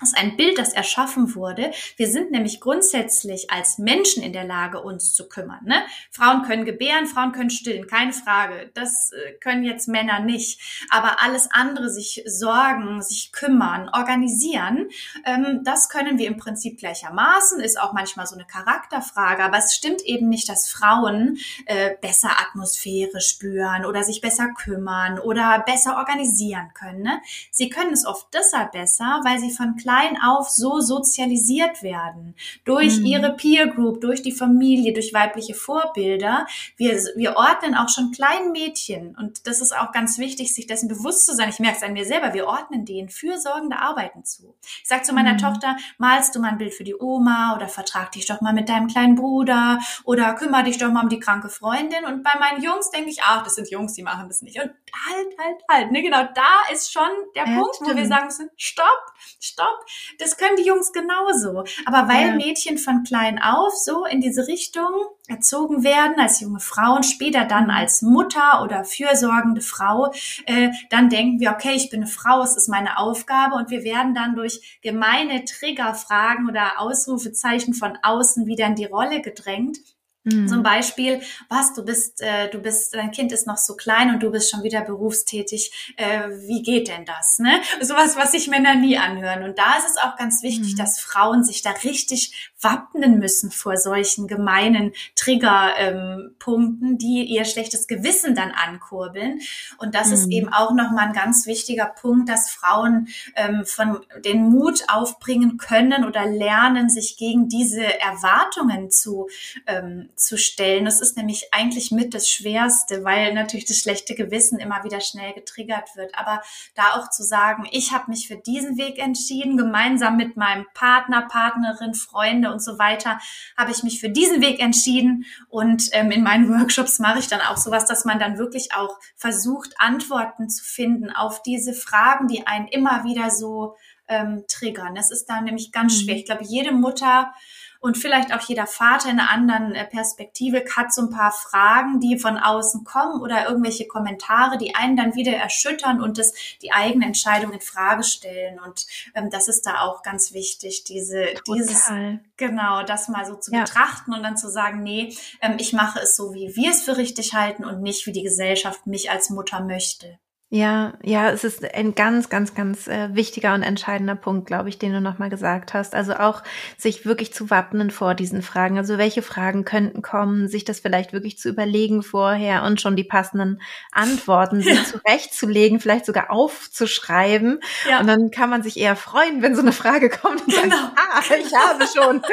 ist 0.02 0.18
ein 0.18 0.38
Bild, 0.38 0.58
das 0.58 0.74
erschaffen 0.74 1.36
wurde. 1.36 1.72
Wir 1.98 2.08
sind 2.08 2.32
nämlich 2.32 2.60
grundsätzlich 2.60 3.52
als 3.52 3.78
Menschen 3.78 4.24
in 4.24 4.34
der 4.34 4.44
Lage, 4.44 4.82
uns 4.82 5.14
zu 5.14 5.28
kümmern. 5.28 5.62
Ne? 5.66 5.82
Frauen 6.12 6.44
können 6.44 6.66
gebären, 6.66 7.08
Frauen 7.08 7.32
können 7.32 7.50
stillen, 7.50 7.88
keine 7.88 8.14
Frage. 8.14 8.72
Das 8.74 9.12
äh, 9.12 9.34
können 9.34 9.64
jetzt 9.64 9.88
Männer 9.88 10.20
nicht. 10.20 10.88
Aber 10.90 11.22
alles 11.22 11.50
andere, 11.52 11.90
sich 11.90 12.24
sorgen, 12.26 13.02
sich 13.02 13.32
kümmern, 13.32 13.90
organisieren, 13.94 14.90
ähm, 15.26 15.62
das 15.64 15.90
können 15.90 16.18
wir 16.18 16.28
im 16.28 16.38
Prinzip 16.38 16.80
gleichermaßen. 16.80 17.60
Ist 17.60 17.80
auch 17.80 17.94
manchmal 17.94 18.28
so 18.28 18.36
eine 18.36 18.46
Charakterfrage. 18.46 19.44
Aber 19.44 19.58
es 19.58 19.76
stimmt 19.76 20.02
eben 20.04 20.30
nicht, 20.30 20.50
dass 20.50 20.70
Frauen 20.70 21.38
äh, 21.66 21.92
besser 22.02 22.32
Atmosphäre 22.40 23.22
spüren 23.22 23.86
oder 23.86 24.04
sich 24.04 24.22
besser 24.22 24.50
kümmern 24.58 25.20
oder 25.20 25.64
besser 25.66 25.98
organisieren 25.98 26.72
können. 26.74 27.02
Ne? 27.02 27.22
Sie 27.52 27.70
können 27.70 27.94
es 27.94 28.06
oft 28.06 28.28
deshalb 28.34 28.72
besser, 28.72 29.22
weil 29.24 29.40
sie 29.40 29.52
von 29.52 29.76
klein 29.92 30.18
auf 30.22 30.50
so 30.50 30.80
sozialisiert 30.80 31.84
werden. 31.84 32.36
Durch 32.66 33.00
mhm. 33.00 33.06
ihre 33.06 33.34
Peer 33.34 33.68
Group, 33.68 34.02
durch 34.02 34.22
die 34.22 34.32
Familie, 34.32 34.94
durch 34.94 35.14
weibliche 35.14 35.54
Vorbilder. 35.54 36.46
Wir, 36.78 36.94
wir 37.16 37.36
ordnen 37.36 37.76
auch 37.76 37.90
schon 37.90 38.12
kleinen 38.12 38.52
Mädchen, 38.52 39.16
und 39.18 39.48
das 39.48 39.62
ist 39.62 39.76
auch 39.76 39.92
ganz 39.92 40.18
wichtig, 40.18 40.54
sich 40.54 40.68
dessen 40.68 40.88
bewusst 40.88 41.26
zu 41.26 41.36
sein. 41.36 41.50
Ich 41.50 41.60
merke 41.60 41.78
es 41.78 41.84
an 41.84 41.94
mir 41.94 42.06
selber, 42.06 42.34
wir 42.34 42.48
ordnen 42.48 42.86
denen 42.86 43.10
fürsorgende 43.10 43.78
Arbeiten 43.78 44.24
zu. 44.24 44.56
Ich 44.62 44.88
sage 44.88 45.04
zu 45.04 45.14
meiner 45.14 45.34
mhm. 45.34 45.40
Tochter, 45.40 45.78
malst 45.98 46.36
du 46.36 46.40
mal 46.40 46.50
ein 46.50 46.58
Bild 46.58 46.74
für 46.74 46.84
die 46.84 46.96
Oma 46.96 47.56
oder 47.56 47.68
vertrag 47.68 48.12
dich 48.12 48.26
doch 48.26 48.42
mal 48.42 48.54
mit 48.54 48.70
deinem 48.70 48.88
kleinen 48.88 49.16
Bruder 49.16 49.80
oder 50.04 50.34
kümmere 50.34 50.64
dich 50.64 50.78
doch 50.78 50.92
mal 50.92 51.04
um 51.04 51.10
die 51.10 51.20
kranke 51.20 51.50
Freundin. 51.50 52.06
Und 52.06 52.24
bei 52.24 52.38
meinen 52.40 52.64
Jungs 52.64 52.90
denke 52.92 53.10
ich, 53.10 53.22
ach, 53.24 53.44
das 53.44 53.56
sind 53.56 53.70
Jungs, 53.70 53.94
die 53.94 54.04
machen 54.04 54.28
das 54.28 54.42
nicht. 54.42 54.58
Und 54.58 54.72
halt, 54.72 55.38
halt, 55.38 55.62
halt. 55.70 55.92
Ne, 55.92 56.02
genau, 56.02 56.24
da 56.34 56.72
ist 56.72 56.92
schon 56.92 57.10
der 57.36 57.48
ja, 57.48 57.56
Punkt, 57.56 57.76
stimmt. 57.76 57.92
wo 57.92 57.96
wir 57.96 58.08
sagen 58.08 58.26
müssen, 58.26 58.50
stopp, 58.56 59.14
stopp. 59.40 59.81
Das 60.20 60.38
können 60.38 60.56
die 60.56 60.64
Jungs 60.64 60.92
genauso. 60.92 61.64
Aber 61.86 62.08
weil 62.08 62.28
ja. 62.28 62.36
Mädchen 62.36 62.78
von 62.78 63.04
klein 63.04 63.42
auf 63.42 63.74
so 63.76 64.06
in 64.06 64.22
diese 64.22 64.48
Richtung 64.48 64.92
erzogen 65.28 65.84
werden, 65.84 66.20
als 66.20 66.42
junge 66.42 66.60
Frauen, 66.60 67.04
später 67.04 67.46
dann 67.46 67.66
mhm. 67.66 67.72
als 67.72 68.02
Mutter 68.02 68.62
oder 68.64 68.84
fürsorgende 68.84 69.62
Frau, 69.62 70.12
äh, 70.46 70.70
dann 70.90 71.10
denken 71.10 71.40
wir, 71.40 71.52
okay, 71.52 71.74
ich 71.76 71.90
bin 71.90 72.02
eine 72.02 72.12
Frau, 72.12 72.42
es 72.42 72.56
ist 72.56 72.68
meine 72.68 72.98
Aufgabe 72.98 73.56
und 73.56 73.70
wir 73.70 73.84
werden 73.84 74.14
dann 74.14 74.36
durch 74.36 74.80
gemeine 74.82 75.46
Triggerfragen 75.46 76.50
oder 76.50 76.80
Ausrufezeichen 76.80 77.74
von 77.74 77.98
außen 78.02 78.46
wieder 78.46 78.68
in 78.68 78.76
die 78.76 78.86
Rolle 78.86 79.22
gedrängt 79.22 79.78
Mhm. 80.24 80.48
Zum 80.48 80.62
Beispiel, 80.62 81.22
was, 81.50 81.74
du 81.74 81.84
bist, 81.84 82.22
äh, 82.22 82.50
du 82.50 82.60
bist, 82.60 82.94
dein 82.94 83.12
Kind 83.12 83.32
ist 83.32 83.48
noch 83.48 83.58
so 83.58 83.76
klein 83.76 84.14
und 84.14 84.22
du 84.22 84.30
bist 84.30 84.52
schon 84.52 84.62
wieder 84.62 84.82
berufstätig. 84.82 85.94
Äh, 85.98 86.30
wie 86.48 86.62
geht 86.62 86.90
denn 86.90 87.06
das? 87.06 87.40
Ne? 87.40 87.60
Sowas, 87.82 88.16
was 88.16 88.32
sich 88.32 88.48
Männer 88.48 88.76
nie 88.76 88.98
anhören. 88.98 89.44
Und 89.44 89.58
da 89.58 89.78
ist 89.78 89.90
es 89.90 89.98
auch 89.98 90.18
ganz 90.18 90.44
wichtig, 90.44 90.74
mhm. 90.74 90.78
dass 90.78 91.00
Frauen 91.00 91.44
sich 91.44 91.64
da 91.64 91.72
richtig 91.84 92.52
wappnen 92.62 93.18
müssen 93.18 93.50
vor 93.50 93.78
solchen 93.78 94.28
gemeinen 94.28 94.92
Triggerpunkten, 95.16 96.92
ähm, 96.92 96.98
die 97.00 97.24
ihr 97.24 97.46
schlechtes 97.46 97.88
Gewissen 97.88 98.36
dann 98.36 98.52
ankurbeln. 98.52 99.40
Und 99.80 99.96
das 99.96 100.08
mhm. 100.08 100.14
ist 100.14 100.28
eben 100.30 100.54
auch 100.54 100.74
nochmal 100.74 101.08
ein 101.08 101.14
ganz 101.14 101.48
wichtiger 101.48 101.88
Punkt, 101.88 102.30
dass 102.30 102.52
Frauen 102.52 103.08
ähm, 103.36 103.66
von 103.66 104.02
den 104.24 104.44
Mut 104.44 104.84
aufbringen 104.88 105.58
können 105.58 106.06
oder 106.06 106.28
lernen, 106.28 106.90
sich 106.90 107.18
gegen 107.18 107.50
diese 107.50 108.00
Erwartungen 108.00 108.92
zu 108.92 109.28
ähm, 109.66 110.10
zu 110.16 110.38
stellen. 110.38 110.86
Das 110.86 111.02
ist 111.02 111.18
nämlich 111.18 111.54
eigentlich 111.54 111.92
mit 111.92 112.14
das 112.14 112.30
Schwerste, 112.30 113.04
weil 113.04 113.34
natürlich 113.34 113.66
das 113.66 113.78
schlechte 113.78 114.16
Gewissen 114.16 114.60
immer 114.60 114.84
wieder 114.84 115.02
schnell 115.02 115.34
getriggert 115.34 115.96
wird. 115.96 116.16
Aber 116.18 116.42
da 116.76 116.94
auch 116.96 117.10
zu 117.10 117.24
sagen, 117.24 117.68
ich 117.72 117.92
habe 117.92 118.12
mich 118.12 118.28
für 118.28 118.38
diesen 118.38 118.78
Weg 118.78 119.00
entschieden, 119.00 119.58
gemeinsam 119.58 120.18
mit 120.18 120.38
meinem 120.38 120.66
Partner, 120.74 121.28
Partnerin, 121.28 121.94
Freunde 121.94 122.52
und 122.52 122.64
so 122.64 122.78
weiter, 122.80 123.20
habe 123.58 123.72
ich 123.72 123.84
mich 123.84 124.00
für 124.00 124.10
diesen 124.10 124.42
Weg 124.42 124.60
entschieden. 124.60 125.26
Und 125.50 125.90
ähm, 125.92 126.12
in 126.12 126.24
meinen 126.24 126.50
Workshops 126.50 127.00
mache 127.00 127.20
ich 127.20 127.28
dann 127.28 127.42
auch 127.42 127.58
sowas, 127.58 127.86
dass 127.86 128.06
man 128.06 128.20
dann 128.20 128.38
wirklich 128.38 128.74
auch 128.74 129.00
versucht, 129.16 129.74
Antworten 129.78 130.50
zu 130.50 130.64
finden 130.64 131.10
auf 131.10 131.42
diese 131.44 131.74
Fragen, 131.74 132.28
die 132.28 132.48
einen 132.48 132.68
immer 132.68 133.04
wieder 133.04 133.30
so 133.30 133.76
ähm, 134.08 134.44
triggern. 134.48 134.94
Das 134.94 135.10
ist 135.10 135.26
da 135.26 135.42
nämlich 135.42 135.72
ganz 135.72 135.96
mhm. 135.96 136.04
schwer. 136.04 136.16
Ich 136.18 136.26
glaube, 136.26 136.44
jede 136.44 136.72
Mutter 136.72 137.34
und 137.82 137.98
vielleicht 137.98 138.32
auch 138.32 138.42
jeder 138.42 138.68
Vater 138.68 139.10
in 139.10 139.20
einer 139.20 139.32
anderen 139.32 139.74
äh, 139.74 139.86
Perspektive 139.86 140.64
hat 140.78 140.94
so 140.94 141.02
ein 141.02 141.10
paar 141.10 141.32
Fragen, 141.32 142.00
die 142.00 142.20
von 142.20 142.38
außen 142.38 142.84
kommen 142.84 143.20
oder 143.22 143.48
irgendwelche 143.48 143.88
Kommentare, 143.88 144.60
die 144.60 144.76
einen 144.76 144.96
dann 144.96 145.16
wieder 145.16 145.34
erschüttern 145.34 146.00
und 146.00 146.20
das 146.20 146.34
die 146.62 146.72
eigene 146.72 147.08
Entscheidung 147.08 147.52
in 147.52 147.60
Frage 147.60 148.04
stellen. 148.04 148.60
Und 148.60 148.86
ähm, 149.16 149.32
das 149.32 149.48
ist 149.48 149.66
da 149.66 149.82
auch 149.82 150.04
ganz 150.04 150.32
wichtig, 150.32 150.84
diese, 150.84 151.34
Total. 151.34 151.56
dieses, 151.56 151.92
genau, 152.38 152.84
das 152.84 153.10
mal 153.10 153.26
so 153.26 153.36
zu 153.36 153.52
ja. 153.52 153.62
betrachten 153.62 154.14
und 154.14 154.22
dann 154.22 154.38
zu 154.38 154.48
sagen, 154.48 154.84
nee, 154.84 155.18
ähm, 155.42 155.56
ich 155.58 155.74
mache 155.74 156.00
es 156.02 156.16
so, 156.16 156.36
wie 156.36 156.56
wir 156.56 156.70
es 156.70 156.84
für 156.84 156.98
richtig 156.98 157.34
halten 157.34 157.66
und 157.66 157.82
nicht, 157.82 158.06
wie 158.06 158.12
die 158.12 158.24
Gesellschaft 158.24 158.86
mich 158.86 159.10
als 159.10 159.32
Mutter 159.32 159.60
möchte. 159.60 160.20
Ja, 160.54 160.96
ja, 161.02 161.30
es 161.30 161.46
ist 161.46 161.64
ein 161.74 161.96
ganz, 161.96 162.28
ganz, 162.28 162.54
ganz 162.54 162.90
äh, 162.90 163.16
wichtiger 163.16 163.54
und 163.54 163.64
entscheidender 163.64 164.16
Punkt, 164.16 164.48
glaube 164.48 164.68
ich, 164.68 164.78
den 164.78 164.92
du 164.92 165.00
nochmal 165.00 165.30
gesagt 165.30 165.74
hast. 165.74 165.96
Also 165.96 166.16
auch 166.16 166.44
sich 166.78 167.06
wirklich 167.06 167.34
zu 167.34 167.50
wappnen 167.50 167.90
vor 167.90 168.16
diesen 168.16 168.42
Fragen. 168.42 168.78
Also 168.78 168.98
welche 168.98 169.22
Fragen 169.22 169.64
könnten 169.64 170.02
kommen, 170.02 170.50
sich 170.50 170.66
das 170.66 170.82
vielleicht 170.82 171.14
wirklich 171.14 171.38
zu 171.38 171.48
überlegen 171.48 172.04
vorher 172.04 172.64
und 172.64 172.82
schon 172.82 172.98
die 172.98 173.06
passenden 173.06 173.62
Antworten 173.94 174.60
ja. 174.60 174.76
sich 174.76 174.88
zurechtzulegen, 174.88 175.80
vielleicht 175.80 176.06
sogar 176.06 176.30
aufzuschreiben. 176.30 177.62
Ja. 177.90 178.02
Und 178.02 178.08
dann 178.08 178.30
kann 178.30 178.50
man 178.50 178.62
sich 178.62 178.78
eher 178.78 178.98
freuen, 178.98 179.42
wenn 179.42 179.56
so 179.56 179.62
eine 179.62 179.72
Frage 179.72 180.10
kommt 180.10 180.42
und 180.42 180.54
genau. 180.54 180.76
sagt, 180.76 180.98
ah, 180.98 181.22
ich 181.40 181.56
habe 181.56 181.86
schon. 181.88 182.22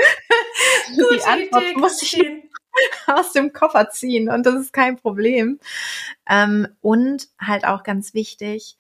die 0.97 1.23
Antwort 1.23 1.63
Idee, 1.63 1.77
muss 1.77 2.03
ich 2.03 2.21
aus 3.07 3.33
dem 3.33 3.53
Koffer 3.53 3.91
ziehen 3.91 4.29
und 4.31 4.47
das 4.47 4.55
ist 4.55 4.73
kein 4.73 4.97
Problem. 4.97 5.59
Ähm, 6.29 6.69
und 6.81 7.29
halt 7.39 7.65
auch 7.65 7.83
ganz 7.83 8.15
wichtig, 8.15 8.77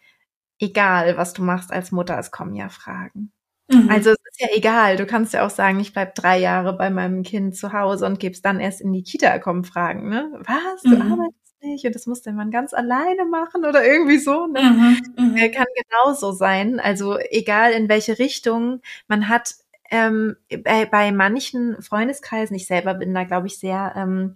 egal 0.58 1.16
was 1.16 1.32
du 1.32 1.42
machst 1.42 1.72
als 1.72 1.92
Mutter, 1.92 2.18
es 2.18 2.30
kommen 2.30 2.54
ja 2.54 2.68
Fragen. 2.68 3.32
Mhm. 3.70 3.90
Also 3.90 4.10
es 4.10 4.16
ist 4.30 4.40
ja 4.40 4.48
egal, 4.52 4.96
du 4.96 5.06
kannst 5.06 5.34
ja 5.34 5.44
auch 5.46 5.50
sagen, 5.50 5.78
ich 5.80 5.92
bleib 5.92 6.14
drei 6.14 6.38
Jahre 6.38 6.72
bei 6.76 6.90
meinem 6.90 7.22
Kind 7.22 7.56
zu 7.56 7.72
Hause 7.72 8.06
und 8.06 8.18
gib's 8.18 8.42
dann 8.42 8.60
erst 8.60 8.80
in 8.80 8.92
die 8.92 9.02
Kita, 9.02 9.38
kommen 9.38 9.64
Fragen, 9.64 10.08
ne? 10.08 10.30
Was, 10.40 10.82
du 10.82 10.96
mhm. 10.96 11.12
arbeitest 11.12 11.38
nicht 11.62 11.84
und 11.84 11.94
das 11.94 12.06
muss 12.06 12.22
der 12.22 12.32
Mann 12.32 12.50
ganz 12.50 12.72
alleine 12.72 13.24
machen 13.24 13.64
oder 13.64 13.84
irgendwie 13.84 14.18
so. 14.18 14.46
Ne? 14.46 14.62
Mhm, 14.62 14.98
mhm. 15.16 15.52
Kann 15.52 15.66
genauso 15.74 16.32
sein. 16.32 16.80
Also 16.80 17.18
egal 17.18 17.72
in 17.72 17.88
welche 17.88 18.18
Richtung, 18.18 18.80
man 19.08 19.28
hat 19.28 19.54
ähm, 19.90 20.36
bei, 20.64 20.86
bei 20.86 21.12
manchen 21.12 21.80
Freundeskreisen, 21.82 22.56
ich 22.56 22.66
selber 22.66 22.94
bin 22.94 23.14
da, 23.14 23.24
glaube 23.24 23.46
ich, 23.46 23.58
sehr 23.58 23.92
ähm, 23.96 24.34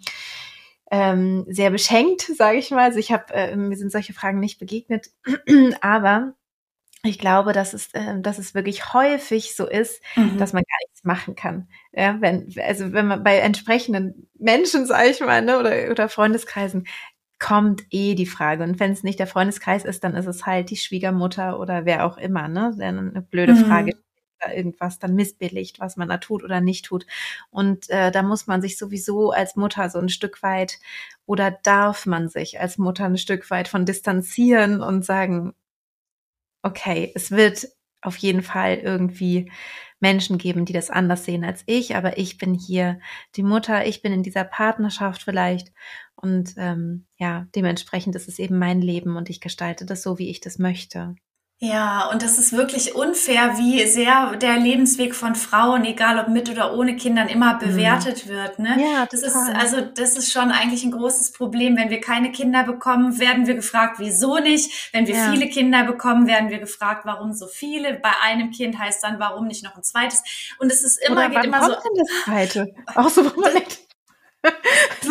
ähm, 0.92 1.46
sehr 1.48 1.70
beschenkt, 1.70 2.20
sage 2.36 2.58
ich 2.58 2.70
mal. 2.70 2.84
Also 2.84 3.00
ich 3.00 3.10
habe, 3.10 3.32
äh, 3.32 3.56
mir 3.56 3.76
sind 3.76 3.90
solche 3.90 4.12
Fragen 4.12 4.38
nicht 4.38 4.60
begegnet, 4.60 5.08
aber 5.80 6.34
ich 7.04 7.18
glaube, 7.18 7.52
dass 7.52 7.72
es, 7.72 7.92
äh, 7.94 8.20
dass 8.20 8.38
es 8.38 8.54
wirklich 8.54 8.92
häufig 8.92 9.56
so 9.56 9.66
ist, 9.66 10.00
mhm. 10.14 10.38
dass 10.38 10.52
man 10.52 10.62
gar 10.62 10.78
nichts 10.86 11.02
machen 11.02 11.34
kann. 11.34 11.68
Ja, 11.92 12.20
wenn, 12.20 12.52
also 12.62 12.92
wenn 12.92 13.08
man 13.08 13.24
bei 13.24 13.38
entsprechenden 13.38 14.28
Menschen, 14.38 14.86
sage 14.86 15.08
ich 15.08 15.20
mal, 15.20 15.42
ne, 15.42 15.58
oder, 15.58 15.90
oder 15.90 16.08
Freundeskreisen, 16.08 16.86
kommt 17.40 17.82
eh 17.90 18.14
die 18.14 18.26
Frage. 18.26 18.62
Und 18.62 18.78
wenn 18.78 18.92
es 18.92 19.02
nicht 19.02 19.18
der 19.18 19.26
Freundeskreis 19.26 19.84
ist, 19.84 20.04
dann 20.04 20.14
ist 20.14 20.26
es 20.26 20.46
halt 20.46 20.70
die 20.70 20.76
Schwiegermutter 20.76 21.58
oder 21.58 21.84
wer 21.86 22.06
auch 22.06 22.18
immer, 22.18 22.46
ne, 22.46 22.72
eine 22.78 23.22
blöde 23.22 23.54
mhm. 23.54 23.64
Frage 23.64 23.92
irgendwas 24.50 24.98
dann 24.98 25.14
missbilligt, 25.14 25.80
was 25.80 25.96
man 25.96 26.08
da 26.08 26.18
tut 26.18 26.42
oder 26.42 26.60
nicht 26.60 26.86
tut. 26.86 27.06
Und 27.50 27.88
äh, 27.90 28.10
da 28.10 28.22
muss 28.22 28.46
man 28.46 28.62
sich 28.62 28.78
sowieso 28.78 29.30
als 29.30 29.56
Mutter 29.56 29.90
so 29.90 29.98
ein 29.98 30.08
Stück 30.08 30.42
weit 30.42 30.78
oder 31.26 31.50
darf 31.50 32.06
man 32.06 32.28
sich 32.28 32.60
als 32.60 32.78
Mutter 32.78 33.04
ein 33.06 33.18
Stück 33.18 33.50
weit 33.50 33.68
von 33.68 33.84
distanzieren 33.86 34.82
und 34.82 35.04
sagen, 35.04 35.54
okay, 36.62 37.12
es 37.14 37.30
wird 37.30 37.68
auf 38.00 38.16
jeden 38.16 38.42
Fall 38.42 38.78
irgendwie 38.78 39.50
Menschen 40.00 40.38
geben, 40.38 40.64
die 40.64 40.72
das 40.72 40.90
anders 40.90 41.24
sehen 41.24 41.44
als 41.44 41.62
ich, 41.66 41.94
aber 41.94 42.18
ich 42.18 42.38
bin 42.38 42.54
hier 42.54 42.98
die 43.36 43.44
Mutter, 43.44 43.86
ich 43.86 44.02
bin 44.02 44.12
in 44.12 44.24
dieser 44.24 44.44
Partnerschaft 44.44 45.22
vielleicht 45.22 45.72
und 46.16 46.54
ähm, 46.56 47.06
ja, 47.18 47.46
dementsprechend 47.54 48.16
ist 48.16 48.28
es 48.28 48.38
eben 48.40 48.58
mein 48.58 48.80
Leben 48.82 49.16
und 49.16 49.30
ich 49.30 49.40
gestalte 49.40 49.86
das 49.86 50.02
so, 50.02 50.18
wie 50.18 50.30
ich 50.30 50.40
das 50.40 50.58
möchte. 50.58 51.14
Ja, 51.64 52.08
und 52.10 52.22
das 52.22 52.40
ist 52.40 52.52
wirklich 52.52 52.96
unfair, 52.96 53.56
wie 53.56 53.86
sehr 53.86 54.34
der 54.34 54.56
Lebensweg 54.56 55.14
von 55.14 55.36
Frauen, 55.36 55.84
egal 55.84 56.18
ob 56.18 56.26
mit 56.26 56.50
oder 56.50 56.74
ohne 56.74 56.96
Kindern, 56.96 57.28
immer 57.28 57.54
mhm. 57.54 57.58
bewertet 57.60 58.26
mhm. 58.26 58.30
wird. 58.30 58.58
Ne? 58.58 58.76
Ja, 58.80 59.06
das 59.08 59.22
ist 59.22 59.36
also 59.36 59.80
das 59.80 60.16
ist 60.16 60.32
schon 60.32 60.50
eigentlich 60.50 60.82
ein 60.82 60.90
großes 60.90 61.30
Problem. 61.30 61.76
Wenn 61.76 61.88
wir 61.88 62.00
keine 62.00 62.32
Kinder 62.32 62.64
bekommen, 62.64 63.20
werden 63.20 63.46
wir 63.46 63.54
gefragt, 63.54 64.00
wieso 64.00 64.38
nicht. 64.38 64.92
Wenn 64.92 65.06
wir 65.06 65.14
ja. 65.14 65.30
viele 65.30 65.48
Kinder 65.48 65.84
bekommen, 65.84 66.26
werden 66.26 66.50
wir 66.50 66.58
gefragt, 66.58 67.02
warum 67.04 67.32
so 67.32 67.46
viele. 67.46 67.94
Bei 67.94 68.10
einem 68.24 68.50
Kind 68.50 68.76
heißt 68.76 69.04
dann, 69.04 69.20
warum 69.20 69.46
nicht 69.46 69.62
noch 69.62 69.76
ein 69.76 69.84
zweites. 69.84 70.24
Und 70.58 70.72
es 70.72 70.82
ist 70.82 70.98
immer 71.06 71.26
oder 71.26 71.30
geht 71.30 71.44
immer 71.44 71.64
so. 71.64 71.74
Denn 71.74 71.96
das 71.96 72.24
zweite? 72.24 72.74
Auch 72.96 73.08
so, 73.08 73.24
wo 73.24 73.40
man 73.40 73.52
denkt, 73.52 73.78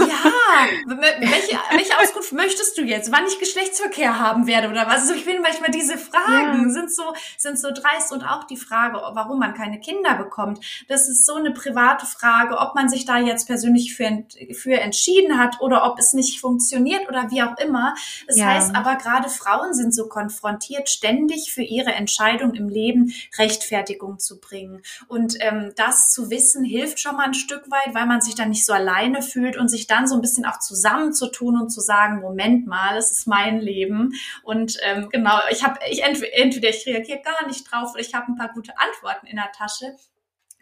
welche, 0.85 1.57
welche 1.71 1.99
Auskunft 1.99 2.33
möchtest 2.33 2.77
du 2.77 2.83
jetzt? 2.83 3.11
Wann 3.11 3.25
ich 3.27 3.39
Geschlechtsverkehr 3.39 4.19
haben 4.19 4.47
werde 4.47 4.69
oder 4.69 4.87
was? 4.87 5.01
Also 5.01 5.13
ich 5.13 5.23
finde 5.23 5.41
manchmal 5.41 5.71
diese 5.71 5.97
Fragen 5.97 6.67
ja. 6.67 6.69
sind 6.69 6.93
so, 6.93 7.13
sind 7.37 7.59
so 7.59 7.69
dreist 7.69 8.11
und 8.11 8.23
auch 8.23 8.45
die 8.45 8.57
Frage, 8.57 9.01
warum 9.13 9.39
man 9.39 9.53
keine 9.53 9.79
Kinder 9.79 10.15
bekommt. 10.15 10.59
Das 10.87 11.07
ist 11.07 11.25
so 11.25 11.35
eine 11.35 11.51
private 11.51 12.05
Frage, 12.05 12.57
ob 12.57 12.75
man 12.75 12.89
sich 12.89 13.05
da 13.05 13.17
jetzt 13.17 13.47
persönlich 13.47 13.95
für, 13.95 14.23
für 14.53 14.79
entschieden 14.79 15.37
hat 15.37 15.61
oder 15.61 15.85
ob 15.85 15.99
es 15.99 16.13
nicht 16.13 16.39
funktioniert 16.39 17.07
oder 17.09 17.31
wie 17.31 17.43
auch 17.43 17.57
immer. 17.57 17.95
Das 18.27 18.37
ja. 18.37 18.47
heißt 18.47 18.75
aber 18.75 18.95
gerade 18.95 19.29
Frauen 19.29 19.73
sind 19.73 19.93
so 19.93 20.07
konfrontiert, 20.07 20.89
ständig 20.89 21.53
für 21.53 21.63
ihre 21.63 21.91
Entscheidung 21.91 22.53
im 22.53 22.69
Leben 22.69 23.13
Rechtfertigung 23.37 24.19
zu 24.19 24.39
bringen. 24.39 24.81
Und 25.07 25.37
ähm, 25.39 25.71
das 25.75 26.11
zu 26.11 26.29
wissen 26.29 26.63
hilft 26.63 26.99
schon 26.99 27.15
mal 27.15 27.25
ein 27.25 27.33
Stück 27.33 27.69
weit, 27.71 27.93
weil 27.93 28.05
man 28.05 28.21
sich 28.21 28.35
dann 28.35 28.49
nicht 28.49 28.65
so 28.65 28.73
alleine 28.73 29.21
fühlt 29.21 29.57
und 29.57 29.69
sich 29.69 29.87
dann 29.87 30.07
so 30.07 30.15
ein 30.15 30.21
bisschen 30.21 30.40
auch 30.45 30.59
zu 30.59 30.71
zusammenzutun 30.71 31.59
und 31.59 31.69
zu 31.69 31.81
sagen, 31.81 32.21
Moment 32.21 32.65
mal, 32.67 32.97
es 32.97 33.11
ist 33.11 33.27
mein 33.27 33.59
Leben. 33.59 34.13
Und 34.43 34.77
ähm, 34.83 35.09
genau, 35.09 35.39
ich 35.51 35.63
habe, 35.63 35.79
ich 35.89 36.03
entweder, 36.03 36.33
entweder 36.33 36.69
ich 36.69 36.85
reagiere 36.85 37.21
gar 37.21 37.47
nicht 37.47 37.69
drauf 37.69 37.91
oder 37.93 38.01
ich 38.01 38.13
habe 38.13 38.31
ein 38.31 38.35
paar 38.35 38.53
gute 38.53 38.77
Antworten 38.77 39.27
in 39.27 39.35
der 39.35 39.51
Tasche. 39.51 39.95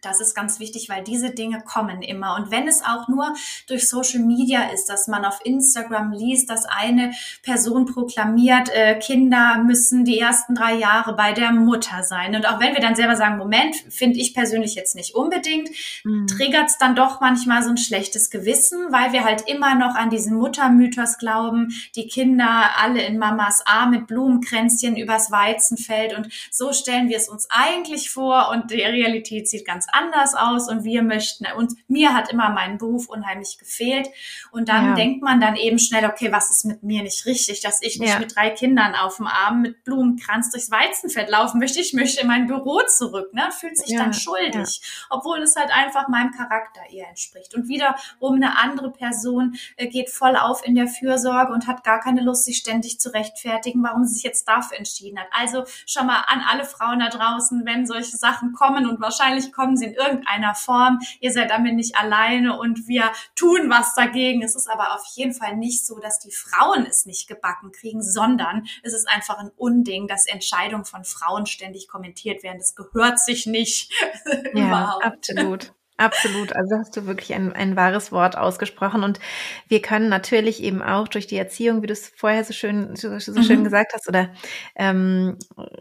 Das 0.02 0.22
ist 0.22 0.36
ganz 0.36 0.60
wichtig, 0.60 0.90
weil 0.90 1.04
diese 1.04 1.32
Dinge 1.32 1.62
kommen 1.62 2.02
immer. 2.02 2.36
Und 2.36 2.52
wenn 2.52 2.68
es 2.68 2.84
auch 2.84 3.08
nur 3.08 3.34
durch 3.68 3.90
Social 3.90 4.22
Media 4.22 4.70
ist, 4.74 4.86
dass 4.86 5.08
man 5.08 5.26
auf 5.26 5.40
Instagram 5.44 6.12
liest, 6.12 6.50
dass 6.50 6.66
eine 6.66 7.12
Person 7.44 7.86
proklamiert, 7.86 8.70
äh, 8.70 8.98
Kinder 9.00 9.62
müssen 9.64 10.06
die 10.06 10.20
ersten 10.20 10.56
drei 10.56 10.76
Jahre 10.76 11.14
bei 11.14 11.34
der 11.34 11.52
Mutter 11.52 12.04
sein. 12.04 12.36
Und 12.36 12.48
auch 12.48 12.60
wenn 12.60 12.74
wir 12.74 12.82
dann 12.82 12.96
selber 12.96 13.16
sagen, 13.16 13.38
Moment, 13.38 13.76
finde 13.90 14.20
ich 14.20 14.34
persönlich 14.34 14.76
jetzt 14.76 14.96
nicht 14.96 15.16
unbedingt, 15.16 15.70
mhm. 16.04 16.28
triggert 16.28 16.70
es 16.70 16.78
dann 16.78 16.96
doch 16.96 17.22
manchmal 17.22 17.64
so 17.64 17.70
ein 17.70 17.78
schlechtes 17.78 18.30
Gewissen, 18.30 18.92
weil 18.92 19.14
wir 19.14 19.24
halt 19.24 19.44
immer 19.48 19.76
noch 19.76 19.96
an 19.96 20.10
diesen 20.10 20.38
Muttermythos 20.38 21.18
glauben, 21.18 21.70
die 21.96 22.08
Kinder 22.08 22.70
alle 22.78 23.02
in 23.04 23.18
Mamas 23.18 23.64
Arm 23.66 23.92
mit 23.92 24.08
Blumenkränzchen 24.08 24.96
übers 24.96 25.32
Weizenfeld. 25.32 26.18
Und 26.18 26.30
so 26.52 26.74
stellen 26.74 27.10
wir 27.10 27.18
es 27.18 27.30
uns 27.30 27.48
eigentlich 27.50 28.10
vor 28.10 28.50
und 28.52 28.72
die 28.72 28.82
Realität 28.82 29.48
sieht 29.48 29.66
ganz 29.66 29.88
anders 29.94 30.36
aus 30.36 30.70
und 30.70 30.84
wir 30.84 31.04
möchten, 31.04 31.46
und 31.58 31.74
mir 31.88 32.14
hat 32.14 32.32
immer 32.32 32.50
mein 32.50 32.78
Beruf 32.78 33.08
unheimlich 33.08 33.58
gefehlt. 33.58 34.08
Und 34.52 34.70
dann 34.70 34.88
ja. 34.88 34.94
denkt 34.96 35.24
man 35.24 35.40
dann 35.40 35.56
eben 35.56 35.80
schnell, 35.80 36.06
okay, 36.06 36.32
was 36.32 36.50
ist 36.50 36.66
mit 36.66 36.84
mir 36.84 37.04
nicht 37.04 37.26
richtig, 37.26 37.62
dass 37.62 37.82
ich 37.82 38.00
nicht 38.00 38.14
ja. 38.14 38.20
mit 38.20 38.36
drei 38.36 38.50
Kindern 38.50 38.96
auf 38.96 39.18
dem 39.18 39.28
Arm 39.28 39.62
mit 39.62 39.84
Blumenkranz 39.84 40.52
durchs 40.52 40.72
Weizenfeld 40.72 41.30
laufen 41.30 41.60
möchte. 41.60 41.80
Ich 41.80 41.94
möchte 41.94 42.22
in 42.22 42.28
mein 42.28 42.48
Büro 42.48 42.82
zurück, 42.88 43.34
ne? 43.34 43.50
Fühlt 43.52 43.78
sich 43.78 43.90
ja. 43.90 44.00
dann 44.00 44.14
schuldig, 44.14 44.82
obwohl 45.10 45.40
es 45.40 45.56
halt 45.56 45.72
einfach 45.72 46.08
meinem 46.08 46.32
Charakter 46.32 46.82
eher 46.90 47.08
entspricht. 47.10 47.56
Und 47.56 47.68
wiederum 47.68 48.36
eine 48.36 48.58
andere 48.58 48.92
Person 48.92 49.56
äh, 49.78 49.88
geht 49.88 50.10
voll 50.10 50.36
auf 50.36 50.66
in 50.66 50.76
der 50.76 50.88
Fürsorge 50.88 51.54
und 51.54 51.68
hat 51.68 51.84
gar 51.84 52.00
keine 52.00 52.22
Lust, 52.22 52.46
sich 52.46 52.58
ständig 52.58 53.00
zu 53.00 53.14
rechtfertigen, 53.14 53.84
warum 53.84 54.06
sie 54.06 54.16
sich 54.16 54.24
jetzt 54.24 54.48
dafür 54.48 54.78
entschieden 54.78 55.20
hat. 55.20 55.28
Also 55.32 55.64
schon 55.86 56.08
mal 56.08 56.24
an 56.28 56.42
alle 56.48 56.66
Frauen 56.66 57.00
da 57.00 57.10
draußen, 57.10 57.66
wenn 57.66 57.86
solche 57.86 58.18
Sachen 58.18 58.54
kommen 58.54 58.88
und 58.88 59.00
wahrscheinlich 59.00 59.52
kommen 59.52 59.78
sie 59.80 59.86
in 59.86 59.94
irgendeiner 59.94 60.56
Form. 60.56 61.00
Ihr 61.20 61.32
seid 61.32 61.50
damit 61.50 61.76
nicht 61.76 61.98
alleine 61.98 62.60
und 62.60 62.88
wir 62.88 63.12
tun 63.36 63.70
was 63.70 63.96
dagegen. 63.96 64.44
Es 64.44 64.56
ist 64.56 64.70
aber 64.70 64.94
auf 64.96 65.04
jeden 65.16 65.34
Fall 65.34 65.56
nicht 65.56 65.86
so, 65.86 66.00
dass 66.00 66.20
die 66.20 66.32
Frauen 66.32 66.86
es 66.86 67.06
nicht 67.06 67.28
gebacken 67.28 67.72
kriegen, 67.72 68.04
sondern 68.04 68.68
es 68.84 68.94
ist 68.94 69.08
einfach 69.08 69.38
ein 69.40 69.52
Unding, 69.56 70.08
dass 70.08 70.28
Entscheidungen 70.28 70.86
von 70.86 71.04
Frauen 71.04 71.46
ständig 71.46 71.88
kommentiert 71.88 72.44
werden. 72.44 72.60
Das 72.60 72.76
gehört 72.76 73.20
sich 73.20 73.46
nicht. 73.46 73.92
Ja, 74.54 74.98
absolut. 75.02 75.74
Absolut, 76.00 76.56
also 76.56 76.78
hast 76.78 76.96
du 76.96 77.08
wirklich 77.08 77.34
ein, 77.34 77.52
ein 77.52 77.76
wahres 77.76 78.14
Wort 78.14 78.38
ausgesprochen. 78.38 79.04
Und 79.04 79.20
wir 79.68 79.82
können 79.82 80.08
natürlich 80.08 80.64
eben 80.64 80.82
auch 80.82 81.10
durch 81.10 81.28
die 81.28 81.36
Erziehung, 81.36 81.82
wie 81.82 81.88
du 81.88 81.94
es 81.94 82.08
vorher 82.16 82.46
so 82.46 82.54
schön, 82.54 82.96
so, 82.96 83.20
so 83.20 83.34
mhm. 83.34 83.44
schön 83.44 83.64
gesagt 83.66 83.92
hast, 83.94 84.08
oder 84.08 84.30
ähm, 84.78 85.38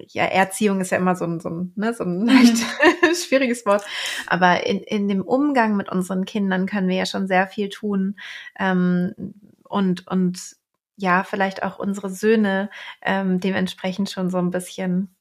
ja, 0.09 0.25
Erziehung 0.25 0.81
ist 0.81 0.91
ja 0.91 0.99
immer 0.99 1.15
so 1.15 1.25
ein, 1.25 1.39
so 1.39 1.51
ein, 1.51 1.73
ne, 1.77 1.95
so 1.95 2.03
ein 2.03 2.19
mhm. 2.19 2.27
leicht 2.27 2.57
schwieriges 3.29 3.65
Wort. 3.65 3.85
Aber 4.27 4.67
in, 4.67 4.81
in 4.81 5.07
dem 5.07 5.23
Umgang 5.23 5.77
mit 5.77 5.89
unseren 5.89 6.25
Kindern 6.25 6.67
können 6.67 6.89
wir 6.89 6.97
ja 6.97 7.07
schon 7.07 7.29
sehr 7.29 7.47
viel 7.47 7.69
tun. 7.69 8.17
Ähm, 8.59 9.15
und, 9.69 10.05
und 10.09 10.57
ja, 10.97 11.23
vielleicht 11.23 11.63
auch 11.63 11.79
unsere 11.79 12.11
Söhne 12.11 12.71
ähm, 13.03 13.39
dementsprechend 13.39 14.11
schon 14.11 14.31
so 14.31 14.39
ein 14.39 14.51
bisschen 14.51 15.15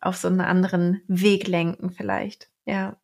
auf 0.00 0.14
so 0.14 0.28
einen 0.28 0.42
anderen 0.42 1.02
Weg 1.08 1.48
lenken, 1.48 1.90
vielleicht. 1.90 2.50
Ja. 2.66 2.96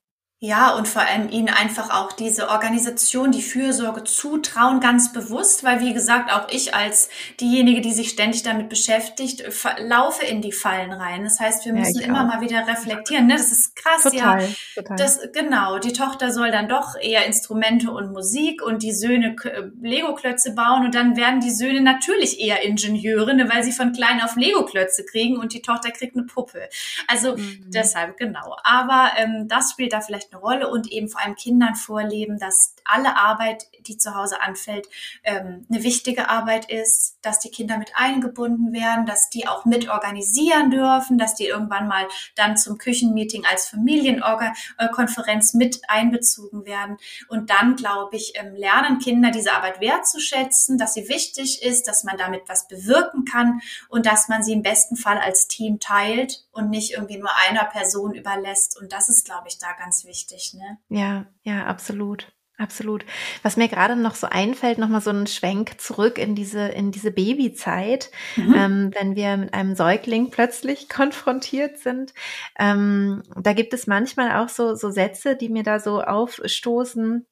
Ja, 0.43 0.75
und 0.75 0.89
vor 0.89 1.03
allem 1.03 1.29
ihnen 1.29 1.51
einfach 1.51 1.91
auch 1.91 2.13
diese 2.13 2.49
Organisation, 2.49 3.31
die 3.31 3.43
Fürsorge 3.43 4.05
zutrauen, 4.05 4.81
ganz 4.81 5.13
bewusst, 5.13 5.65
weil 5.65 5.81
wie 5.81 5.93
gesagt, 5.93 6.33
auch 6.33 6.49
ich 6.51 6.75
als 6.75 7.11
diejenige, 7.41 7.83
die 7.83 7.93
sich 7.93 8.09
ständig 8.09 8.43
damit 8.43 8.71
beschäftigt, 8.71 9.45
laufe 9.81 10.25
in 10.25 10.41
die 10.41 10.53
Fallen 10.53 10.93
rein. 10.93 11.25
Das 11.25 11.41
heißt, 11.41 11.67
wir 11.67 11.75
müssen 11.75 12.01
ja, 12.01 12.07
immer 12.07 12.23
auch. 12.23 12.37
mal 12.37 12.41
wieder 12.41 12.67
reflektieren. 12.67 13.27
Ne? 13.27 13.35
Das 13.35 13.53
ist 13.53 13.77
krass, 13.77 14.03
total, 14.05 14.41
ja. 14.41 14.49
Total. 14.77 14.97
Das, 14.97 15.21
genau, 15.35 15.79
die 15.79 15.93
Tochter 15.93 16.33
soll 16.33 16.51
dann 16.51 16.71
doch 16.71 16.97
eher 16.99 17.27
Instrumente 17.27 17.91
und 17.91 18.11
Musik 18.11 18.63
und 18.63 18.83
die 18.83 18.93
Söhne 18.93 19.37
Lego-Klötze 19.83 20.55
bauen 20.55 20.87
und 20.87 20.95
dann 20.95 21.19
werden 21.19 21.41
die 21.41 21.51
Söhne 21.51 21.83
natürlich 21.83 22.41
eher 22.41 22.65
Ingenieure, 22.65 23.35
ne, 23.35 23.51
weil 23.53 23.63
sie 23.63 23.73
von 23.73 23.93
klein 23.93 24.23
auf 24.23 24.37
Lego-Klötze 24.37 25.05
kriegen 25.05 25.37
und 25.37 25.53
die 25.53 25.61
Tochter 25.61 25.91
kriegt 25.91 26.17
eine 26.17 26.25
Puppe. 26.25 26.71
Also 27.09 27.37
mhm. 27.37 27.67
deshalb, 27.67 28.17
genau. 28.17 28.57
Aber 28.65 29.11
ähm, 29.19 29.47
das 29.47 29.73
spielt 29.73 29.93
da 29.93 30.01
vielleicht 30.01 30.30
eine 30.31 30.41
Rolle 30.41 30.69
und 30.69 30.91
eben 30.91 31.09
vor 31.09 31.21
allem 31.21 31.35
Kindern 31.35 31.75
vorleben, 31.75 32.39
dass 32.39 32.75
alle 32.85 33.17
Arbeit, 33.17 33.67
die 33.87 33.97
zu 33.97 34.15
Hause 34.15 34.41
anfällt, 34.43 34.89
ähm, 35.25 35.67
eine 35.71 35.83
wichtige 35.83 36.29
Arbeit 36.29 36.71
ist, 36.71 37.19
dass 37.23 37.39
die 37.41 37.51
Kinder 37.51 37.79
mit 37.79 37.93
eingebunden 37.95 38.73
werden, 38.73 39.07
dass 39.07 39.31
die 39.31 39.47
auch 39.47 39.65
mit 39.65 39.89
organisieren 39.89 40.71
dürfen, 40.71 41.19
dass 41.19 41.35
die 41.35 41.47
irgendwann 41.47 41.89
mal 41.89 42.07
dann 42.37 42.57
zum 42.57 42.79
Küchenmeeting 42.79 43.45
als 43.45 43.69
Familienkonferenz 43.69 45.55
mit 45.55 45.81
einbezogen 45.89 46.65
werden. 46.65 46.99
Und 47.29 47.51
dann, 47.51 47.77
glaube 47.77 48.17
ich, 48.17 48.33
ähm, 48.37 48.55
lernen 48.55 48.99
Kinder 48.99 49.31
diese 49.31 49.53
Arbeit 49.53 49.81
wertzuschätzen, 49.81 50.79
dass 50.79 50.95
sie 50.95 51.09
wichtig 51.09 51.63
ist, 51.63 51.89
dass 51.89 52.05
man 52.05 52.17
damit 52.17 52.43
was 52.47 52.69
bewirken 52.69 53.25
kann 53.25 53.61
und 53.89 54.07
dass 54.07 54.29
man 54.29 54.43
sie 54.43 54.53
im 54.53 54.63
besten 54.63 54.97
Fall 54.97 55.19
als 55.19 55.49
Team 55.49 55.81
teilt 55.81 56.45
und 56.53 56.71
nicht 56.71 56.93
irgendwie 56.93 57.19
nur 57.19 57.31
einer 57.49 57.65
Person 57.65 58.15
überlässt. 58.15 58.79
Und 58.81 58.93
das 58.93 59.09
ist, 59.09 59.25
glaube 59.25 59.49
ich, 59.49 59.59
da 59.59 59.73
ganz 59.79 60.05
wichtig. 60.05 60.55
Ne? 60.55 60.79
Ja, 60.89 61.27
ja, 61.43 61.67
absolut. 61.67 62.33
Absolut. 62.61 63.07
Was 63.43 63.57
mir 63.57 63.69
gerade 63.69 63.97
noch 63.97 64.15
so 64.15 64.27
einfällt, 64.27 64.77
nochmal 64.77 65.01
so 65.01 65.09
ein 65.09 65.27
Schwenk 65.27 65.81
zurück 65.81 66.19
in 66.19 66.35
diese, 66.35 66.69
in 66.69 66.93
diese 66.93 67.11
Babyzeit, 67.11 68.11
mhm. 68.37 68.55
ähm, 68.55 68.91
wenn 68.95 69.17
wir 69.17 69.39
mit 69.39 69.55
einem 69.55 69.75
Säugling 69.75 70.31
plötzlich 70.31 70.89
konfrontiert 70.91 71.79
sind. 71.79 72.13
Ähm, 72.59 73.23
da 73.35 73.55
gibt 73.55 73.73
es 73.73 73.87
manchmal 73.87 74.45
auch 74.45 74.51
so, 74.51 74.75
so 74.75 74.91
Sätze, 74.91 75.37
die 75.37 75.49
mir 75.49 75.63
da 75.63 75.81
so 75.81 76.03
aufstoßen, 76.03 77.27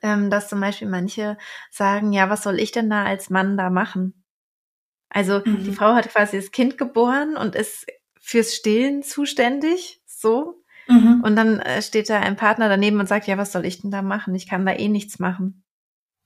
ähm, 0.00 0.30
dass 0.30 0.48
zum 0.48 0.60
Beispiel 0.60 0.88
manche 0.88 1.38
sagen, 1.72 2.12
ja, 2.12 2.30
was 2.30 2.44
soll 2.44 2.60
ich 2.60 2.70
denn 2.70 2.88
da 2.88 3.04
als 3.04 3.30
Mann 3.30 3.56
da 3.56 3.68
machen? 3.68 4.24
Also 5.08 5.42
mhm. 5.44 5.64
die 5.64 5.72
Frau 5.72 5.94
hat 5.94 6.08
quasi 6.08 6.36
das 6.36 6.52
Kind 6.52 6.78
geboren 6.78 7.36
und 7.36 7.56
ist 7.56 7.86
fürs 8.22 8.54
Stillen 8.54 9.02
zuständig, 9.02 10.00
so. 10.06 10.62
Mhm. 10.86 11.22
Und 11.24 11.36
dann 11.36 11.60
äh, 11.60 11.82
steht 11.82 12.08
da 12.08 12.20
ein 12.20 12.36
Partner 12.36 12.68
daneben 12.68 13.00
und 13.00 13.08
sagt, 13.08 13.26
ja, 13.26 13.36
was 13.36 13.52
soll 13.52 13.66
ich 13.66 13.82
denn 13.82 13.90
da 13.90 14.00
machen? 14.00 14.34
Ich 14.34 14.48
kann 14.48 14.64
da 14.64 14.72
eh 14.72 14.88
nichts 14.88 15.18
machen. 15.18 15.64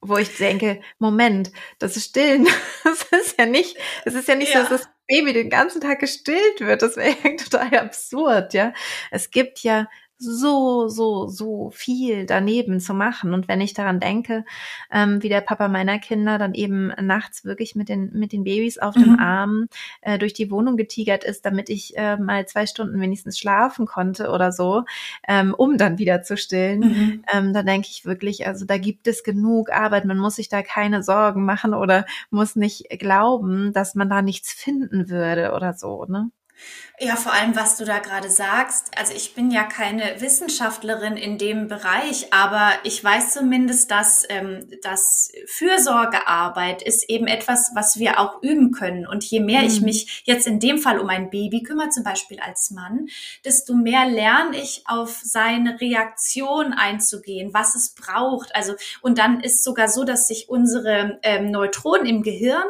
Wo 0.00 0.18
ich 0.18 0.36
denke, 0.36 0.80
Moment, 0.98 1.50
das 1.78 1.96
ist 1.96 2.10
Stillen. 2.10 2.46
Das 2.84 3.02
ist 3.10 3.38
ja 3.38 3.46
nicht, 3.46 3.76
es 4.04 4.14
ist 4.14 4.28
ja 4.28 4.36
nicht 4.36 4.54
ja. 4.54 4.62
so, 4.62 4.70
dass 4.70 4.82
das 4.82 4.90
Baby 5.08 5.32
den 5.32 5.50
ganzen 5.50 5.80
Tag 5.80 5.98
gestillt 5.98 6.60
wird. 6.60 6.82
Das 6.82 6.96
wäre 6.96 7.16
ja 7.24 7.36
total 7.36 7.78
absurd, 7.78 8.54
ja. 8.54 8.72
Es 9.10 9.30
gibt 9.30 9.60
ja 9.60 9.88
so, 10.18 10.88
so, 10.88 11.28
so 11.28 11.70
viel 11.70 12.26
daneben 12.26 12.80
zu 12.80 12.94
machen. 12.94 13.34
Und 13.34 13.48
wenn 13.48 13.60
ich 13.60 13.74
daran 13.74 14.00
denke, 14.00 14.44
ähm, 14.90 15.22
wie 15.22 15.28
der 15.28 15.40
Papa 15.40 15.68
meiner 15.68 15.98
Kinder 15.98 16.38
dann 16.38 16.54
eben 16.54 16.92
nachts 17.00 17.44
wirklich 17.44 17.74
mit 17.74 17.88
den, 17.88 18.10
mit 18.12 18.32
den 18.32 18.44
Babys 18.44 18.78
auf 18.78 18.96
mhm. 18.96 19.02
dem 19.02 19.18
Arm 19.18 19.66
äh, 20.00 20.18
durch 20.18 20.32
die 20.32 20.50
Wohnung 20.50 20.76
getigert 20.76 21.24
ist, 21.24 21.44
damit 21.44 21.68
ich 21.68 21.96
äh, 21.96 22.16
mal 22.16 22.46
zwei 22.46 22.66
Stunden 22.66 23.00
wenigstens 23.00 23.38
schlafen 23.38 23.86
konnte 23.86 24.30
oder 24.30 24.52
so, 24.52 24.84
ähm, 25.28 25.54
um 25.56 25.76
dann 25.76 25.98
wieder 25.98 26.22
zu 26.22 26.36
stillen, 26.36 26.80
mhm. 26.80 27.24
ähm, 27.32 27.52
da 27.52 27.62
denke 27.62 27.88
ich 27.90 28.04
wirklich, 28.04 28.46
also 28.46 28.64
da 28.64 28.78
gibt 28.78 29.06
es 29.06 29.22
genug 29.22 29.70
Arbeit. 29.70 30.04
Man 30.04 30.18
muss 30.18 30.36
sich 30.36 30.48
da 30.48 30.62
keine 30.62 31.02
Sorgen 31.02 31.44
machen 31.44 31.74
oder 31.74 32.06
muss 32.30 32.56
nicht 32.56 32.88
glauben, 32.98 33.72
dass 33.72 33.94
man 33.94 34.08
da 34.08 34.22
nichts 34.22 34.52
finden 34.52 35.10
würde 35.10 35.52
oder 35.52 35.74
so, 35.74 36.04
ne? 36.06 36.30
Ja, 36.98 37.14
vor 37.14 37.34
allem, 37.34 37.54
was 37.54 37.76
du 37.76 37.84
da 37.84 37.98
gerade 37.98 38.30
sagst. 38.30 38.90
Also 38.96 39.12
ich 39.12 39.34
bin 39.34 39.50
ja 39.50 39.64
keine 39.64 40.18
Wissenschaftlerin 40.22 41.18
in 41.18 41.36
dem 41.36 41.68
Bereich, 41.68 42.32
aber 42.32 42.72
ich 42.84 43.04
weiß 43.04 43.34
zumindest, 43.34 43.90
dass 43.90 44.24
ähm, 44.30 44.66
das 44.82 45.30
Fürsorgearbeit 45.44 46.82
ist 46.82 47.10
eben 47.10 47.26
etwas, 47.26 47.72
was 47.74 47.98
wir 47.98 48.18
auch 48.18 48.42
üben 48.42 48.72
können. 48.72 49.06
Und 49.06 49.24
je 49.24 49.40
mehr 49.40 49.60
mhm. 49.60 49.66
ich 49.66 49.80
mich 49.82 50.22
jetzt 50.24 50.46
in 50.46 50.58
dem 50.58 50.78
Fall 50.78 50.98
um 50.98 51.10
ein 51.10 51.28
Baby 51.28 51.62
kümmere, 51.62 51.90
zum 51.90 52.02
Beispiel 52.02 52.40
als 52.40 52.70
Mann, 52.70 53.08
desto 53.44 53.74
mehr 53.74 54.06
lerne 54.06 54.56
ich 54.56 54.84
auf 54.86 55.20
seine 55.22 55.78
Reaktion 55.78 56.72
einzugehen, 56.72 57.52
was 57.52 57.74
es 57.74 57.94
braucht. 57.94 58.56
Also 58.56 58.72
und 59.02 59.18
dann 59.18 59.40
ist 59.40 59.62
sogar 59.62 59.88
so, 59.88 60.04
dass 60.04 60.28
sich 60.28 60.48
unsere 60.48 61.18
ähm, 61.22 61.50
Neutronen 61.50 62.06
im 62.06 62.22
Gehirn 62.22 62.64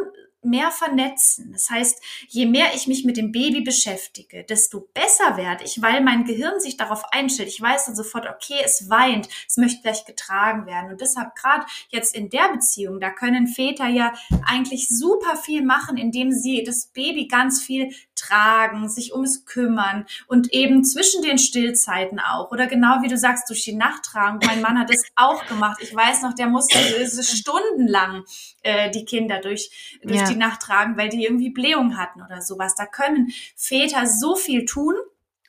mehr 0.46 0.70
vernetzen. 0.70 1.52
Das 1.52 1.68
heißt, 1.70 2.00
je 2.28 2.46
mehr 2.46 2.74
ich 2.74 2.86
mich 2.86 3.04
mit 3.04 3.16
dem 3.16 3.32
Baby 3.32 3.60
beschäftige, 3.60 4.44
desto 4.44 4.88
besser 4.94 5.36
werde 5.36 5.64
ich, 5.64 5.82
weil 5.82 6.00
mein 6.02 6.24
Gehirn 6.24 6.60
sich 6.60 6.76
darauf 6.76 7.04
einstellt. 7.12 7.48
Ich 7.48 7.60
weiß 7.60 7.86
dann 7.86 7.96
sofort, 7.96 8.26
okay, 8.26 8.60
es 8.64 8.88
weint, 8.88 9.28
es 9.48 9.56
möchte 9.56 9.82
gleich 9.82 10.04
getragen 10.04 10.66
werden. 10.66 10.90
Und 10.90 11.00
deshalb 11.00 11.34
gerade 11.34 11.66
jetzt 11.88 12.14
in 12.14 12.30
der 12.30 12.48
Beziehung, 12.52 13.00
da 13.00 13.10
können 13.10 13.46
Väter 13.46 13.88
ja 13.88 14.14
eigentlich 14.46 14.88
super 14.88 15.36
viel 15.36 15.62
machen, 15.62 15.96
indem 15.96 16.32
sie 16.32 16.62
das 16.64 16.86
Baby 16.86 17.26
ganz 17.26 17.62
viel 17.62 17.92
tragen, 18.16 18.88
sich 18.88 19.12
um 19.12 19.22
es 19.22 19.44
kümmern 19.44 20.06
und 20.26 20.52
eben 20.52 20.84
zwischen 20.84 21.22
den 21.22 21.38
Stillzeiten 21.38 22.18
auch 22.18 22.50
oder 22.50 22.66
genau 22.66 23.02
wie 23.02 23.08
du 23.08 23.16
sagst, 23.16 23.48
durch 23.48 23.64
die 23.64 23.74
Nacht 23.74 24.04
tragen. 24.04 24.40
Mein 24.44 24.60
Mann 24.60 24.78
hat 24.78 24.90
es 24.90 25.04
auch 25.16 25.46
gemacht. 25.46 25.78
Ich 25.80 25.94
weiß 25.94 26.22
noch, 26.22 26.34
der 26.34 26.48
musste 26.48 26.78
stundenlang 27.22 28.24
äh, 28.62 28.90
die 28.90 29.04
Kinder 29.04 29.40
durch, 29.40 29.98
durch 30.02 30.20
ja. 30.20 30.26
die 30.26 30.36
Nacht 30.36 30.60
tragen, 30.60 30.96
weil 30.96 31.08
die 31.08 31.24
irgendwie 31.24 31.50
Blähung 31.50 31.96
hatten 31.96 32.22
oder 32.22 32.42
sowas. 32.42 32.74
Da 32.74 32.86
können 32.86 33.32
Väter 33.54 34.06
so 34.06 34.34
viel 34.34 34.64
tun 34.64 34.94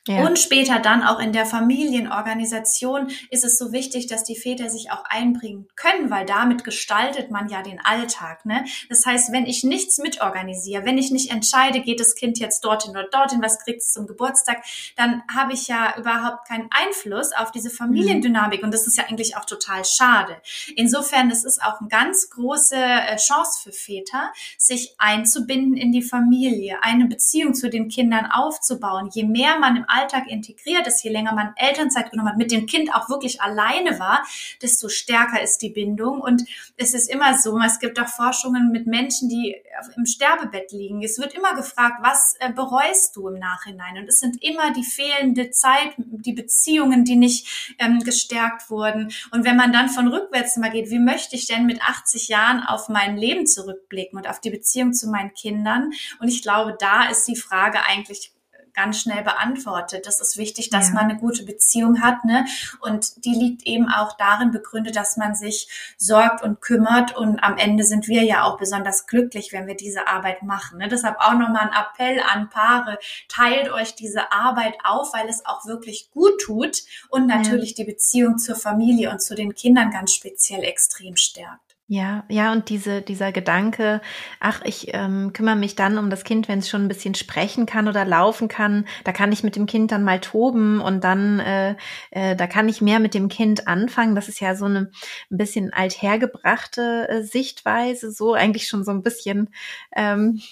ja. 0.08 0.26
Und 0.26 0.38
später 0.38 0.78
dann 0.78 1.02
auch 1.02 1.20
in 1.20 1.32
der 1.32 1.44
Familienorganisation 1.44 3.08
ist 3.30 3.44
es 3.44 3.58
so 3.58 3.72
wichtig, 3.72 4.06
dass 4.06 4.24
die 4.24 4.36
Väter 4.36 4.70
sich 4.70 4.90
auch 4.90 5.04
einbringen 5.04 5.68
können, 5.76 6.10
weil 6.10 6.24
damit 6.24 6.64
gestaltet 6.64 7.30
man 7.30 7.48
ja 7.50 7.62
den 7.62 7.78
Alltag. 7.84 8.46
Ne? 8.46 8.64
Das 8.88 9.04
heißt, 9.04 9.32
wenn 9.32 9.44
ich 9.44 9.64
nichts 9.64 9.98
mitorganisiere, 9.98 10.86
wenn 10.86 10.96
ich 10.96 11.10
nicht 11.10 11.30
entscheide, 11.30 11.80
geht 11.80 12.00
das 12.00 12.14
Kind 12.14 12.38
jetzt 12.38 12.64
dorthin 12.64 12.92
oder 12.92 13.08
dorthin, 13.10 13.42
was 13.42 13.58
kriegt 13.58 13.82
es 13.82 13.92
zum 13.92 14.06
Geburtstag, 14.06 14.62
dann 14.96 15.22
habe 15.32 15.52
ich 15.52 15.68
ja 15.68 15.94
überhaupt 15.98 16.48
keinen 16.48 16.70
Einfluss 16.70 17.32
auf 17.36 17.52
diese 17.52 17.70
Familiendynamik 17.70 18.62
und 18.62 18.72
das 18.72 18.86
ist 18.86 18.96
ja 18.96 19.04
eigentlich 19.08 19.36
auch 19.36 19.44
total 19.44 19.84
schade. 19.84 20.40
Insofern, 20.74 21.30
es 21.30 21.44
ist 21.44 21.62
auch 21.62 21.80
eine 21.80 21.88
ganz 21.88 22.30
große 22.30 22.76
äh, 22.76 23.16
Chance 23.16 23.60
für 23.62 23.72
Väter, 23.72 24.32
sich 24.56 24.94
einzubinden 24.96 25.76
in 25.76 25.92
die 25.92 26.02
Familie, 26.02 26.78
eine 26.82 27.06
Beziehung 27.06 27.52
zu 27.54 27.68
den 27.68 27.88
Kindern 27.88 28.26
aufzubauen. 28.26 29.10
Je 29.12 29.24
mehr 29.24 29.58
man 29.58 29.76
im 29.76 29.84
Alltag 29.86 29.97
integriert 30.28 30.86
ist, 30.86 31.02
je 31.02 31.10
länger 31.10 31.34
man 31.34 31.52
Elternzeit 31.56 32.10
genommen 32.10 32.30
hat, 32.30 32.38
mit 32.38 32.52
dem 32.52 32.66
Kind 32.66 32.94
auch 32.94 33.08
wirklich 33.08 33.40
alleine 33.40 33.98
war, 33.98 34.24
desto 34.62 34.88
stärker 34.88 35.42
ist 35.42 35.58
die 35.58 35.70
Bindung. 35.70 36.20
Und 36.20 36.42
es 36.76 36.94
ist 36.94 37.10
immer 37.10 37.36
so, 37.38 37.58
es 37.60 37.78
gibt 37.78 37.98
auch 38.00 38.08
Forschungen 38.08 38.70
mit 38.70 38.86
Menschen, 38.86 39.28
die 39.28 39.56
im 39.96 40.06
Sterbebett 40.06 40.72
liegen. 40.72 41.02
Es 41.02 41.18
wird 41.18 41.34
immer 41.34 41.54
gefragt, 41.54 41.98
was 42.02 42.34
äh, 42.40 42.52
bereust 42.52 43.16
du 43.16 43.28
im 43.28 43.38
Nachhinein? 43.38 43.98
Und 43.98 44.08
es 44.08 44.20
sind 44.20 44.42
immer 44.42 44.72
die 44.72 44.84
fehlende 44.84 45.50
Zeit, 45.50 45.94
die 45.96 46.32
Beziehungen, 46.32 47.04
die 47.04 47.16
nicht 47.16 47.74
ähm, 47.78 48.00
gestärkt 48.00 48.70
wurden. 48.70 49.12
Und 49.30 49.44
wenn 49.44 49.56
man 49.56 49.72
dann 49.72 49.88
von 49.88 50.08
rückwärts 50.08 50.56
mal 50.56 50.70
geht, 50.70 50.90
wie 50.90 50.98
möchte 50.98 51.36
ich 51.36 51.46
denn 51.46 51.66
mit 51.66 51.82
80 51.82 52.28
Jahren 52.28 52.62
auf 52.62 52.88
mein 52.88 53.16
Leben 53.16 53.46
zurückblicken 53.46 54.18
und 54.18 54.28
auf 54.28 54.40
die 54.40 54.50
Beziehung 54.50 54.92
zu 54.92 55.08
meinen 55.08 55.34
Kindern? 55.34 55.90
Und 56.20 56.28
ich 56.28 56.42
glaube, 56.42 56.76
da 56.78 57.08
ist 57.08 57.26
die 57.26 57.36
Frage 57.36 57.78
eigentlich 57.84 58.32
ganz 58.78 59.00
schnell 59.00 59.24
beantwortet. 59.24 60.06
Das 60.06 60.20
ist 60.20 60.36
wichtig, 60.36 60.70
dass 60.70 60.88
ja. 60.88 60.94
man 60.94 61.04
eine 61.10 61.18
gute 61.18 61.44
Beziehung 61.44 62.00
hat, 62.00 62.24
ne? 62.24 62.46
Und 62.80 63.24
die 63.24 63.34
liegt 63.34 63.66
eben 63.66 63.88
auch 63.88 64.16
darin 64.16 64.52
begründet, 64.52 64.94
dass 64.94 65.16
man 65.16 65.34
sich 65.34 65.94
sorgt 65.98 66.42
und 66.44 66.60
kümmert. 66.60 67.16
Und 67.16 67.42
am 67.42 67.56
Ende 67.56 67.82
sind 67.82 68.06
wir 68.06 68.22
ja 68.22 68.44
auch 68.44 68.56
besonders 68.56 69.06
glücklich, 69.08 69.52
wenn 69.52 69.66
wir 69.66 69.74
diese 69.74 70.06
Arbeit 70.06 70.44
machen. 70.44 70.78
Ne? 70.78 70.88
Deshalb 70.88 71.16
auch 71.18 71.34
nochmal 71.34 71.68
ein 71.68 71.76
Appell 71.76 72.20
an 72.20 72.50
Paare. 72.50 72.98
Teilt 73.28 73.70
euch 73.70 73.96
diese 73.96 74.30
Arbeit 74.30 74.74
auf, 74.84 75.12
weil 75.12 75.28
es 75.28 75.44
auch 75.44 75.66
wirklich 75.66 76.10
gut 76.12 76.40
tut 76.40 76.82
und 77.08 77.26
natürlich 77.26 77.70
ja. 77.70 77.84
die 77.84 77.90
Beziehung 77.90 78.38
zur 78.38 78.54
Familie 78.54 79.10
und 79.10 79.20
zu 79.20 79.34
den 79.34 79.54
Kindern 79.54 79.90
ganz 79.90 80.14
speziell 80.14 80.62
extrem 80.62 81.16
stärkt. 81.16 81.67
Ja, 81.90 82.24
ja, 82.28 82.52
und 82.52 82.68
diese, 82.68 83.00
dieser 83.00 83.32
Gedanke, 83.32 84.02
ach, 84.40 84.60
ich 84.66 84.88
ähm, 84.92 85.32
kümmere 85.32 85.56
mich 85.56 85.74
dann 85.74 85.96
um 85.96 86.10
das 86.10 86.22
Kind, 86.22 86.46
wenn 86.46 86.58
es 86.58 86.68
schon 86.68 86.82
ein 86.84 86.88
bisschen 86.88 87.14
sprechen 87.14 87.64
kann 87.64 87.88
oder 87.88 88.04
laufen 88.04 88.48
kann, 88.48 88.84
da 89.04 89.12
kann 89.12 89.32
ich 89.32 89.42
mit 89.42 89.56
dem 89.56 89.64
Kind 89.64 89.90
dann 89.90 90.04
mal 90.04 90.20
toben 90.20 90.82
und 90.82 91.02
dann, 91.02 91.40
äh, 91.40 91.76
äh, 92.10 92.36
da 92.36 92.46
kann 92.46 92.68
ich 92.68 92.82
mehr 92.82 93.00
mit 93.00 93.14
dem 93.14 93.28
Kind 93.30 93.66
anfangen. 93.68 94.14
Das 94.14 94.28
ist 94.28 94.38
ja 94.40 94.54
so 94.54 94.66
eine 94.66 94.90
ein 95.30 95.38
bisschen 95.38 95.72
althergebrachte 95.72 97.08
äh, 97.08 97.22
Sichtweise, 97.22 98.12
so 98.12 98.34
eigentlich 98.34 98.68
schon 98.68 98.84
so 98.84 98.90
ein 98.90 99.02
bisschen 99.02 99.48
ähm, 99.96 100.42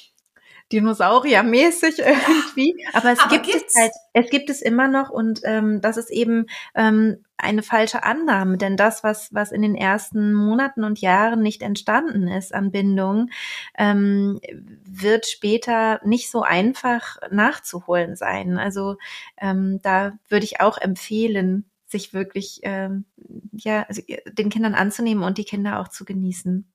Dinosauriermäßig 0.73 1.99
irgendwie. 2.01 2.77
Aber 2.93 3.13
es 3.13 3.25
Aber 3.25 3.29
gibt 3.29 3.47
gibt's? 3.47 3.75
es 3.75 3.75
halt, 3.77 3.93
es 4.15 4.31
gibt 4.31 4.51
es 4.51 4.63
immer 4.63 4.89
noch 4.89 5.11
und 5.11 5.41
ähm, 5.45 5.81
das 5.83 5.97
ist 5.97 6.11
eben 6.11 6.47
ähm, 6.75 7.26
eine 7.39 7.63
falsche 7.63 8.03
Annahme, 8.03 8.57
denn 8.57 8.77
das, 8.77 9.05
was, 9.05 9.33
was 9.33 9.53
in 9.53 9.63
den 9.63 9.75
ersten 9.75 10.33
Monaten 10.33 10.85
und 10.85 11.01
Jahren 11.01 11.43
nicht 11.43 11.63
entstanden 11.63 12.29
ist 12.29 12.55
an 12.55 12.71
Bindung, 12.71 13.31
ähm, 13.77 14.41
wird 14.85 15.27
später 15.27 16.01
nicht 16.05 16.31
so 16.31 16.43
einfach 16.43 17.19
nachzuholen 17.31 18.17
sein. 18.17 18.59
Also 18.59 18.97
ähm, 19.37 19.81
da 19.83 20.13
würde 20.29 20.45
ich 20.45 20.61
auch 20.61 20.79
empfehlen, 20.79 21.65
sich 21.87 22.13
wirklich 22.13 22.61
ähm, 22.63 23.05
ja, 23.53 23.85
also 23.89 24.03
den 24.27 24.51
Kindern 24.51 24.75
anzunehmen 24.75 25.23
und 25.23 25.39
die 25.39 25.45
Kinder 25.45 25.81
auch 25.81 25.89
zu 25.89 26.05
genießen. 26.05 26.71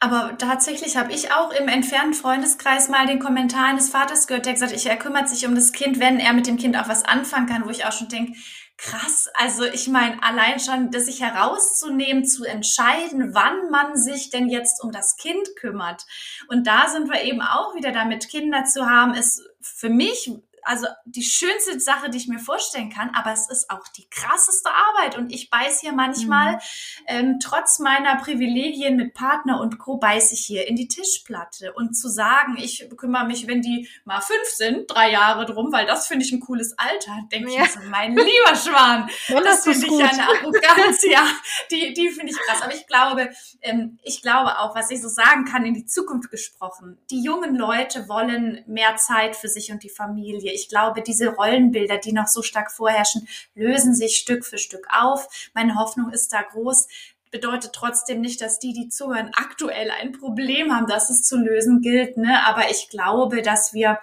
Aber 0.00 0.36
tatsächlich 0.38 0.96
habe 0.96 1.12
ich 1.12 1.32
auch 1.32 1.50
im 1.52 1.68
entfernten 1.68 2.14
Freundeskreis 2.14 2.88
mal 2.88 3.06
den 3.06 3.18
Kommentar 3.18 3.66
eines 3.66 3.88
Vaters 3.88 4.26
gehört, 4.26 4.46
der 4.46 4.52
gesagt 4.52 4.72
hat, 4.72 4.86
er 4.86 4.96
kümmert 4.96 5.28
sich 5.28 5.46
um 5.46 5.54
das 5.54 5.72
Kind, 5.72 5.98
wenn 5.98 6.20
er 6.20 6.34
mit 6.34 6.46
dem 6.46 6.58
Kind 6.58 6.76
auch 6.76 6.88
was 6.88 7.04
anfangen 7.04 7.46
kann, 7.46 7.64
wo 7.64 7.70
ich 7.70 7.86
auch 7.86 7.92
schon 7.92 8.08
denke, 8.08 8.34
krass, 8.78 9.28
also 9.34 9.64
ich 9.64 9.88
meine, 9.88 10.22
allein 10.22 10.60
schon, 10.60 10.90
das 10.90 11.06
sich 11.06 11.22
herauszunehmen, 11.22 12.26
zu 12.26 12.44
entscheiden, 12.44 13.34
wann 13.34 13.70
man 13.70 13.96
sich 13.96 14.30
denn 14.30 14.48
jetzt 14.48 14.82
um 14.82 14.92
das 14.92 15.16
Kind 15.16 15.56
kümmert. 15.56 16.04
Und 16.48 16.66
da 16.66 16.88
sind 16.88 17.10
wir 17.10 17.22
eben 17.22 17.40
auch 17.40 17.74
wieder 17.74 17.92
damit, 17.92 18.28
Kinder 18.28 18.64
zu 18.64 18.86
haben, 18.86 19.14
ist 19.14 19.42
für 19.60 19.88
mich 19.88 20.30
also 20.66 20.86
die 21.04 21.22
schönste 21.22 21.78
Sache, 21.78 22.10
die 22.10 22.18
ich 22.18 22.28
mir 22.28 22.38
vorstellen 22.38 22.90
kann, 22.90 23.10
aber 23.14 23.32
es 23.32 23.48
ist 23.48 23.70
auch 23.70 23.86
die 23.96 24.08
krasseste 24.10 24.68
Arbeit. 24.70 25.16
Und 25.16 25.32
ich 25.32 25.48
beiß 25.48 25.80
hier 25.80 25.92
manchmal, 25.92 26.54
mhm. 26.54 26.58
ähm, 27.06 27.38
trotz 27.40 27.78
meiner 27.78 28.16
Privilegien 28.16 28.96
mit 28.96 29.14
Partner 29.14 29.60
und 29.60 29.78
Co., 29.78 29.98
beiß 29.98 30.32
ich 30.32 30.40
hier 30.40 30.66
in 30.66 30.76
die 30.76 30.88
Tischplatte. 30.88 31.72
Und 31.74 31.94
zu 31.94 32.08
sagen, 32.08 32.56
ich 32.58 32.88
kümmere 32.96 33.26
mich, 33.26 33.46
wenn 33.46 33.62
die 33.62 33.88
mal 34.04 34.20
fünf 34.20 34.48
sind, 34.48 34.90
drei 34.90 35.10
Jahre 35.10 35.46
drum, 35.46 35.72
weil 35.72 35.86
das 35.86 36.08
finde 36.08 36.24
ich 36.24 36.32
ein 36.32 36.40
cooles 36.40 36.76
Alter, 36.78 37.16
denke 37.30 37.52
ja. 37.52 37.62
ich 37.62 37.70
so, 37.70 37.80
mein 37.88 38.10
lieber 38.10 38.56
Schwan, 38.56 39.08
das 39.44 39.62
finde 39.62 39.86
ich 39.86 40.04
eine 40.04 40.28
Arroganz, 40.28 41.04
ja, 41.04 41.26
die, 41.70 41.94
die 41.94 42.10
finde 42.10 42.32
ich 42.32 42.38
krass. 42.38 42.62
Aber 42.62 42.74
ich 42.74 42.86
glaube, 42.86 43.30
ähm, 43.62 43.98
ich 44.02 44.20
glaube 44.20 44.58
auch, 44.58 44.74
was 44.74 44.90
ich 44.90 45.00
so 45.00 45.08
sagen 45.08 45.44
kann, 45.44 45.64
in 45.64 45.74
die 45.74 45.86
Zukunft 45.86 46.30
gesprochen, 46.30 46.98
die 47.10 47.22
jungen 47.22 47.54
Leute 47.54 48.08
wollen 48.08 48.64
mehr 48.66 48.96
Zeit 48.96 49.36
für 49.36 49.48
sich 49.48 49.70
und 49.70 49.82
die 49.82 49.90
Familie 49.90 50.55
ich 50.56 50.68
glaube, 50.68 51.02
diese 51.02 51.28
Rollenbilder, 51.28 51.98
die 51.98 52.12
noch 52.12 52.26
so 52.26 52.42
stark 52.42 52.72
vorherrschen, 52.72 53.28
lösen 53.54 53.94
sich 53.94 54.16
Stück 54.16 54.44
für 54.44 54.58
Stück 54.58 54.86
auf. 54.90 55.28
Meine 55.54 55.76
Hoffnung 55.76 56.10
ist 56.10 56.32
da 56.32 56.42
groß, 56.42 56.88
bedeutet 57.30 57.72
trotzdem 57.72 58.20
nicht, 58.20 58.40
dass 58.40 58.58
die, 58.58 58.72
die 58.72 58.88
zuhören, 58.88 59.30
aktuell 59.36 59.90
ein 59.90 60.12
Problem 60.12 60.74
haben, 60.74 60.86
das 60.86 61.10
es 61.10 61.22
zu 61.22 61.36
lösen 61.36 61.82
gilt. 61.82 62.16
Ne? 62.16 62.44
Aber 62.46 62.70
ich 62.70 62.88
glaube, 62.88 63.42
dass 63.42 63.74
wir, 63.74 63.98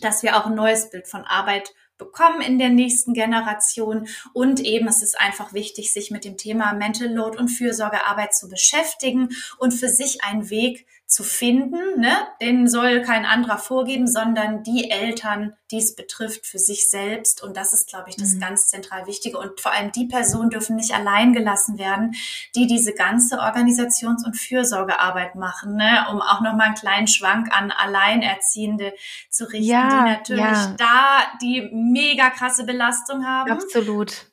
dass 0.00 0.22
wir 0.22 0.36
auch 0.36 0.46
ein 0.46 0.54
neues 0.54 0.90
Bild 0.90 1.08
von 1.08 1.24
Arbeit 1.24 1.72
bekommen 1.98 2.42
in 2.42 2.58
der 2.58 2.68
nächsten 2.68 3.14
Generation. 3.14 4.06
Und 4.32 4.60
eben, 4.60 4.88
es 4.88 5.02
ist 5.02 5.18
einfach 5.18 5.52
wichtig, 5.52 5.92
sich 5.92 6.10
mit 6.10 6.24
dem 6.24 6.36
Thema 6.36 6.74
Mental 6.74 7.08
Load 7.08 7.38
und 7.38 7.48
Fürsorgearbeit 7.48 8.34
zu 8.34 8.48
beschäftigen 8.48 9.30
und 9.58 9.72
für 9.72 9.88
sich 9.88 10.22
einen 10.22 10.50
Weg 10.50 10.86
zu 11.06 11.22
finden. 11.22 12.00
Ne? 12.00 12.16
Den 12.42 12.66
soll 12.68 13.00
kein 13.02 13.24
anderer 13.24 13.58
vorgeben, 13.58 14.08
sondern 14.08 14.64
die 14.64 14.90
Eltern, 14.90 15.54
die 15.70 15.78
es 15.78 15.94
betrifft, 15.94 16.46
für 16.46 16.58
sich 16.58 16.90
selbst. 16.90 17.42
Und 17.44 17.56
das 17.56 17.72
ist, 17.72 17.88
glaube 17.88 18.10
ich, 18.10 18.16
das 18.16 18.34
mhm. 18.34 18.40
ganz 18.40 18.68
zentral 18.68 19.06
Wichtige. 19.06 19.38
Und 19.38 19.60
vor 19.60 19.72
allem 19.72 19.92
die 19.92 20.06
Personen 20.06 20.50
dürfen 20.50 20.74
nicht 20.74 20.94
allein 20.94 21.32
gelassen 21.32 21.78
werden, 21.78 22.14
die 22.56 22.66
diese 22.66 22.92
ganze 22.92 23.38
Organisations- 23.38 24.26
und 24.26 24.36
Fürsorgearbeit 24.36 25.36
machen, 25.36 25.76
ne? 25.76 26.06
um 26.10 26.20
auch 26.20 26.40
nochmal 26.40 26.66
einen 26.66 26.74
kleinen 26.74 27.06
Schwank 27.06 27.56
an 27.56 27.70
Alleinerziehende 27.70 28.92
zu 29.30 29.44
richten, 29.44 29.64
ja, 29.64 29.88
die 29.88 30.10
natürlich 30.10 30.44
ja. 30.44 30.74
da 30.76 31.18
die 31.40 31.70
mega 31.72 32.30
krasse 32.30 32.64
Belastung 32.64 33.24
haben. 33.24 33.52
Absolut. 33.52 34.26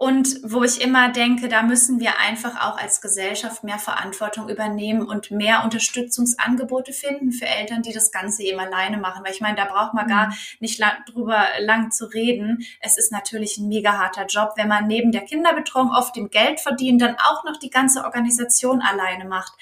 Und 0.00 0.38
wo 0.44 0.62
ich 0.62 0.80
immer 0.80 1.10
denke, 1.10 1.48
da 1.48 1.64
müssen 1.64 1.98
wir 1.98 2.20
einfach 2.20 2.54
auch 2.64 2.78
als 2.78 3.00
Gesellschaft 3.00 3.64
mehr 3.64 3.80
Verantwortung 3.80 4.48
übernehmen 4.48 5.04
und 5.04 5.32
mehr 5.32 5.64
Unterstützungsangebote 5.64 6.92
finden 6.92 7.32
für 7.32 7.46
Eltern, 7.46 7.82
die 7.82 7.92
das 7.92 8.12
Ganze 8.12 8.44
eben 8.44 8.60
alleine 8.60 8.98
machen. 8.98 9.24
Weil 9.24 9.32
ich 9.32 9.40
meine, 9.40 9.56
da 9.56 9.64
braucht 9.64 9.94
man 9.94 10.06
gar 10.06 10.28
mhm. 10.28 10.34
nicht 10.60 10.78
lang, 10.78 10.92
drüber 11.12 11.42
lang 11.58 11.90
zu 11.90 12.04
reden. 12.04 12.64
Es 12.80 12.96
ist 12.96 13.10
natürlich 13.10 13.58
ein 13.58 13.66
mega 13.66 13.98
harter 13.98 14.26
Job, 14.26 14.52
wenn 14.54 14.68
man 14.68 14.86
neben 14.86 15.10
der 15.10 15.22
Kinderbetreuung 15.22 15.90
oft 15.90 16.14
dem 16.14 16.30
Geld 16.30 16.60
verdienen, 16.60 17.00
dann 17.00 17.16
auch 17.16 17.42
noch 17.42 17.56
die 17.56 17.70
ganze 17.70 18.04
Organisation 18.04 18.80
alleine 18.80 19.24
macht. 19.24 19.54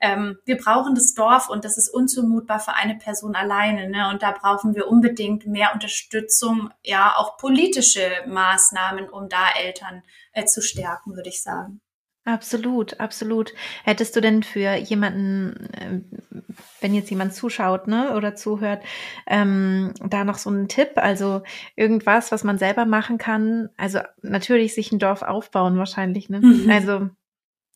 Ähm, 0.00 0.38
wir 0.44 0.56
brauchen 0.56 0.96
das 0.96 1.14
Dorf 1.14 1.48
und 1.48 1.64
das 1.64 1.78
ist 1.78 1.88
unzumutbar 1.88 2.58
für 2.58 2.74
eine 2.74 2.96
Person 2.96 3.36
alleine. 3.36 3.88
Ne? 3.88 4.08
Und 4.10 4.24
da 4.24 4.32
brauchen 4.32 4.74
wir 4.74 4.88
unbedingt 4.88 5.46
mehr 5.46 5.72
Unterstützung, 5.72 6.70
ja, 6.82 7.14
auch 7.14 7.36
politische 7.36 8.10
Maßnahmen, 8.26 9.08
um 9.08 9.28
da 9.28 9.50
Eltern 9.56 9.83
Eltern 9.84 10.02
äh, 10.32 10.44
zu 10.44 10.62
stärken, 10.62 11.16
würde 11.16 11.28
ich 11.28 11.42
sagen. 11.42 11.80
Absolut, 12.26 13.00
absolut. 13.00 13.52
Hättest 13.84 14.16
du 14.16 14.22
denn 14.22 14.42
für 14.42 14.74
jemanden, 14.76 15.68
äh, 15.74 16.00
wenn 16.80 16.94
jetzt 16.94 17.10
jemand 17.10 17.34
zuschaut, 17.34 17.86
ne, 17.86 18.16
oder 18.16 18.34
zuhört, 18.34 18.82
ähm, 19.26 19.92
da 20.00 20.24
noch 20.24 20.38
so 20.38 20.48
einen 20.48 20.68
Tipp? 20.68 20.92
Also 20.96 21.42
irgendwas, 21.76 22.32
was 22.32 22.42
man 22.42 22.56
selber 22.56 22.86
machen 22.86 23.18
kann? 23.18 23.68
Also 23.76 24.00
natürlich 24.22 24.74
sich 24.74 24.90
ein 24.90 24.98
Dorf 24.98 25.20
aufbauen 25.20 25.76
wahrscheinlich, 25.76 26.30
ne? 26.30 26.40
Mhm. 26.40 26.70
Also 26.70 27.10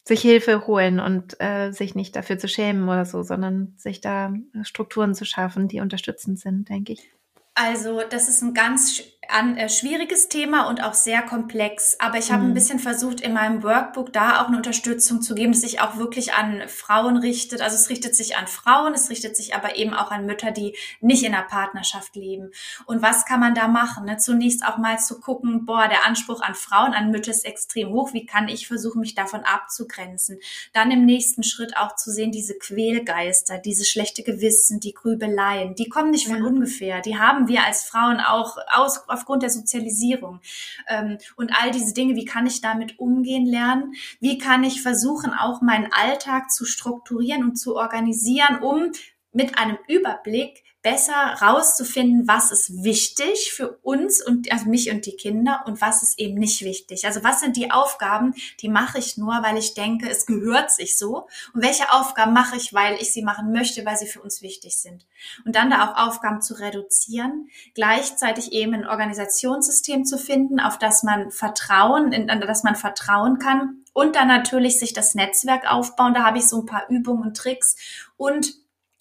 sich 0.05 0.23
Hilfe 0.23 0.67
holen 0.67 0.99
und 0.99 1.39
äh, 1.39 1.71
sich 1.71 1.95
nicht 1.95 2.17
dafür 2.17 2.39
zu 2.39 2.49
schämen 2.49 2.89
oder 2.89 3.05
so, 3.05 3.23
sondern 3.23 3.75
sich 3.77 4.01
da 4.01 4.33
Strukturen 4.63 5.15
zu 5.15 5.27
schaffen, 5.27 5.69
die 5.69 5.81
unterstützend 5.81 6.41
sind, 6.41 6.71
denke 6.71 6.95
ich. 6.95 7.13
Also, 7.53 8.03
das 8.09 8.29
ist 8.29 8.41
ein 8.41 8.55
ganz 8.55 9.03
an, 9.29 9.57
äh, 9.57 9.69
schwieriges 9.69 10.29
Thema 10.29 10.69
und 10.69 10.83
auch 10.83 10.95
sehr 10.95 11.23
komplex. 11.23 11.97
Aber 12.01 12.19
ich 12.19 12.33
habe 12.33 12.45
mhm. 12.45 12.51
ein 12.51 12.55
bisschen 12.55 12.79
versucht, 12.79 13.21
in 13.21 13.35
meinem 13.35 13.63
Workbook 13.63 14.13
da 14.13 14.41
auch 14.43 14.49
eine 14.49 14.57
Unterstützung 14.57 15.21
zu 15.21 15.35
geben, 15.35 15.53
dass 15.53 15.61
sich 15.61 15.81
auch 15.81 15.99
wirklich 15.99 16.33
an 16.33 16.63
Frauen 16.69 17.19
richtet. 17.19 17.61
Also 17.61 17.77
es 17.77 17.91
richtet 17.91 18.17
sich 18.17 18.37
an 18.37 18.47
Frauen, 18.47 18.95
es 18.95 19.11
richtet 19.11 19.37
sich 19.37 19.55
aber 19.55 19.77
eben 19.77 19.93
auch 19.93 20.11
an 20.11 20.25
Mütter, 20.25 20.51
die 20.51 20.77
nicht 21.01 21.25
in 21.25 21.35
einer 21.35 21.45
Partnerschaft 21.45 22.17
leben. 22.17 22.51
Und 22.87 23.03
was 23.03 23.27
kann 23.27 23.41
man 23.41 23.55
da 23.55 23.69
machen? 23.69 24.07
Ne? 24.07 24.17
Zunächst 24.17 24.65
auch 24.65 24.79
mal 24.79 24.99
zu 24.99 25.21
gucken, 25.21 25.67
boah, 25.67 25.89
der 25.89 26.07
Anspruch 26.07 26.41
an 26.41 26.55
Frauen, 26.55 26.95
an 26.95 27.11
Mütter 27.11 27.31
ist 27.31 27.45
extrem 27.45 27.91
hoch. 27.91 28.15
Wie 28.15 28.25
kann 28.25 28.49
ich 28.49 28.67
versuchen, 28.67 29.01
mich 29.01 29.15
davon 29.15 29.41
abzugrenzen? 29.41 30.39
Dann 30.73 30.91
im 30.91 31.05
nächsten 31.05 31.43
Schritt 31.43 31.77
auch 31.77 31.95
zu 31.97 32.11
sehen, 32.11 32.33
diese 32.33 32.55
Quälgeister, 32.55 33.59
diese 33.59 33.85
schlechte 33.85 34.23
Gewissen, 34.23 34.81
die 34.81 34.95
Grübeleien, 34.95 35.75
die 35.75 35.89
kommen 35.89 36.11
nicht 36.11 36.29
von 36.29 36.39
ja. 36.39 36.45
ungefähr. 36.45 37.01
Die 37.03 37.19
haben 37.19 37.49
wir 37.49 37.65
als 37.65 37.85
Frauen 37.85 38.21
auch 38.21 38.57
aus, 38.73 39.05
aufgrund 39.19 39.43
der 39.43 39.51
Sozialisierung. 39.51 40.41
Ähm, 40.89 41.19
und 41.37 41.53
all 41.61 41.71
diese 41.71 41.93
Dinge, 41.93 42.17
wie 42.17 42.25
kann 42.25 42.47
ich 42.47 42.61
damit 42.61 42.99
umgehen 42.99 43.47
lernen? 43.47 43.95
Wie 44.21 44.39
kann 44.39 44.65
ich 44.65 44.81
versuchen, 44.81 45.33
auch 45.33 45.61
meinen 45.61 45.93
Alltag 45.93 46.51
zu 46.51 46.65
strukturieren 46.65 47.45
und 47.45 47.57
zu 47.57 47.77
organisieren, 47.77 48.61
um 48.61 48.93
mit 49.33 49.59
einem 49.59 49.79
Überblick 49.89 50.65
besser 50.83 51.37
rauszufinden, 51.43 52.29
was 52.29 52.53
ist 52.53 52.85
wichtig 52.85 53.53
für 53.53 53.79
uns 53.83 54.25
und 54.25 54.51
also 54.53 54.67
mich 54.67 54.91
und 54.91 55.07
die 55.07 55.17
Kinder 55.17 55.63
und 55.67 55.81
was 55.81 56.03
ist 56.03 56.19
eben 56.19 56.39
nicht 56.39 56.63
wichtig. 56.63 57.05
Also 57.05 57.25
was 57.25 57.41
sind 57.41 57.57
die 57.57 57.73
Aufgaben, 57.73 58.35
die 58.61 58.69
mache 58.69 58.99
ich 58.99 59.17
nur, 59.17 59.43
weil 59.43 59.59
ich 59.59 59.75
denke, 59.75 60.09
es 60.09 60.25
gehört 60.25 60.71
sich 60.71 60.97
so 60.97 61.27
und 61.53 61.63
welche 61.63 61.93
Aufgaben 61.93 62.33
mache 62.33 62.57
ich, 62.57 62.73
weil 62.73 62.95
ich 63.01 63.13
sie 63.13 63.23
machen 63.23 63.51
möchte, 63.53 63.85
weil 63.85 63.97
sie 63.97 64.07
für 64.07 64.23
uns 64.23 64.41
wichtig 64.41 64.79
sind. 64.79 65.05
Und 65.45 65.57
dann 65.57 65.71
da 65.71 65.89
auch 65.89 66.09
Aufgaben 66.09 66.41
zu 66.43 66.55
reduzieren, 66.55 67.49
gleichzeitig 67.75 68.53
eben 68.53 68.75
ein 68.75 68.87
Organisationssystem 68.87 70.05
zu 70.05 70.17
finden, 70.17 70.61
auf 70.61 70.79
das 70.79 71.03
man 71.03 71.33
vertrauen, 71.33 72.13
in, 72.13 72.31
an 72.31 72.41
das 72.41 72.63
man 72.63 72.77
vertrauen 72.77 73.39
kann 73.39 73.85
und 73.93 74.15
dann 74.15 74.29
natürlich 74.29 74.79
sich 74.79 74.93
das 74.93 75.17
Netzwerk 75.17 75.69
aufbauen. 75.71 76.15
Da 76.15 76.25
habe 76.25 76.39
ich 76.39 76.49
so 76.49 76.61
ein 76.61 76.67
paar 76.67 76.89
Übungen 76.89 77.23
und 77.25 77.37
Tricks 77.37 77.75
und 78.17 78.55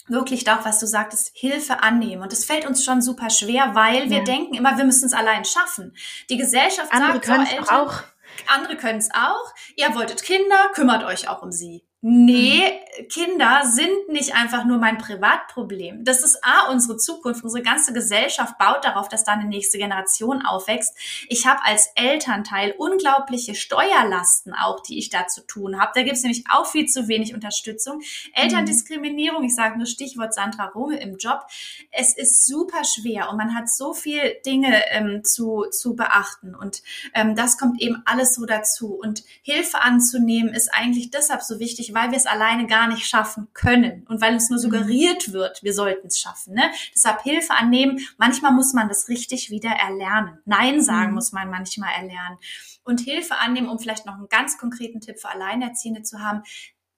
wirklich 0.08 0.44
da 0.44 0.60
auch, 0.60 0.66
was 0.66 0.80
du 0.80 0.88
sagtest, 0.88 1.32
Hilfe 1.34 1.84
annehmen. 1.84 2.22
Und 2.22 2.32
das 2.32 2.46
fällt 2.46 2.66
uns 2.66 2.84
schon 2.84 3.02
super 3.02 3.30
schwer, 3.30 3.76
weil 3.76 4.10
wir 4.10 4.20
ja. 4.20 4.24
denken 4.24 4.54
immer, 4.54 4.78
wir 4.78 4.86
müssen 4.86 5.06
es 5.06 5.14
allein 5.14 5.46
schaffen. 5.46 5.96
Die 6.30 6.38
Gesellschaft 6.38 6.92
Andere 6.92 7.14
sagt, 7.14 7.26
so, 7.26 7.56
Eltern, 7.56 7.76
auch. 7.76 8.04
andere 8.48 8.76
können 8.76 9.00
es 9.00 9.10
auch. 9.14 9.54
Ihr 9.76 9.94
wolltet 9.96 10.24
Kinder, 10.24 10.70
kümmert 10.74 11.04
euch 11.04 11.30
auch 11.30 11.42
um 11.42 11.52
sie. 11.52 11.87
Nee, 12.02 12.62
mhm. 12.62 13.08
Kinder 13.10 13.62
sind 13.66 14.10
nicht 14.10 14.36
einfach 14.36 14.66
nur 14.66 14.78
mein 14.78 15.00
Privatproblem. 15.00 16.04
Das 16.04 16.24
ist 16.24 16.40
A, 16.44 16.70
unsere 16.72 16.98
Zukunft. 16.98 17.44
Unsere 17.44 17.64
ganze 17.64 17.92
Gesellschaft 17.92 18.58
baut 18.60 18.86
darauf, 18.86 19.10
dass 19.10 19.24
da 19.24 19.34
eine 19.34 19.46
nächste 19.46 19.80
Generation 19.80 20.46
aufwächst. 20.46 20.96
Ich 21.28 21.48
habe 21.48 21.64
als 21.64 21.90
Elternteil 21.96 22.76
unglaubliche 22.78 23.56
Steuerlasten 23.56 24.54
auch, 24.54 24.82
die 24.82 25.00
ich 25.00 25.10
da 25.10 25.28
zu 25.28 25.46
tun 25.46 25.80
habe. 25.80 25.92
Da 25.96 26.04
gibt 26.04 26.18
es 26.18 26.24
nämlich 26.24 26.46
auch 26.52 26.68
viel 26.68 26.86
zu 26.86 27.08
wenig 27.08 27.34
Unterstützung. 27.34 28.02
Elterndiskriminierung, 28.34 29.44
ich 29.44 29.56
sage 29.56 29.78
nur 29.78 29.88
Stichwort 29.88 30.34
Sandra 30.34 30.66
Runge 30.68 31.00
im 31.00 31.18
Job. 31.18 31.46
Es 31.92 32.16
ist 32.16 32.46
super 32.46 32.84
schwer 32.84 33.30
und 33.30 33.38
man 33.38 33.56
hat 33.56 33.70
so 33.70 33.94
viel 33.94 34.38
Dinge 34.46 34.84
ähm, 34.92 35.24
zu, 35.24 35.66
zu 35.72 35.96
beachten. 35.96 36.56
Und 36.56 36.84
ähm, 37.14 37.36
das 37.36 37.58
kommt 37.58 37.82
eben 37.82 38.04
alles 38.06 38.36
so 38.36 38.46
dazu. 38.46 38.94
Und 38.94 39.24
Hilfe 39.42 39.82
anzunehmen 39.82 40.54
ist 40.54 40.70
eigentlich 40.74 41.12
deshalb 41.12 41.42
so 41.42 41.60
wichtig, 41.60 41.87
wichtig, 41.88 41.96
weil 41.96 42.12
wir 42.12 42.18
es 42.18 42.26
alleine 42.26 42.68
gar 42.68 42.88
nicht 42.88 43.06
schaffen 43.06 43.48
können 43.54 44.06
und 44.08 44.22
weil 44.22 44.34
uns 44.34 44.50
nur 44.50 44.60
suggeriert 44.60 45.34
wird, 45.34 45.64
wir 45.64 45.74
sollten 45.74 46.08
es 46.08 46.20
schaffen. 46.20 46.54
Ne? 46.54 46.64
Deshalb 46.94 47.22
Hilfe 47.22 47.54
annehmen. 47.54 48.00
Manchmal 48.18 48.52
muss 48.52 48.74
man 48.74 48.88
das 48.88 49.08
richtig 49.10 49.50
wieder 49.50 49.70
erlernen. 49.70 50.40
Nein 50.46 50.82
sagen 50.82 51.10
mhm. 51.10 51.16
muss 51.16 51.32
man 51.32 51.50
manchmal 51.50 51.94
erlernen. 51.94 52.38
Und 52.84 53.02
Hilfe 53.02 53.36
annehmen, 53.38 53.68
um 53.68 53.80
vielleicht 53.80 54.06
noch 54.06 54.16
einen 54.16 54.30
ganz 54.30 54.58
konkreten 54.58 55.02
Tipp 55.02 55.20
für 55.20 55.30
Alleinerziehende 55.30 56.04
zu 56.04 56.20
haben. 56.20 56.44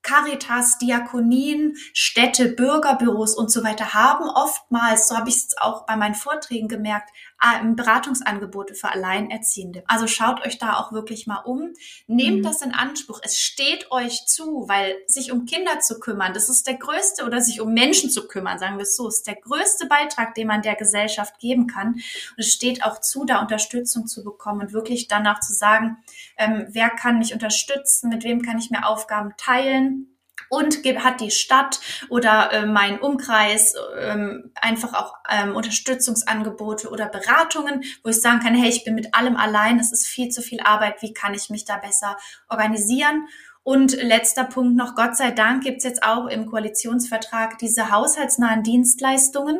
Caritas, 0.09 0.79
Diakonien, 0.79 1.75
Städte, 1.93 2.49
Bürgerbüros 2.49 3.35
und 3.35 3.51
so 3.51 3.63
weiter 3.63 3.93
haben 3.93 4.27
oftmals, 4.27 5.07
so 5.07 5.15
habe 5.15 5.29
ich 5.29 5.35
es 5.35 5.57
auch 5.59 5.85
bei 5.85 5.95
meinen 5.97 6.15
Vorträgen 6.15 6.67
gemerkt, 6.67 7.11
Beratungsangebote 7.75 8.73
für 8.73 8.89
Alleinerziehende. 8.89 9.83
Also 9.87 10.07
schaut 10.07 10.45
euch 10.45 10.57
da 10.57 10.73
auch 10.73 10.91
wirklich 10.91 11.25
mal 11.25 11.37
um. 11.37 11.73
Nehmt 12.07 12.39
mhm. 12.39 12.43
das 12.43 12.61
in 12.61 12.73
Anspruch. 12.73 13.19
Es 13.23 13.37
steht 13.37 13.91
euch 13.91 14.25
zu, 14.25 14.65
weil 14.67 14.95
sich 15.05 15.31
um 15.31 15.45
Kinder 15.45 15.79
zu 15.79 15.99
kümmern, 15.99 16.33
das 16.33 16.49
ist 16.49 16.67
der 16.67 16.75
größte, 16.75 17.23
oder 17.25 17.39
sich 17.39 17.61
um 17.61 17.73
Menschen 17.73 18.09
zu 18.09 18.27
kümmern, 18.27 18.59
sagen 18.59 18.77
wir 18.77 18.83
es 18.83 18.95
so, 18.95 19.07
ist 19.07 19.27
der 19.27 19.35
größte 19.35 19.85
Beitrag, 19.85 20.33
den 20.33 20.47
man 20.47 20.63
der 20.63 20.75
Gesellschaft 20.75 21.39
geben 21.39 21.67
kann. 21.67 21.93
Und 21.93 22.03
es 22.37 22.51
steht 22.51 22.83
auch 22.83 22.99
zu, 22.99 23.25
da 23.25 23.39
Unterstützung 23.39 24.07
zu 24.07 24.23
bekommen 24.23 24.61
und 24.61 24.73
wirklich 24.73 25.07
danach 25.07 25.39
zu 25.39 25.53
sagen, 25.53 25.97
ähm, 26.37 26.65
wer 26.69 26.89
kann 26.89 27.19
mich 27.19 27.33
unterstützen, 27.33 28.09
mit 28.09 28.23
wem 28.23 28.41
kann 28.41 28.57
ich 28.57 28.69
mir 28.69 28.87
Aufgaben 28.87 29.33
teilen 29.37 29.98
und 30.49 30.83
hat 31.03 31.21
die 31.21 31.31
Stadt 31.31 31.79
oder 32.09 32.51
äh, 32.51 32.65
mein 32.65 32.99
Umkreis 32.99 33.75
ähm, 33.99 34.51
einfach 34.55 34.93
auch 34.93 35.13
ähm, 35.29 35.55
Unterstützungsangebote 35.55 36.89
oder 36.89 37.07
Beratungen, 37.07 37.83
wo 38.03 38.09
ich 38.09 38.21
sagen 38.21 38.39
kann, 38.39 38.55
hey, 38.55 38.69
ich 38.69 38.83
bin 38.83 38.95
mit 38.95 39.13
allem 39.13 39.35
allein, 39.35 39.79
es 39.79 39.91
ist 39.91 40.07
viel 40.07 40.29
zu 40.29 40.41
viel 40.41 40.59
Arbeit, 40.61 41.01
wie 41.01 41.13
kann 41.13 41.33
ich 41.33 41.49
mich 41.49 41.65
da 41.65 41.77
besser 41.77 42.17
organisieren? 42.49 43.27
Und 43.63 44.01
letzter 44.01 44.45
Punkt 44.45 44.75
noch, 44.75 44.95
Gott 44.95 45.15
sei 45.15 45.31
Dank 45.31 45.63
gibt's 45.63 45.83
jetzt 45.83 46.01
auch 46.01 46.27
im 46.27 46.47
Koalitionsvertrag 46.47 47.57
diese 47.59 47.91
haushaltsnahen 47.91 48.63
Dienstleistungen, 48.63 49.59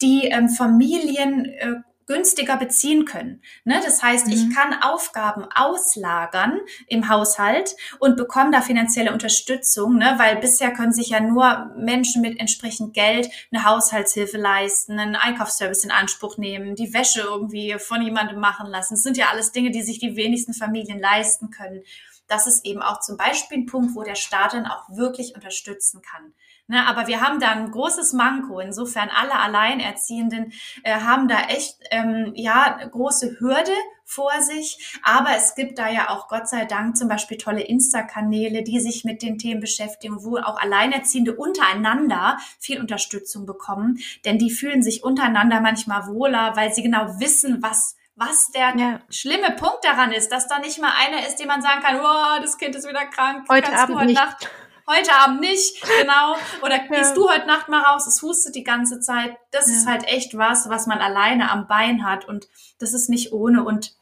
die 0.00 0.26
ähm, 0.26 0.48
Familien 0.48 1.46
äh, 1.46 1.74
günstiger 2.08 2.56
beziehen 2.56 3.04
können. 3.04 3.42
Ne? 3.64 3.80
Das 3.84 4.02
heißt, 4.02 4.26
mhm. 4.26 4.32
ich 4.32 4.54
kann 4.54 4.82
Aufgaben 4.82 5.44
auslagern 5.54 6.58
im 6.88 7.08
Haushalt 7.08 7.76
und 8.00 8.16
bekomme 8.16 8.50
da 8.50 8.62
finanzielle 8.62 9.12
Unterstützung, 9.12 9.96
ne? 9.96 10.14
weil 10.16 10.36
bisher 10.36 10.72
können 10.72 10.92
sich 10.92 11.10
ja 11.10 11.20
nur 11.20 11.70
Menschen 11.76 12.22
mit 12.22 12.40
entsprechend 12.40 12.94
Geld 12.94 13.30
eine 13.52 13.64
Haushaltshilfe 13.64 14.38
leisten, 14.38 14.98
einen 14.98 15.16
Einkaufsservice 15.16 15.84
in 15.84 15.90
Anspruch 15.90 16.38
nehmen, 16.38 16.74
die 16.74 16.92
Wäsche 16.92 17.20
irgendwie 17.20 17.76
von 17.78 18.02
jemandem 18.02 18.40
machen 18.40 18.66
lassen. 18.66 18.94
Das 18.94 19.02
sind 19.02 19.16
ja 19.16 19.26
alles 19.30 19.52
Dinge, 19.52 19.70
die 19.70 19.82
sich 19.82 19.98
die 19.98 20.16
wenigsten 20.16 20.54
Familien 20.54 20.98
leisten 20.98 21.50
können. 21.50 21.82
Das 22.26 22.46
ist 22.46 22.64
eben 22.64 22.82
auch 22.82 23.00
zum 23.00 23.16
Beispiel 23.16 23.58
ein 23.58 23.66
Punkt, 23.66 23.94
wo 23.94 24.02
der 24.02 24.14
Staat 24.14 24.54
dann 24.54 24.66
auch 24.66 24.88
wirklich 24.88 25.34
unterstützen 25.34 26.02
kann. 26.02 26.34
Ne, 26.70 26.86
aber 26.86 27.06
wir 27.06 27.22
haben 27.22 27.40
da 27.40 27.48
ein 27.52 27.70
großes 27.70 28.12
Manko. 28.12 28.60
Insofern 28.60 29.08
alle 29.08 29.32
Alleinerziehenden 29.32 30.52
äh, 30.82 31.00
haben 31.00 31.26
da 31.26 31.40
echt 31.48 31.78
ähm, 31.90 32.32
ja 32.34 32.78
große 32.90 33.40
Hürde 33.40 33.72
vor 34.04 34.42
sich. 34.42 34.98
Aber 35.02 35.30
es 35.34 35.54
gibt 35.54 35.78
da 35.78 35.88
ja 35.88 36.10
auch 36.10 36.28
Gott 36.28 36.46
sei 36.46 36.66
Dank 36.66 36.98
zum 36.98 37.08
Beispiel 37.08 37.38
tolle 37.38 37.62
Insta-Kanäle, 37.62 38.64
die 38.64 38.80
sich 38.80 39.04
mit 39.04 39.22
den 39.22 39.38
Themen 39.38 39.62
beschäftigen, 39.62 40.22
wo 40.22 40.36
auch 40.36 40.60
Alleinerziehende 40.60 41.34
untereinander 41.34 42.36
viel 42.58 42.80
Unterstützung 42.80 43.46
bekommen. 43.46 43.98
Denn 44.26 44.38
die 44.38 44.50
fühlen 44.50 44.82
sich 44.82 45.02
untereinander 45.02 45.62
manchmal 45.62 46.06
wohler, 46.06 46.54
weil 46.54 46.74
sie 46.74 46.82
genau 46.82 47.18
wissen, 47.18 47.62
was 47.62 47.96
was 48.20 48.50
der 48.50 48.74
ja. 48.76 49.00
schlimme 49.10 49.52
Punkt 49.52 49.84
daran 49.84 50.10
ist, 50.10 50.32
dass 50.32 50.48
da 50.48 50.58
nicht 50.58 50.80
mal 50.80 50.90
einer 50.98 51.24
ist, 51.24 51.36
dem 51.36 51.46
man 51.46 51.62
sagen 51.62 51.80
kann, 51.80 52.00
oh, 52.00 52.42
das 52.42 52.58
Kind 52.58 52.74
ist 52.74 52.88
wieder 52.88 53.06
krank. 53.06 53.46
Heute 53.48 53.72
Abend 53.72 53.96
heute 53.96 54.06
nicht. 54.06 54.20
Nacht 54.20 54.50
heute 54.88 55.12
Abend 55.14 55.40
nicht, 55.40 55.80
genau. 56.00 56.36
Oder 56.62 56.76
ja. 56.76 56.86
gehst 56.86 57.16
du 57.16 57.28
heute 57.28 57.46
Nacht 57.46 57.68
mal 57.68 57.82
raus, 57.82 58.06
es 58.06 58.22
hustet 58.22 58.54
die 58.54 58.64
ganze 58.64 59.00
Zeit. 59.00 59.36
Das 59.50 59.68
ja. 59.68 59.74
ist 59.74 59.86
halt 59.86 60.04
echt 60.04 60.36
was, 60.36 60.68
was 60.68 60.86
man 60.86 60.98
alleine 60.98 61.50
am 61.50 61.68
Bein 61.68 62.04
hat 62.04 62.26
und 62.26 62.48
das 62.78 62.94
ist 62.94 63.08
nicht 63.08 63.32
ohne 63.32 63.64
und 63.64 63.96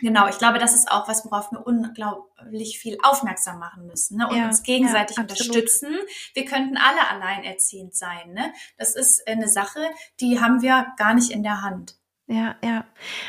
Genau, 0.00 0.28
ich 0.28 0.38
glaube, 0.38 0.58
das 0.58 0.74
ist 0.74 0.90
auch 0.90 1.08
was, 1.08 1.24
worauf 1.24 1.52
wir 1.52 1.66
unglaublich 1.66 2.78
viel 2.78 2.96
aufmerksam 3.02 3.58
machen 3.58 3.86
müssen 3.86 4.16
ne? 4.16 4.28
und 4.28 4.36
ja, 4.36 4.46
uns 4.46 4.62
gegenseitig 4.62 5.16
ja, 5.16 5.22
unterstützen. 5.22 5.94
Wir 6.32 6.46
könnten 6.46 6.76
alle 6.78 7.08
alleinerziehend 7.10 7.94
sein. 7.94 8.32
Ne? 8.32 8.52
Das 8.78 8.94
ist 8.94 9.26
eine 9.28 9.48
Sache, 9.48 9.80
die 10.20 10.40
haben 10.40 10.62
wir 10.62 10.86
gar 10.96 11.14
nicht 11.14 11.30
in 11.30 11.42
der 11.42 11.60
Hand. 11.62 11.96
Ja, 12.26 12.54
ja. 12.62 12.84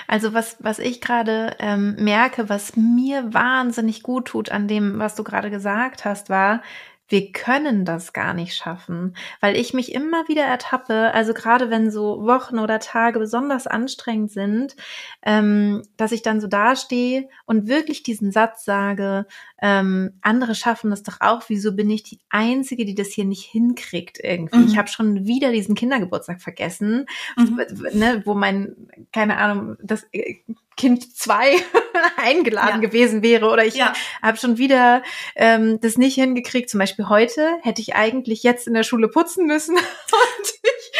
Also 0.07 0.33
was, 0.33 0.57
was 0.59 0.77
ich 0.77 1.01
gerade 1.01 1.55
ähm, 1.59 1.95
merke, 1.97 2.49
was 2.49 2.75
mir 2.75 3.33
wahnsinnig 3.33 4.03
gut 4.03 4.27
tut 4.27 4.51
an 4.51 4.67
dem, 4.67 4.99
was 4.99 5.15
du 5.15 5.23
gerade 5.23 5.49
gesagt 5.49 6.05
hast, 6.05 6.29
war, 6.29 6.61
wir 7.11 7.31
können 7.31 7.85
das 7.85 8.13
gar 8.13 8.33
nicht 8.33 8.55
schaffen, 8.55 9.15
weil 9.41 9.57
ich 9.57 9.73
mich 9.73 9.93
immer 9.93 10.27
wieder 10.27 10.43
ertappe, 10.43 11.13
also 11.13 11.33
gerade 11.33 11.69
wenn 11.69 11.91
so 11.91 12.25
Wochen 12.25 12.57
oder 12.57 12.79
Tage 12.79 13.19
besonders 13.19 13.67
anstrengend 13.67 14.31
sind, 14.31 14.75
ähm, 15.23 15.83
dass 15.97 16.13
ich 16.13 16.21
dann 16.21 16.39
so 16.39 16.47
dastehe 16.47 17.27
und 17.45 17.67
wirklich 17.67 18.03
diesen 18.03 18.31
Satz 18.31 18.63
sage, 18.63 19.25
ähm, 19.61 20.17
andere 20.21 20.55
schaffen 20.55 20.89
das 20.89 21.03
doch 21.03 21.17
auch, 21.19 21.43
wieso 21.47 21.75
bin 21.75 21.89
ich 21.89 22.03
die 22.03 22.19
Einzige, 22.29 22.85
die 22.85 22.95
das 22.95 23.09
hier 23.09 23.25
nicht 23.25 23.43
hinkriegt 23.43 24.19
irgendwie? 24.23 24.57
Mhm. 24.57 24.67
Ich 24.67 24.77
habe 24.77 24.87
schon 24.87 25.25
wieder 25.25 25.51
diesen 25.51 25.75
Kindergeburtstag 25.75 26.41
vergessen, 26.41 27.05
mhm. 27.35 27.61
ne, 27.93 28.21
wo 28.25 28.33
mein, 28.33 28.75
keine 29.11 29.37
Ahnung, 29.37 29.77
das 29.83 30.07
äh, 30.13 30.35
Kind 30.77 31.15
zwei 31.15 31.55
eingeladen 32.17 32.81
ja. 32.81 32.87
gewesen 32.89 33.21
wäre 33.21 33.47
oder 33.47 33.65
ich 33.65 33.75
ja. 33.75 33.93
habe 34.21 34.37
schon 34.37 34.57
wieder 34.57 35.03
ähm, 35.35 35.79
das 35.81 35.97
nicht 35.97 36.15
hingekriegt. 36.15 36.69
Zum 36.69 36.79
Beispiel 36.79 37.09
heute 37.09 37.57
hätte 37.61 37.81
ich 37.81 37.95
eigentlich 37.95 38.43
jetzt 38.43 38.67
in 38.67 38.73
der 38.73 38.83
Schule 38.83 39.07
putzen 39.07 39.45
müssen 39.45 39.75
und 39.75 40.53
ich 40.63 40.91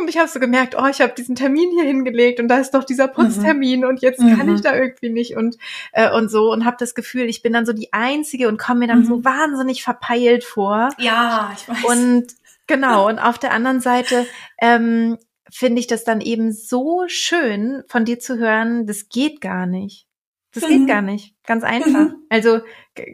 Und 0.00 0.08
ich 0.08 0.18
habe 0.18 0.28
so 0.28 0.40
gemerkt, 0.40 0.74
oh, 0.78 0.86
ich 0.86 1.00
habe 1.00 1.14
diesen 1.16 1.36
Termin 1.36 1.70
hier 1.72 1.84
hingelegt 1.84 2.40
und 2.40 2.48
da 2.48 2.58
ist 2.58 2.72
doch 2.72 2.84
dieser 2.84 3.08
Putztermin 3.08 3.80
mhm. 3.80 3.86
und 3.86 4.02
jetzt 4.02 4.20
mhm. 4.20 4.36
kann 4.36 4.54
ich 4.54 4.60
da 4.60 4.74
irgendwie 4.74 5.10
nicht 5.10 5.36
und 5.36 5.56
äh, 5.92 6.10
und 6.10 6.30
so 6.30 6.52
und 6.52 6.64
habe 6.64 6.76
das 6.78 6.94
Gefühl, 6.94 7.28
ich 7.28 7.42
bin 7.42 7.52
dann 7.52 7.66
so 7.66 7.72
die 7.72 7.92
einzige 7.92 8.48
und 8.48 8.58
komme 8.58 8.80
mir 8.80 8.88
dann 8.88 9.00
mhm. 9.00 9.06
so 9.06 9.24
wahnsinnig 9.24 9.82
verpeilt 9.82 10.44
vor. 10.44 10.90
Ja, 10.98 11.52
ich 11.56 11.68
weiß. 11.68 11.84
Und 11.84 12.26
genau 12.66 13.08
und 13.08 13.18
auf 13.18 13.38
der 13.38 13.52
anderen 13.52 13.80
Seite 13.80 14.26
ähm, 14.60 15.18
finde 15.50 15.80
ich 15.80 15.86
das 15.86 16.04
dann 16.04 16.20
eben 16.20 16.52
so 16.52 17.04
schön 17.08 17.82
von 17.88 18.04
dir 18.04 18.18
zu 18.18 18.38
hören, 18.38 18.86
das 18.86 19.08
geht 19.08 19.40
gar 19.40 19.66
nicht. 19.66 20.06
Das 20.52 20.64
mhm. 20.64 20.68
geht 20.68 20.88
gar 20.88 21.02
nicht. 21.02 21.34
Ganz 21.44 21.64
einfach. 21.64 22.08
Mhm. 22.08 22.26
Also 22.28 22.60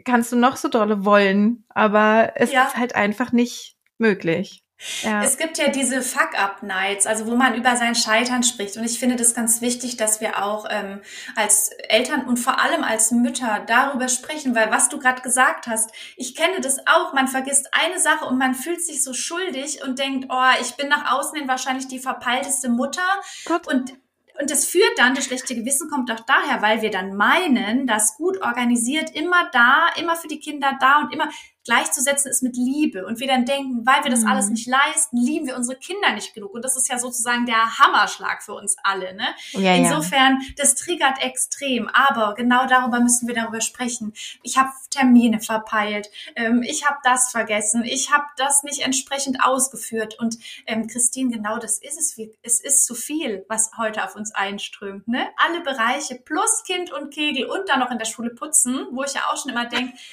kannst 0.05 0.31
du 0.31 0.35
noch 0.35 0.55
so 0.55 0.69
dolle 0.69 1.05
wollen, 1.05 1.65
aber 1.69 2.33
es 2.35 2.51
ja. 2.51 2.65
ist 2.65 2.77
halt 2.77 2.95
einfach 2.95 3.31
nicht 3.31 3.75
möglich. 3.97 4.62
Ja. 5.03 5.23
Es 5.23 5.37
gibt 5.37 5.57
ja 5.57 5.69
diese 5.69 6.01
Fuck-Up-Nights, 6.01 7.05
also 7.07 7.27
wo 7.27 7.35
man 7.35 7.55
über 7.55 7.75
sein 7.75 7.95
Scheitern 7.95 8.43
spricht. 8.43 8.77
Und 8.77 8.83
ich 8.83 8.99
finde 8.99 9.15
das 9.15 9.33
ganz 9.33 9.61
wichtig, 9.61 9.97
dass 9.97 10.21
wir 10.21 10.43
auch 10.43 10.65
ähm, 10.69 11.01
als 11.35 11.69
Eltern 11.89 12.25
und 12.25 12.37
vor 12.37 12.59
allem 12.59 12.83
als 12.83 13.11
Mütter 13.11 13.63
darüber 13.65 14.09
sprechen, 14.09 14.55
weil 14.55 14.71
was 14.71 14.89
du 14.89 14.99
gerade 14.99 15.21
gesagt 15.21 15.67
hast, 15.67 15.91
ich 16.17 16.35
kenne 16.35 16.61
das 16.61 16.79
auch. 16.87 17.13
Man 17.13 17.27
vergisst 17.27 17.69
eine 17.71 17.99
Sache 17.99 18.25
und 18.25 18.37
man 18.37 18.55
fühlt 18.55 18.83
sich 18.83 19.03
so 19.03 19.13
schuldig 19.13 19.83
und 19.83 19.99
denkt, 19.99 20.27
oh, 20.29 20.61
ich 20.61 20.75
bin 20.75 20.89
nach 20.89 21.13
außen 21.13 21.37
hin 21.37 21.47
wahrscheinlich 21.47 21.87
die 21.87 21.99
verpeilteste 21.99 22.69
Mutter. 22.69 23.01
Gott. 23.45 23.67
Und 23.67 23.93
und 24.39 24.49
das 24.49 24.65
führt 24.65 24.97
dann, 24.97 25.13
das 25.13 25.25
schlechte 25.25 25.53
Gewissen 25.53 25.89
kommt 25.89 26.11
auch 26.11 26.21
daher, 26.21 26.61
weil 26.61 26.81
wir 26.81 26.89
dann 26.89 27.15
meinen, 27.15 27.85
dass 27.85 28.17
gut 28.17 28.41
organisiert 28.41 29.11
immer 29.11 29.49
da, 29.51 29.89
immer 29.95 30.15
für 30.15 30.27
die 30.27 30.39
Kinder 30.39 30.75
da 30.79 31.01
und 31.01 31.13
immer 31.13 31.29
gleichzusetzen 31.63 32.29
ist 32.29 32.43
mit 32.43 32.57
Liebe 32.57 33.05
und 33.05 33.19
wir 33.19 33.27
dann 33.27 33.45
denken, 33.45 33.85
weil 33.85 34.03
wir 34.03 34.11
das 34.11 34.21
mhm. 34.21 34.27
alles 34.27 34.49
nicht 34.49 34.67
leisten, 34.67 35.17
lieben 35.17 35.47
wir 35.47 35.55
unsere 35.55 35.77
Kinder 35.77 36.13
nicht 36.13 36.33
genug. 36.33 36.53
Und 36.53 36.65
das 36.65 36.75
ist 36.75 36.89
ja 36.89 36.99
sozusagen 36.99 37.45
der 37.45 37.79
Hammerschlag 37.79 38.43
für 38.43 38.53
uns 38.53 38.75
alle. 38.83 39.13
Ne? 39.13 39.27
Ja, 39.53 39.75
Insofern, 39.75 40.39
ja. 40.41 40.47
das 40.57 40.75
triggert 40.75 41.23
extrem. 41.23 41.87
Aber 41.87 42.33
genau 42.35 42.65
darüber 42.67 42.99
müssen 42.99 43.27
wir 43.27 43.35
darüber 43.35 43.61
sprechen. 43.61 44.13
Ich 44.41 44.57
habe 44.57 44.69
Termine 44.89 45.39
verpeilt. 45.39 46.09
Ähm, 46.35 46.63
ich 46.63 46.85
habe 46.85 46.97
das 47.03 47.31
vergessen. 47.31 47.83
Ich 47.85 48.11
habe 48.11 48.25
das 48.37 48.63
nicht 48.63 48.81
entsprechend 48.81 49.43
ausgeführt. 49.43 50.19
Und 50.19 50.37
ähm, 50.67 50.87
Christine, 50.87 51.31
genau 51.31 51.57
das 51.57 51.79
ist 51.79 51.97
es. 51.97 52.17
Es 52.41 52.59
ist 52.59 52.85
zu 52.85 52.93
viel, 52.93 53.45
was 53.47 53.71
heute 53.77 54.03
auf 54.03 54.15
uns 54.15 54.35
einströmt. 54.35 55.07
Ne? 55.07 55.27
Alle 55.37 55.61
Bereiche 55.61 56.15
plus 56.15 56.63
Kind 56.65 56.91
und 56.91 57.13
Kegel 57.13 57.45
und 57.45 57.69
dann 57.69 57.79
noch 57.79 57.91
in 57.91 57.97
der 57.97 58.05
Schule 58.05 58.31
putzen, 58.31 58.87
wo 58.91 59.03
ich 59.03 59.13
ja 59.13 59.21
auch 59.31 59.37
schon 59.37 59.51
immer 59.51 59.65
denke, 59.65 59.93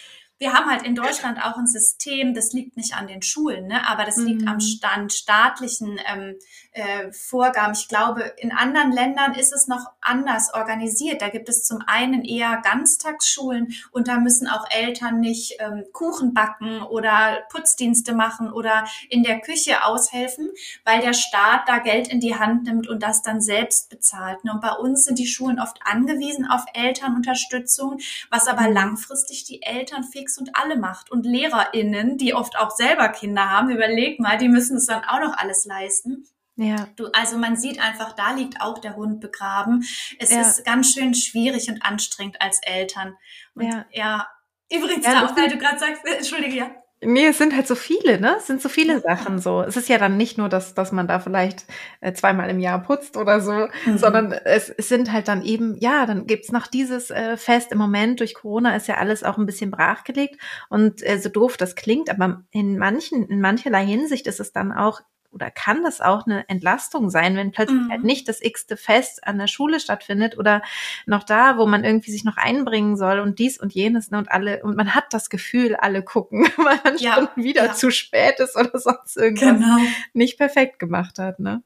wir 0.41 0.55
haben 0.55 0.71
halt 0.71 0.85
in 0.85 0.95
Deutschland 0.95 1.39
auch 1.39 1.59
ein 1.59 1.67
System, 1.67 2.33
das 2.33 2.55
liegt 2.55 2.79
nicht 2.79 2.95
an 2.95 3.07
den 3.07 3.21
Schulen, 3.21 3.67
ne, 3.67 3.87
aber 3.87 4.07
das 4.07 4.17
liegt 4.17 4.49
am 4.49 4.55
mhm. 4.55 4.61
Stand 4.61 5.13
staatlichen 5.13 6.01
ähm, 6.11 6.37
äh, 6.73 7.13
Vorgaben. 7.13 7.75
Ich 7.75 7.89
glaube, 7.89 8.23
in 8.39 8.51
anderen 8.51 8.91
Ländern 8.91 9.35
ist 9.35 9.53
es 9.53 9.67
noch 9.67 9.85
anders 10.01 10.55
organisiert. 10.55 11.21
Da 11.21 11.29
gibt 11.29 11.51
es 11.51 11.65
zum 11.65 11.83
einen 11.87 12.25
eher 12.25 12.63
Ganztagsschulen 12.65 13.75
und 13.93 14.09
da 14.09 14.19
müssen 14.19 14.49
auch 14.49 14.65
Eltern 14.71 15.21
nicht 15.21 15.57
ähm, 15.59 15.85
Kuchen 15.93 16.33
backen 16.33 16.83
oder 16.85 17.41
Putzdienste 17.51 18.15
machen 18.15 18.51
oder 18.51 18.87
in 19.11 19.23
der 19.23 19.41
Küche 19.41 19.85
aushelfen, 19.85 20.49
weil 20.87 21.03
der 21.03 21.13
Staat 21.13 21.69
da 21.69 21.81
Geld 21.81 22.09
in 22.09 22.21
die 22.21 22.37
Hand 22.37 22.65
nimmt 22.65 22.89
und 22.89 23.03
das 23.03 23.23
dann 23.23 23.43
selbst 23.43 23.91
bezahlt. 23.91 24.43
Ne? 24.45 24.53
Und 24.53 24.63
bei 24.63 24.73
uns 24.73 25.05
sind 25.05 25.19
die 25.19 25.27
Schulen 25.27 25.61
oft 25.61 25.79
angewiesen 25.85 26.47
auf 26.47 26.65
Elternunterstützung, 26.73 27.99
was 28.31 28.49
aber 28.49 28.69
mhm. 28.69 28.73
langfristig 28.73 29.45
die 29.45 29.63
Eltern 29.63 30.03
fix 30.03 30.30
fix 30.31 30.39
und 30.39 30.51
alle 30.55 30.77
macht. 30.77 31.11
Und 31.11 31.25
LehrerInnen, 31.25 32.17
die 32.17 32.35
oft 32.35 32.59
auch 32.59 32.71
selber 32.71 33.09
Kinder 33.09 33.51
haben, 33.51 33.71
überleg 33.71 34.21
mal, 34.21 34.39
die 34.39 34.49
müssen 34.49 34.77
es 34.77 34.87
dann 34.87 35.05
auch 35.05 35.21
noch 35.21 35.37
alles 35.37 35.65
leisten. 35.65 36.27
Ja. 36.57 36.89
Du, 36.97 37.07
also 37.13 37.39
man 37.39 37.57
sieht 37.57 37.81
einfach, 37.81 38.13
da 38.13 38.33
liegt 38.33 38.61
auch 38.61 38.79
der 38.79 38.97
Hund 38.97 39.21
begraben. 39.21 39.85
Es 40.19 40.31
ja. 40.31 40.43
ist 40.43 40.65
ganz 40.65 40.93
schön 40.93 41.15
schwierig 41.15 41.69
und 41.71 41.83
anstrengend 41.83 42.41
als 42.41 42.61
Eltern. 42.63 43.17
Und 43.55 43.67
ja, 43.67 43.87
ja 43.93 44.29
übrigens 44.71 45.07
ja, 45.07 45.25
auch, 45.25 45.37
weil 45.37 45.49
du 45.49 45.59
gerade 45.59 45.79
sagst, 45.79 46.05
entschuldige, 46.19 46.57
ja. 46.57 46.71
Nee, 47.03 47.29
es 47.29 47.39
sind 47.39 47.57
halt 47.57 47.67
so 47.67 47.77
viele, 47.77 48.21
ne? 48.21 48.37
Es 48.37 48.47
sind 48.47 48.61
so 48.61 48.69
viele 48.69 49.01
Sachen 49.01 49.39
so. 49.39 49.63
Es 49.63 49.79
ist 49.79 49.89
ja 49.89 49.97
dann 49.97 50.19
nicht 50.19 50.37
nur, 50.37 50.51
dass, 50.51 50.75
dass 50.75 50.93
man 50.93 51.09
da 51.09 51.19
vielleicht 51.19 51.65
äh, 52.03 52.13
zweimal 52.13 52.51
im 52.51 52.61
Jahr 52.61 52.83
putzt 52.83 53.17
oder 53.17 53.41
so, 53.41 53.69
mhm. 53.87 53.97
sondern 53.97 54.33
es, 54.33 54.69
es 54.69 54.89
sind 54.91 55.11
halt 55.11 55.27
dann 55.29 55.43
eben, 55.43 55.77
ja, 55.79 56.05
dann 56.05 56.27
gibt's 56.27 56.53
noch 56.53 56.67
dieses 56.67 57.11
äh, 57.11 57.39
Fest 57.39 57.73
im 57.73 57.79
Moment. 57.79 58.21
Durch 58.21 58.35
Corona 58.35 58.77
ist 58.77 58.87
ja 58.87 58.97
alles 58.97 59.25
auch 59.25 59.39
ein 59.39 59.47
bisschen 59.47 59.71
brachgelegt. 59.71 60.39
Und 60.69 61.03
äh, 61.03 61.19
so 61.19 61.31
doof 61.31 61.57
das 61.57 61.75
klingt, 61.75 62.11
aber 62.11 62.43
in 62.51 62.77
manchen, 62.77 63.27
in 63.27 63.41
mancherlei 63.41 63.87
Hinsicht 63.87 64.27
ist 64.27 64.41
es 64.41 64.53
dann 64.53 64.71
auch 64.71 65.01
oder 65.33 65.51
kann 65.51 65.83
das 65.85 66.01
auch 66.01 66.27
eine 66.27 66.49
Entlastung 66.49 67.11
sein, 67.11 67.37
wenn 67.37 67.53
plötzlich 67.53 67.81
mhm. 67.81 67.91
halt 67.91 68.05
nicht 68.05 68.29
das 68.29 68.43
x-te 68.43 68.77
Fest 68.77 69.27
an 69.27 69.39
der 69.39 69.47
Schule 69.47 69.81
stattfindet 69.81 70.37
oder 70.39 70.63
noch 71.07 71.23
da, 71.23 71.57
wo 71.57 71.67
man 71.67 71.85
irgendwie 71.85 72.11
sich 72.11 72.25
noch 72.25 72.37
einbringen 72.37 72.97
soll 72.97 73.21
und 73.21 73.39
dies 73.39 73.59
und 73.59 73.73
jenes 73.73 74.11
ne, 74.11 74.19
und 74.19 74.31
alle 74.31 74.63
und 74.63 74.77
man 74.77 74.95
hat 74.95 75.13
das 75.13 75.31
Gefühl, 75.31 75.77
alle 75.77 76.03
gucken, 76.03 76.45
weil 76.57 76.81
man 76.85 76.99
ja, 76.99 77.15
schon 77.15 77.29
wieder 77.37 77.67
ja. 77.67 77.73
zu 77.73 77.91
spät 77.91 78.41
ist 78.41 78.57
oder 78.57 78.79
sonst 78.79 79.17
irgendwas 79.17 79.59
genau. 79.59 79.79
nicht 80.13 80.37
perfekt 80.37 80.79
gemacht 80.79 81.19
hat. 81.19 81.39
Ne? 81.39 81.63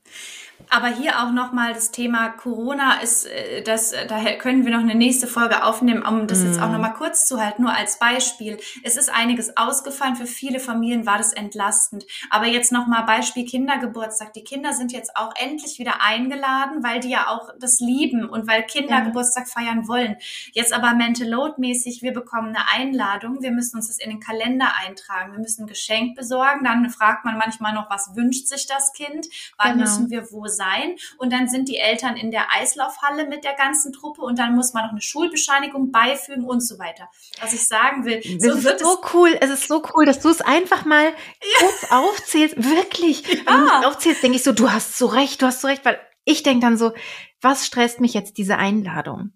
Aber 0.70 0.88
hier 0.88 1.22
auch 1.22 1.30
nochmal 1.30 1.72
das 1.74 1.90
Thema 1.90 2.30
Corona 2.30 3.00
ist, 3.00 3.26
äh, 3.26 3.62
das, 3.62 3.92
äh, 3.92 4.06
daher 4.06 4.38
können 4.38 4.64
wir 4.64 4.72
noch 4.72 4.80
eine 4.80 4.94
nächste 4.94 5.26
Folge 5.26 5.64
aufnehmen, 5.64 6.02
um 6.02 6.26
das 6.26 6.42
jetzt 6.42 6.60
auch 6.60 6.70
nochmal 6.70 6.90
mhm. 6.90 6.96
kurz 6.96 7.26
zu 7.26 7.40
halten, 7.40 7.62
nur 7.62 7.72
als 7.72 7.98
Beispiel. 7.98 8.58
Es 8.82 8.96
ist 8.96 9.12
einiges 9.12 9.56
ausgefallen, 9.56 10.16
für 10.16 10.26
viele 10.26 10.60
Familien 10.60 11.06
war 11.06 11.18
das 11.18 11.32
entlastend. 11.32 12.04
Aber 12.30 12.46
jetzt 12.46 12.72
nochmal 12.72 13.04
Beispiel 13.04 13.44
Kindergeburtstag. 13.44 14.32
Die 14.32 14.44
Kinder 14.44 14.72
sind 14.72 14.92
jetzt 14.92 15.16
auch 15.16 15.32
endlich 15.36 15.78
wieder 15.78 16.02
eingeladen, 16.02 16.82
weil 16.82 17.00
die 17.00 17.10
ja 17.10 17.28
auch 17.28 17.50
das 17.58 17.80
lieben 17.80 18.28
und 18.28 18.46
weil 18.46 18.62
Kinder 18.64 18.98
ja. 18.98 19.00
Geburtstag 19.00 19.48
feiern 19.48 19.88
wollen. 19.88 20.16
Jetzt 20.52 20.72
aber 20.72 20.94
Mental 20.94 21.28
Load 21.28 21.54
mäßig, 21.58 22.02
wir 22.02 22.12
bekommen 22.12 22.48
eine 22.48 22.68
Einladung, 22.74 23.42
wir 23.42 23.50
müssen 23.50 23.76
uns 23.76 23.88
das 23.88 23.98
in 23.98 24.10
den 24.10 24.20
Kalender 24.20 24.72
eintragen, 24.84 25.32
wir 25.32 25.40
müssen 25.40 25.64
ein 25.64 25.68
Geschenk 25.68 26.16
besorgen, 26.16 26.64
dann 26.64 26.88
fragt 26.90 27.24
man 27.24 27.38
manchmal 27.38 27.74
noch, 27.74 27.90
was 27.90 28.14
wünscht 28.14 28.48
sich 28.48 28.66
das 28.66 28.92
Kind, 28.92 29.26
wann 29.58 29.72
genau. 29.72 29.82
müssen 29.82 30.10
wir 30.10 30.30
wo 30.32 30.46
sein. 30.54 30.96
Und 31.18 31.32
dann 31.32 31.48
sind 31.48 31.68
die 31.68 31.76
Eltern 31.76 32.16
in 32.16 32.30
der 32.30 32.46
Eislaufhalle 32.52 33.26
mit 33.26 33.44
der 33.44 33.54
ganzen 33.54 33.92
Truppe 33.92 34.22
und 34.22 34.38
dann 34.38 34.54
muss 34.54 34.72
man 34.72 34.84
noch 34.84 34.92
eine 34.92 35.02
Schulbescheinigung 35.02 35.90
beifügen 35.90 36.44
und 36.44 36.60
so 36.60 36.78
weiter. 36.78 37.08
Was 37.40 37.52
ich 37.52 37.66
sagen 37.66 38.04
will, 38.04 38.20
das 38.20 38.62
so 38.62 38.70
ist 38.70 38.80
so 38.80 39.00
cool. 39.12 39.36
Es 39.40 39.50
ist 39.50 39.68
so 39.68 39.82
cool, 39.94 40.06
dass 40.06 40.20
du 40.20 40.28
es 40.28 40.40
einfach 40.40 40.84
mal 40.84 41.12
kurz 41.58 41.90
aufzählst. 41.90 42.56
Wirklich. 42.56 43.26
Ja. 43.26 43.42
Wenn 43.46 43.82
du 43.82 43.88
aufzählst, 43.88 44.22
denke 44.22 44.36
ich 44.36 44.44
so, 44.44 44.52
du 44.52 44.72
hast 44.72 44.96
so 44.96 45.06
recht, 45.06 45.42
du 45.42 45.46
hast 45.46 45.60
so 45.60 45.68
recht, 45.68 45.84
weil 45.84 46.00
ich 46.24 46.42
denke 46.42 46.60
dann 46.60 46.76
so, 46.76 46.92
was 47.40 47.66
stresst 47.66 48.00
mich 48.00 48.14
jetzt 48.14 48.38
diese 48.38 48.56
Einladung? 48.56 49.32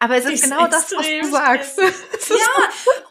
Aber 0.00 0.16
es 0.16 0.24
ist, 0.24 0.32
ist 0.32 0.42
genau 0.44 0.66
das, 0.66 0.90
was 0.96 1.06
du 1.06 1.30
sagst. 1.30 1.78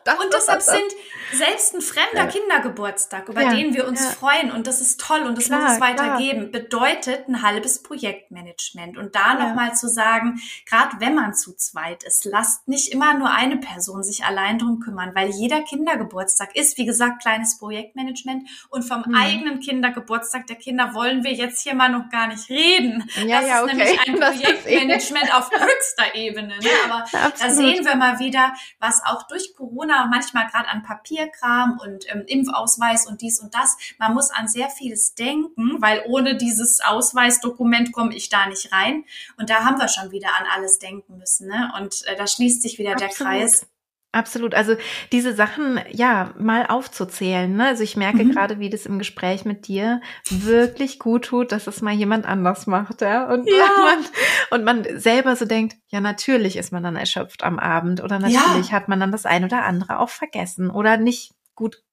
ja, 0.08 0.14
und 0.20 0.34
deshalb 0.34 0.62
sind 0.62 0.92
selbst 1.34 1.74
ein 1.74 1.82
fremder 1.82 2.26
ja. 2.26 2.28
Kindergeburtstag, 2.28 3.30
über 3.30 3.42
ja. 3.42 3.54
den 3.54 3.74
wir 3.74 3.88
uns 3.88 4.04
ja. 4.04 4.10
freuen 4.12 4.52
und 4.52 4.68
das 4.68 4.82
ist 4.82 5.00
toll 5.00 5.22
und 5.22 5.38
das 5.38 5.46
klar, 5.46 5.62
muss 5.62 5.74
es 5.74 5.82
weitergeben, 5.82 6.52
klar. 6.52 6.64
bedeutet 6.64 7.28
ein 7.28 7.42
halbes 7.42 7.84
Projektmanagement. 7.84 8.98
Und 8.98 9.16
da 9.16 9.34
ja. 9.34 9.48
nochmal 9.48 9.76
zu 9.76 9.88
sagen, 9.88 10.42
gerade 10.66 10.98
wenn 11.00 11.16
man 11.16 11.34
zu 11.34 11.56
zweit 11.56 12.04
ist, 12.04 12.26
lasst 12.26 12.68
nicht 12.68 12.92
immer 12.92 13.14
nur 13.14 13.32
eine 13.32 13.58
Person 13.58 14.04
sich 14.04 14.26
allein 14.26 14.58
drum 14.60 14.80
kümmern, 14.80 15.12
weil 15.16 15.30
jeder 15.30 15.62
Kindergeburtstag 15.62 16.56
ist, 16.56 16.78
wie 16.78 16.86
gesagt, 16.86 17.22
kleines 17.22 17.58
Projektmanagement 17.58 18.48
und 18.70 18.84
vom 18.84 19.06
hm. 19.06 19.16
eigenen 19.16 19.60
Kindergeburtstag 19.60 20.48
der 20.48 20.56
Kinder 20.56 20.94
wollen 20.94 21.24
wir 21.24 21.34
jetzt 21.34 21.62
hier 21.62 21.76
mal 21.76 21.90
noch 21.90 22.10
gar 22.10 22.28
nicht 22.28 22.50
reden. 22.50 23.10
Ja, 23.26 23.42
das 23.42 23.50
ist 23.50 23.64
okay. 23.64 23.76
nämlich 23.76 24.08
ein 24.08 24.20
Projektmanagement 24.20 25.34
auf 25.36 25.52
höchster 25.52 26.16
Ebene. 26.16 26.58
Ne? 26.60 26.70
aber 26.86 27.04
Absolut. 27.14 27.40
da 27.40 27.50
sehen 27.50 27.86
wir 27.86 27.96
mal 27.96 28.20
wieder, 28.20 28.54
was 28.80 29.02
auch 29.06 29.24
durch 29.24 29.54
Corona 29.56 30.08
manchmal 30.08 30.48
gerade 30.48 30.68
an 30.70 30.84
Papierkram 31.20 31.80
und 31.82 32.06
ähm, 32.12 32.24
Impfausweis 32.28 33.08
und 33.08 33.22
dies 33.22 33.40
und 33.40 33.54
das, 33.54 33.78
man 33.98 34.14
muss 34.14 34.32
an 34.32 34.48
sehr 34.48 34.70
vieles 34.70 35.16
denken, 35.16 35.82
weil 35.82 36.04
ohne 36.08 36.38
dieses 36.38 36.80
Ausweisdokument 36.82 37.92
komme 37.92 38.16
ich 38.16 38.30
da 38.30 38.48
nicht 38.48 38.72
rein. 38.72 39.06
Und 39.38 39.50
da 39.50 39.66
haben 39.66 39.78
wir 39.78 39.88
schon 39.88 40.12
wieder 40.12 40.30
an 40.40 40.46
alles 40.54 40.80
denken 40.80 41.18
müssen. 41.18 41.48
Ne? 41.48 41.72
Und 41.78 42.06
äh, 42.08 42.16
da 42.16 42.28
schließt 42.28 42.62
sich 42.62 42.80
wieder 42.80 42.94
Absolut. 42.94 43.20
der 43.20 43.26
Kreis. 43.26 43.68
Absolut. 44.12 44.56
Also 44.56 44.76
diese 45.12 45.36
Sachen, 45.36 45.80
ja, 45.92 46.34
mal 46.40 46.66
aufzuzählen. 46.66 47.56
Ne? 47.56 47.68
Also 47.68 47.84
ich 47.84 47.96
merke 47.96 48.24
mhm. 48.24 48.32
gerade, 48.32 48.60
wie 48.60 48.72
das 48.72 48.88
im 48.88 48.98
Gespräch 48.98 49.46
mit 49.46 49.68
dir 49.68 50.02
wirklich 50.32 50.98
gut 50.98 51.26
tut, 51.26 51.52
dass 51.52 51.68
es 51.68 51.82
mal 51.82 51.94
jemand 51.94 52.26
anders 52.26 52.66
macht, 52.66 53.02
ja. 53.02 53.32
Und, 53.32 53.48
ja. 53.48 53.68
Man, 53.80 54.06
und 54.52 54.64
man 54.66 55.00
selber 55.00 55.36
so 55.36 55.46
denkt, 55.46 55.78
ja, 55.90 56.02
natürlich 56.02 56.58
ist 56.58 56.72
man 56.72 56.82
dann 56.82 56.96
erschöpft 56.96 57.44
am 57.44 57.60
Abend 57.60 58.04
oder 58.04 58.18
natürlich 58.18 58.70
ja. 58.70 58.72
hat 58.72 58.88
man 58.88 59.00
dann 59.00 59.12
das 59.12 59.28
ein 59.28 59.44
oder 59.44 59.64
andere 59.64 60.00
auch 60.00 60.10
vergessen 60.10 60.72
oder 60.72 60.98
nicht 60.98 61.34
gut 61.54 61.84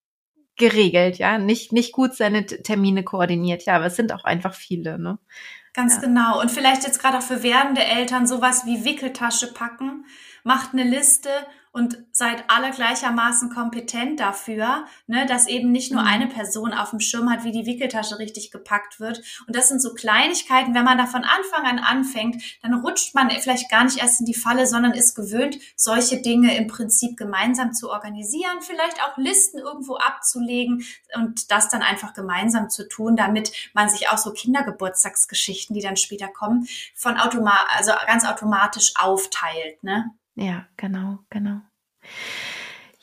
geregelt, 0.56 1.18
ja, 1.18 1.36
nicht, 1.36 1.72
nicht 1.72 1.92
gut 1.92 2.14
seine 2.14 2.46
Termine 2.46 3.04
koordiniert. 3.04 3.64
Ja, 3.66 3.76
aber 3.76 3.86
es 3.86 3.96
sind 3.96 4.12
auch 4.12 4.24
einfach 4.24 4.54
viele, 4.54 4.98
ne? 4.98 5.18
Ganz 5.74 5.96
ja. 5.96 6.00
genau. 6.00 6.40
Und 6.40 6.50
vielleicht 6.50 6.84
jetzt 6.84 6.98
gerade 6.98 7.18
auch 7.18 7.22
für 7.22 7.42
werdende 7.42 7.84
Eltern 7.84 8.26
sowas 8.26 8.64
wie 8.64 8.86
Wickeltasche 8.86 9.52
packen, 9.52 10.06
macht 10.42 10.72
eine 10.72 10.84
Liste 10.84 11.28
und 11.76 11.98
seid 12.10 12.44
alle 12.48 12.70
gleichermaßen 12.70 13.50
kompetent 13.50 14.18
dafür, 14.18 14.86
ne, 15.06 15.26
dass 15.26 15.46
eben 15.46 15.70
nicht 15.70 15.92
nur 15.92 16.00
mhm. 16.00 16.08
eine 16.08 16.26
Person 16.26 16.72
auf 16.72 16.88
dem 16.88 17.00
Schirm 17.00 17.30
hat, 17.30 17.44
wie 17.44 17.52
die 17.52 17.66
Wickeltasche 17.66 18.18
richtig 18.18 18.50
gepackt 18.50 18.98
wird. 18.98 19.20
Und 19.46 19.54
das 19.54 19.68
sind 19.68 19.82
so 19.82 19.92
Kleinigkeiten, 19.92 20.74
wenn 20.74 20.86
man 20.86 20.96
da 20.96 21.04
von 21.04 21.22
Anfang 21.22 21.66
an 21.66 21.78
anfängt, 21.78 22.42
dann 22.62 22.72
rutscht 22.72 23.14
man 23.14 23.30
vielleicht 23.30 23.70
gar 23.70 23.84
nicht 23.84 23.98
erst 23.98 24.20
in 24.20 24.26
die 24.26 24.32
Falle, 24.32 24.66
sondern 24.66 24.92
ist 24.92 25.14
gewöhnt, 25.14 25.58
solche 25.76 26.22
Dinge 26.22 26.56
im 26.56 26.66
Prinzip 26.66 27.18
gemeinsam 27.18 27.74
zu 27.74 27.90
organisieren, 27.90 28.62
vielleicht 28.62 29.02
auch 29.02 29.18
Listen 29.18 29.58
irgendwo 29.58 29.96
abzulegen 29.96 30.82
und 31.14 31.50
das 31.50 31.68
dann 31.68 31.82
einfach 31.82 32.14
gemeinsam 32.14 32.70
zu 32.70 32.88
tun, 32.88 33.16
damit 33.16 33.52
man 33.74 33.90
sich 33.90 34.08
auch 34.08 34.18
so 34.18 34.32
Kindergeburtstagsgeschichten, 34.32 35.74
die 35.74 35.82
dann 35.82 35.98
später 35.98 36.28
kommen, 36.28 36.66
von 36.94 37.18
automat 37.18 37.66
also 37.76 37.92
ganz 38.06 38.24
automatisch 38.24 38.94
aufteilt, 38.96 39.84
ne? 39.84 40.14
Ja, 40.36 40.66
genau, 40.76 41.18
genau. 41.30 41.60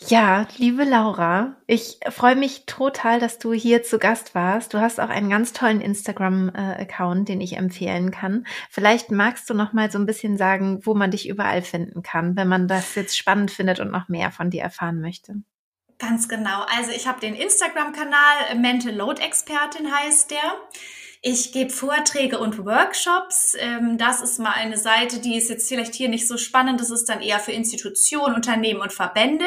Ja, 0.08 0.48
liebe 0.58 0.84
Laura, 0.84 1.56
ich 1.66 2.00
freue 2.10 2.36
mich 2.36 2.66
total, 2.66 3.20
dass 3.20 3.40
du 3.40 3.54
hier 3.54 3.84
zu 3.84 4.00
Gast 4.00 4.36
warst. 4.36 4.74
Du 4.74 4.80
hast 4.80 5.00
auch 5.00 5.10
einen 5.10 5.30
ganz 5.30 5.54
tollen 5.54 5.82
Instagram-Account, 5.82 7.30
den 7.30 7.42
ich 7.42 7.58
empfehlen 7.58 8.12
kann. 8.12 8.46
Vielleicht 8.70 9.12
magst 9.12 9.50
du 9.50 9.54
noch 9.54 9.72
mal 9.72 9.90
so 9.90 9.98
ein 9.98 10.06
bisschen 10.06 10.38
sagen, 10.38 10.86
wo 10.86 10.94
man 10.94 11.12
dich 11.12 11.28
überall 11.28 11.62
finden 11.62 12.04
kann, 12.04 12.36
wenn 12.36 12.48
man 12.48 12.68
das 12.68 12.96
jetzt 12.96 13.18
spannend 13.18 13.50
findet 13.50 13.80
und 13.80 13.92
noch 13.92 14.10
mehr 14.10 14.32
von 14.32 14.50
dir 14.50 14.62
erfahren 14.62 15.00
möchte. 15.00 15.36
Ganz 16.00 16.28
genau. 16.28 16.66
Also 16.78 16.92
ich 16.92 17.08
habe 17.08 17.22
den 17.22 17.34
Instagram-Kanal 17.34 18.56
Mental 18.58 18.94
Load 18.94 19.22
Expertin 19.22 19.90
heißt 19.92 20.32
der. 20.32 20.60
Ich 21.26 21.54
gebe 21.54 21.70
Vorträge 21.70 22.38
und 22.38 22.66
Workshops. 22.66 23.56
Ähm, 23.58 23.98
das 23.98 24.20
ist 24.20 24.40
mal 24.40 24.52
eine 24.52 24.78
Seite, 24.78 25.22
die 25.22 25.38
ist 25.38 25.50
jetzt 25.50 25.70
vielleicht 25.70 25.96
hier 25.96 26.10
nicht 26.10 26.28
so 26.28 26.36
spannend. 26.36 26.82
Das 26.82 26.90
ist 26.90 27.06
dann 27.06 27.22
eher 27.22 27.40
für 27.40 27.54
Institutionen, 27.54 28.36
Unternehmen 28.36 28.82
und 28.82 28.92
Verbände. 28.92 29.46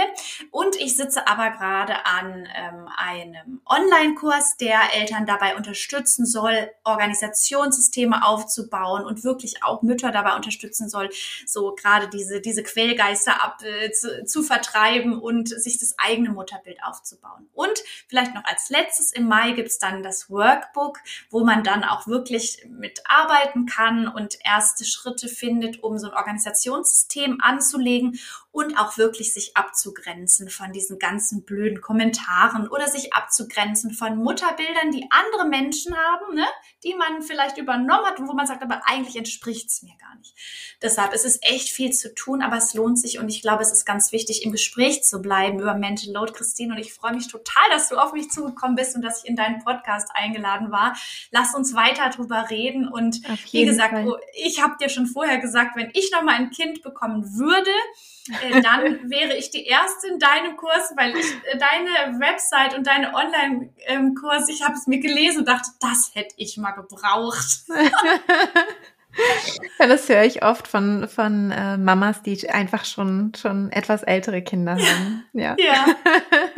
Und 0.50 0.74
ich 0.76 0.96
sitze 0.96 1.28
aber 1.28 1.50
gerade 1.50 2.06
an 2.06 2.48
ähm, 2.56 2.88
einem 2.96 3.60
Online-Kurs, 3.66 4.56
der 4.56 4.78
Eltern 4.94 5.26
dabei 5.26 5.54
unterstützen 5.54 6.24
soll, 6.24 6.70
Organisationssysteme 6.84 8.24
aufzubauen 8.24 9.04
und 9.04 9.22
wirklich 9.22 9.62
auch 9.62 9.82
Mütter 9.82 10.10
dabei 10.10 10.34
unterstützen 10.34 10.88
soll, 10.88 11.10
so 11.44 11.74
gerade 11.74 12.08
diese, 12.08 12.40
diese 12.40 12.62
Quellgeister 12.62 13.44
ab, 13.44 13.58
äh, 13.62 13.92
zu, 13.92 14.24
zu 14.24 14.42
vertreiben 14.42 15.20
und 15.20 15.50
sich 15.50 15.76
das 15.76 15.94
eigene 15.98 16.30
Mutterbild 16.30 16.78
aufzubauen. 16.82 17.50
Und 17.52 17.84
vielleicht 18.08 18.34
noch 18.34 18.44
als 18.46 18.70
letztes 18.70 19.12
im 19.12 19.28
Mai 19.28 19.50
gibt's 19.50 19.78
dann 19.78 20.02
das 20.02 20.30
Workbook, 20.30 21.00
wo 21.28 21.44
man 21.44 21.65
dann 21.66 21.84
auch 21.84 22.06
wirklich 22.06 22.64
mitarbeiten 22.68 23.66
kann 23.66 24.08
und 24.08 24.38
erste 24.44 24.84
Schritte 24.84 25.28
findet, 25.28 25.82
um 25.82 25.98
so 25.98 26.08
ein 26.08 26.14
Organisationssystem 26.14 27.38
anzulegen 27.40 28.18
und 28.52 28.78
auch 28.78 28.96
wirklich 28.96 29.34
sich 29.34 29.54
abzugrenzen 29.54 30.48
von 30.48 30.72
diesen 30.72 30.98
ganzen 30.98 31.44
blöden 31.44 31.82
Kommentaren 31.82 32.68
oder 32.68 32.86
sich 32.86 33.12
abzugrenzen 33.12 33.90
von 33.90 34.16
Mutterbildern, 34.16 34.92
die 34.92 35.06
andere 35.10 35.46
Menschen 35.46 35.94
haben, 35.94 36.34
ne, 36.34 36.46
die 36.82 36.94
man 36.94 37.20
vielleicht 37.20 37.58
übernommen 37.58 38.06
hat 38.06 38.18
und 38.18 38.28
wo 38.28 38.32
man 38.32 38.46
sagt, 38.46 38.62
aber 38.62 38.80
eigentlich 38.86 39.16
entspricht 39.16 39.68
es 39.68 39.82
mir 39.82 39.94
gar 40.00 40.14
nicht. 40.16 40.34
Deshalb 40.80 41.12
ist 41.12 41.26
es 41.26 41.38
echt 41.42 41.68
viel 41.68 41.90
zu 41.92 42.14
tun, 42.14 42.42
aber 42.42 42.56
es 42.56 42.72
lohnt 42.72 42.98
sich 42.98 43.18
und 43.18 43.28
ich 43.28 43.42
glaube, 43.42 43.62
es 43.62 43.72
ist 43.72 43.84
ganz 43.84 44.12
wichtig, 44.12 44.42
im 44.44 44.52
Gespräch 44.52 45.02
zu 45.02 45.20
bleiben 45.20 45.60
über 45.60 45.74
Mental 45.74 46.12
Load, 46.12 46.32
Christine. 46.32 46.74
Und 46.74 46.80
ich 46.80 46.94
freue 46.94 47.14
mich 47.14 47.28
total, 47.28 47.64
dass 47.70 47.88
du 47.88 47.96
auf 47.96 48.12
mich 48.12 48.30
zugekommen 48.30 48.76
bist 48.76 48.94
und 48.94 49.02
dass 49.02 49.22
ich 49.22 49.28
in 49.28 49.36
deinen 49.36 49.62
Podcast 49.64 50.08
eingeladen 50.14 50.70
war. 50.70 50.96
Lass 51.30 51.54
uns 51.56 51.74
weiter 51.74 52.10
drüber 52.10 52.46
reden 52.50 52.86
und 52.86 53.20
wie 53.52 53.64
gesagt, 53.64 53.92
Fall. 53.92 54.20
ich 54.34 54.62
habe 54.62 54.74
dir 54.80 54.88
schon 54.88 55.06
vorher 55.06 55.38
gesagt, 55.38 55.76
wenn 55.76 55.90
ich 55.94 56.10
noch 56.12 56.22
mal 56.22 56.34
ein 56.34 56.50
Kind 56.50 56.82
bekommen 56.82 57.36
würde, 57.36 57.70
äh, 58.42 58.60
dann 58.62 59.10
wäre 59.10 59.36
ich 59.36 59.50
die 59.50 59.64
erste 59.64 60.08
in 60.08 60.18
deinem 60.18 60.56
Kurs, 60.56 60.92
weil 60.96 61.16
ich 61.16 61.26
äh, 61.44 61.58
deine 61.58 62.20
Website 62.20 62.76
und 62.76 62.86
deine 62.86 63.14
Online-Kurs, 63.14 64.48
ich 64.48 64.62
habe 64.62 64.74
es 64.74 64.86
mir 64.86 65.00
gelesen 65.00 65.40
und 65.40 65.48
dachte, 65.48 65.70
das 65.80 66.12
hätte 66.14 66.34
ich 66.36 66.56
mal 66.56 66.72
gebraucht. 66.72 67.64
ja, 69.78 69.86
das 69.86 70.08
höre 70.08 70.24
ich 70.24 70.44
oft 70.44 70.68
von, 70.68 71.08
von 71.08 71.50
äh, 71.50 71.76
Mamas, 71.76 72.22
die 72.22 72.48
einfach 72.50 72.84
schon, 72.84 73.32
schon 73.36 73.70
etwas 73.70 74.02
ältere 74.02 74.42
Kinder 74.42 74.72
haben. 74.72 75.24
Ja. 75.32 75.56
ja. 75.58 75.86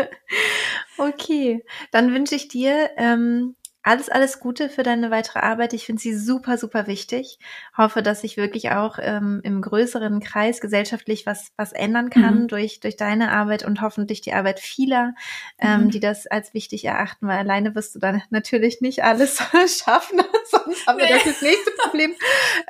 okay, 0.98 1.64
dann 1.90 2.14
wünsche 2.14 2.34
ich 2.34 2.48
dir 2.48 2.90
ähm, 2.96 3.54
alles, 3.82 4.08
alles 4.08 4.40
Gute 4.40 4.68
für 4.68 4.82
deine 4.82 5.10
weitere 5.10 5.38
Arbeit. 5.38 5.72
Ich 5.72 5.86
finde 5.86 6.02
sie 6.02 6.16
super, 6.16 6.58
super 6.58 6.86
wichtig. 6.86 7.38
Hoffe, 7.76 8.02
dass 8.02 8.22
sich 8.22 8.36
wirklich 8.36 8.70
auch 8.72 8.98
ähm, 9.00 9.40
im 9.44 9.62
größeren 9.62 10.20
Kreis 10.20 10.60
gesellschaftlich 10.60 11.26
was, 11.26 11.52
was 11.56 11.72
ändern 11.72 12.10
kann 12.10 12.42
mhm. 12.42 12.48
durch, 12.48 12.80
durch 12.80 12.96
deine 12.96 13.30
Arbeit 13.30 13.64
und 13.64 13.80
hoffentlich 13.80 14.20
die 14.20 14.32
Arbeit 14.32 14.58
vieler, 14.58 15.14
ähm, 15.58 15.84
mhm. 15.84 15.90
die 15.90 16.00
das 16.00 16.26
als 16.26 16.54
wichtig 16.54 16.84
erachten, 16.84 17.28
weil 17.28 17.38
alleine 17.38 17.74
wirst 17.74 17.94
du 17.94 17.98
dann 17.98 18.22
natürlich 18.30 18.80
nicht 18.80 19.04
alles 19.04 19.38
schaffen, 19.66 20.20
sonst 20.50 20.86
haben 20.86 20.98
wir 20.98 21.06
nee. 21.06 21.12
das, 21.12 21.24
das 21.24 21.42
nächste 21.42 21.70
Problem, 21.82 22.14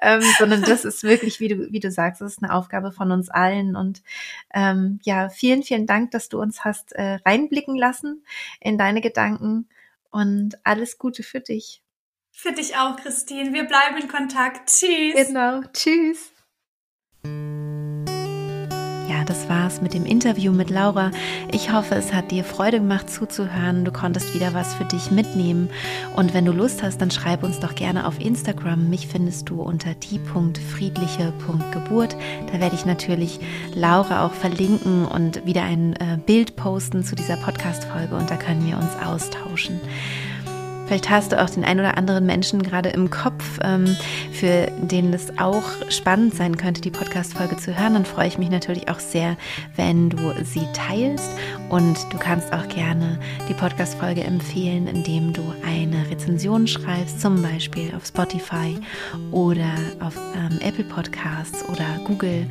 ähm, 0.03 0.23
sondern 0.39 0.63
das 0.63 0.85
ist 0.85 1.03
wirklich, 1.03 1.41
wie 1.41 1.49
du, 1.49 1.73
wie 1.73 1.81
du 1.81 1.91
sagst, 1.91 2.21
das 2.21 2.33
ist 2.33 2.43
eine 2.43 2.53
Aufgabe 2.53 2.93
von 2.93 3.11
uns 3.11 3.31
allen 3.31 3.77
und 3.77 4.03
ähm, 4.55 5.01
ja, 5.03 5.31
vielen, 5.31 5.63
vielen 5.63 5.87
Dank, 5.87 6.11
dass 6.11 6.29
du 6.29 6.41
uns 6.41 6.65
hast 6.65 6.93
äh, 6.93 7.19
reinblicken 7.25 7.77
lassen 7.77 8.25
in 8.61 8.77
deine 8.77 9.01
Gedanken 9.01 9.67
und 10.11 10.59
alles 10.65 10.99
Gute 10.99 11.23
für 11.23 11.41
dich. 11.41 11.83
Für 12.31 12.53
dich 12.53 12.77
auch, 12.77 12.97
Christine. 12.97 13.53
Wir 13.53 13.65
bleiben 13.65 13.97
in 13.97 14.09
Kontakt. 14.09 14.69
Tschüss. 14.69 15.27
Genau. 15.27 15.63
Tschüss. 15.73 16.31
Das 19.29 19.49
war's 19.51 19.83
mit 19.83 19.93
dem 19.93 20.07
Interview 20.07 20.53
mit 20.53 20.71
Laura. 20.71 21.11
Ich 21.53 21.71
hoffe, 21.71 21.97
es 21.97 22.15
hat 22.15 22.31
dir 22.31 22.45
Freude 22.45 22.79
gemacht 22.79 23.11
zuzuhören. 23.11 23.85
Du 23.85 23.93
konntest 23.93 24.35
wieder 24.35 24.55
was 24.55 24.73
für 24.73 24.87
dich 24.87 25.11
mitnehmen. 25.11 25.69
Und 26.17 26.33
wenn 26.33 26.47
du 26.47 26.53
Lust 26.53 26.83
hast, 26.83 27.03
dann 27.03 27.11
schreib 27.11 27.43
uns 27.43 27.61
doch 27.61 27.75
gerne 27.75 28.07
auf 28.07 28.19
Instagram. 28.19 28.89
Mich 28.89 29.07
findest 29.07 29.51
du 29.51 29.61
unter 29.61 29.93
die.friedliche.geburt. 29.93 32.17
Da 32.51 32.59
werde 32.59 32.75
ich 32.75 32.87
natürlich 32.87 33.39
Laura 33.75 34.25
auch 34.25 34.33
verlinken 34.33 35.05
und 35.05 35.45
wieder 35.45 35.65
ein 35.65 35.93
äh, 35.97 36.17
Bild 36.25 36.57
posten 36.57 37.05
zu 37.05 37.15
dieser 37.15 37.37
Podcast-Folge 37.37 38.17
und 38.17 38.31
da 38.31 38.37
können 38.37 38.67
wir 38.67 38.79
uns 38.79 38.97
austauschen. 39.05 39.79
Vielleicht 40.89 41.11
hast 41.11 41.33
du 41.33 41.43
auch 41.43 41.51
den 41.51 41.65
ein 41.65 41.79
oder 41.79 41.99
anderen 41.99 42.25
Menschen 42.25 42.63
gerade 42.63 42.89
im 42.89 43.11
Kopf, 43.11 43.59
ähm, 43.63 43.95
für 44.33 44.69
den 44.81 45.13
es 45.13 45.39
auch 45.39 45.65
spannend 45.91 46.35
sein 46.35 46.57
könnte, 46.57 46.81
die 46.81 46.91
Podcast-Folge 46.91 47.59
zu 47.59 47.79
hören. 47.79 47.93
Dann 47.93 48.07
freue 48.07 48.27
ich 48.27 48.39
mich 48.39 48.49
natürlich 48.49 48.89
auch 48.89 48.99
sehr, 48.99 49.37
wenn 49.77 50.09
du 50.09 50.33
sie 50.45 50.67
teilst. 50.73 51.29
Und 51.69 51.99
du 52.11 52.17
kannst 52.17 52.55
auch 52.55 52.67
gerne 52.69 53.19
die 53.51 53.53
Podcast-Folge 53.53 54.25
empfehlen, 54.25 54.87
indem 54.87 55.35
du 55.35 55.43
eine 55.63 56.09
Rezension 56.11 56.67
schreibst, 56.67 57.21
zum 57.21 57.43
Beispiel 57.43 57.93
auf 57.95 58.07
Spotify 58.07 58.79
oder 59.31 59.75
auf 60.01 60.17
ähm, 60.35 60.59
Apple 60.63 60.85
Podcasts 60.85 61.69
oder 61.69 61.85
Google. 62.07 62.47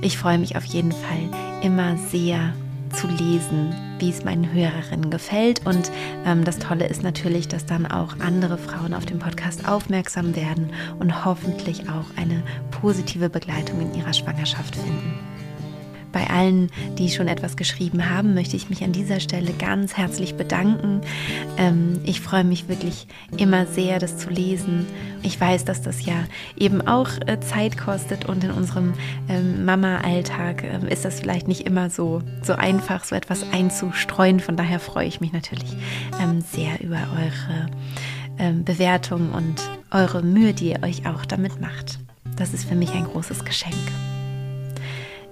Ich 0.00 0.18
freue 0.18 0.38
mich 0.38 0.56
auf 0.56 0.64
jeden 0.64 0.90
Fall 0.90 1.30
immer 1.62 1.96
sehr 2.10 2.54
zu 2.92 3.06
lesen, 3.06 3.74
wie 3.98 4.10
es 4.10 4.24
meinen 4.24 4.52
Hörerinnen 4.52 5.10
gefällt. 5.10 5.64
Und 5.66 5.90
ähm, 6.24 6.44
das 6.44 6.58
Tolle 6.58 6.86
ist 6.86 7.02
natürlich, 7.02 7.48
dass 7.48 7.66
dann 7.66 7.86
auch 7.86 8.18
andere 8.20 8.58
Frauen 8.58 8.94
auf 8.94 9.06
den 9.06 9.18
Podcast 9.18 9.68
aufmerksam 9.68 10.36
werden 10.36 10.70
und 10.98 11.24
hoffentlich 11.24 11.88
auch 11.88 12.06
eine 12.16 12.42
positive 12.70 13.28
Begleitung 13.28 13.80
in 13.80 13.94
ihrer 13.94 14.12
Schwangerschaft 14.12 14.76
finden. 14.76 15.31
Bei 16.12 16.28
allen, 16.28 16.70
die 16.98 17.10
schon 17.10 17.26
etwas 17.26 17.56
geschrieben 17.56 18.10
haben, 18.10 18.34
möchte 18.34 18.56
ich 18.56 18.68
mich 18.68 18.84
an 18.84 18.92
dieser 18.92 19.18
Stelle 19.18 19.52
ganz 19.52 19.96
herzlich 19.96 20.34
bedanken. 20.34 21.00
Ähm, 21.56 22.00
ich 22.04 22.20
freue 22.20 22.44
mich 22.44 22.68
wirklich 22.68 23.06
immer 23.36 23.66
sehr, 23.66 23.98
das 23.98 24.18
zu 24.18 24.28
lesen. 24.28 24.86
Ich 25.22 25.40
weiß, 25.40 25.64
dass 25.64 25.82
das 25.82 26.04
ja 26.04 26.14
eben 26.56 26.86
auch 26.86 27.08
äh, 27.26 27.40
Zeit 27.40 27.78
kostet 27.78 28.26
und 28.26 28.44
in 28.44 28.50
unserem 28.50 28.92
ähm, 29.28 29.64
Mama-Alltag 29.64 30.64
ähm, 30.64 30.86
ist 30.86 31.04
das 31.04 31.20
vielleicht 31.20 31.48
nicht 31.48 31.66
immer 31.66 31.90
so, 31.90 32.22
so 32.42 32.54
einfach, 32.54 33.04
so 33.04 33.14
etwas 33.14 33.44
einzustreuen. 33.52 34.40
Von 34.40 34.56
daher 34.56 34.80
freue 34.80 35.06
ich 35.06 35.20
mich 35.20 35.32
natürlich 35.32 35.76
sehr 36.52 36.80
über 36.82 36.98
eure 37.16 37.68
Bewertung 38.64 39.32
und 39.32 39.60
eure 39.90 40.22
Mühe, 40.22 40.52
die 40.52 40.70
ihr 40.70 40.82
euch 40.82 41.06
auch 41.06 41.24
damit 41.24 41.60
macht. 41.60 41.98
Das 42.36 42.54
ist 42.54 42.64
für 42.64 42.74
mich 42.74 42.92
ein 42.92 43.04
großes 43.04 43.44
Geschenk. 43.44 43.76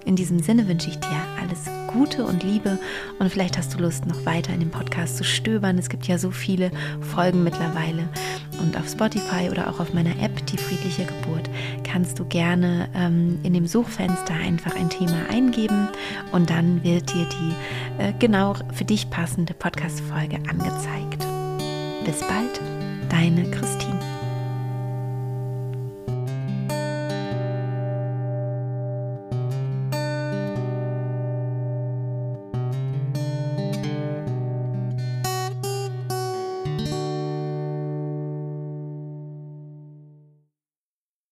In 0.05 0.15
diesem 0.15 0.39
Sinne 0.39 0.67
wünsche 0.67 0.89
ich 0.89 0.99
dir 0.99 1.21
alles 1.39 1.59
Gute 1.87 2.25
und 2.25 2.43
Liebe 2.43 2.79
und 3.19 3.29
vielleicht 3.29 3.57
hast 3.57 3.73
du 3.73 3.79
Lust, 3.79 4.05
noch 4.05 4.25
weiter 4.25 4.53
in 4.53 4.61
dem 4.61 4.71
Podcast 4.71 5.17
zu 5.17 5.23
stöbern. 5.23 5.77
Es 5.77 5.89
gibt 5.89 6.07
ja 6.07 6.17
so 6.17 6.31
viele 6.31 6.71
Folgen 7.01 7.43
mittlerweile 7.43 8.07
und 8.61 8.77
auf 8.77 8.87
Spotify 8.87 9.49
oder 9.49 9.69
auch 9.69 9.79
auf 9.79 9.93
meiner 9.93 10.17
App, 10.21 10.45
die 10.47 10.57
friedliche 10.57 11.05
Geburt, 11.05 11.49
kannst 11.83 12.19
du 12.19 12.25
gerne 12.25 12.89
ähm, 12.95 13.39
in 13.43 13.53
dem 13.53 13.67
Suchfenster 13.67 14.33
einfach 14.33 14.75
ein 14.75 14.89
Thema 14.89 15.29
eingeben 15.29 15.89
und 16.31 16.49
dann 16.49 16.83
wird 16.83 17.13
dir 17.13 17.27
die 17.27 18.01
äh, 18.03 18.13
genau 18.19 18.55
für 18.73 18.85
dich 18.85 19.09
passende 19.09 19.53
Podcast-Folge 19.53 20.37
angezeigt. 20.49 21.25
Bis 22.05 22.19
bald, 22.21 22.61
deine 23.09 23.49
Christine. 23.51 24.10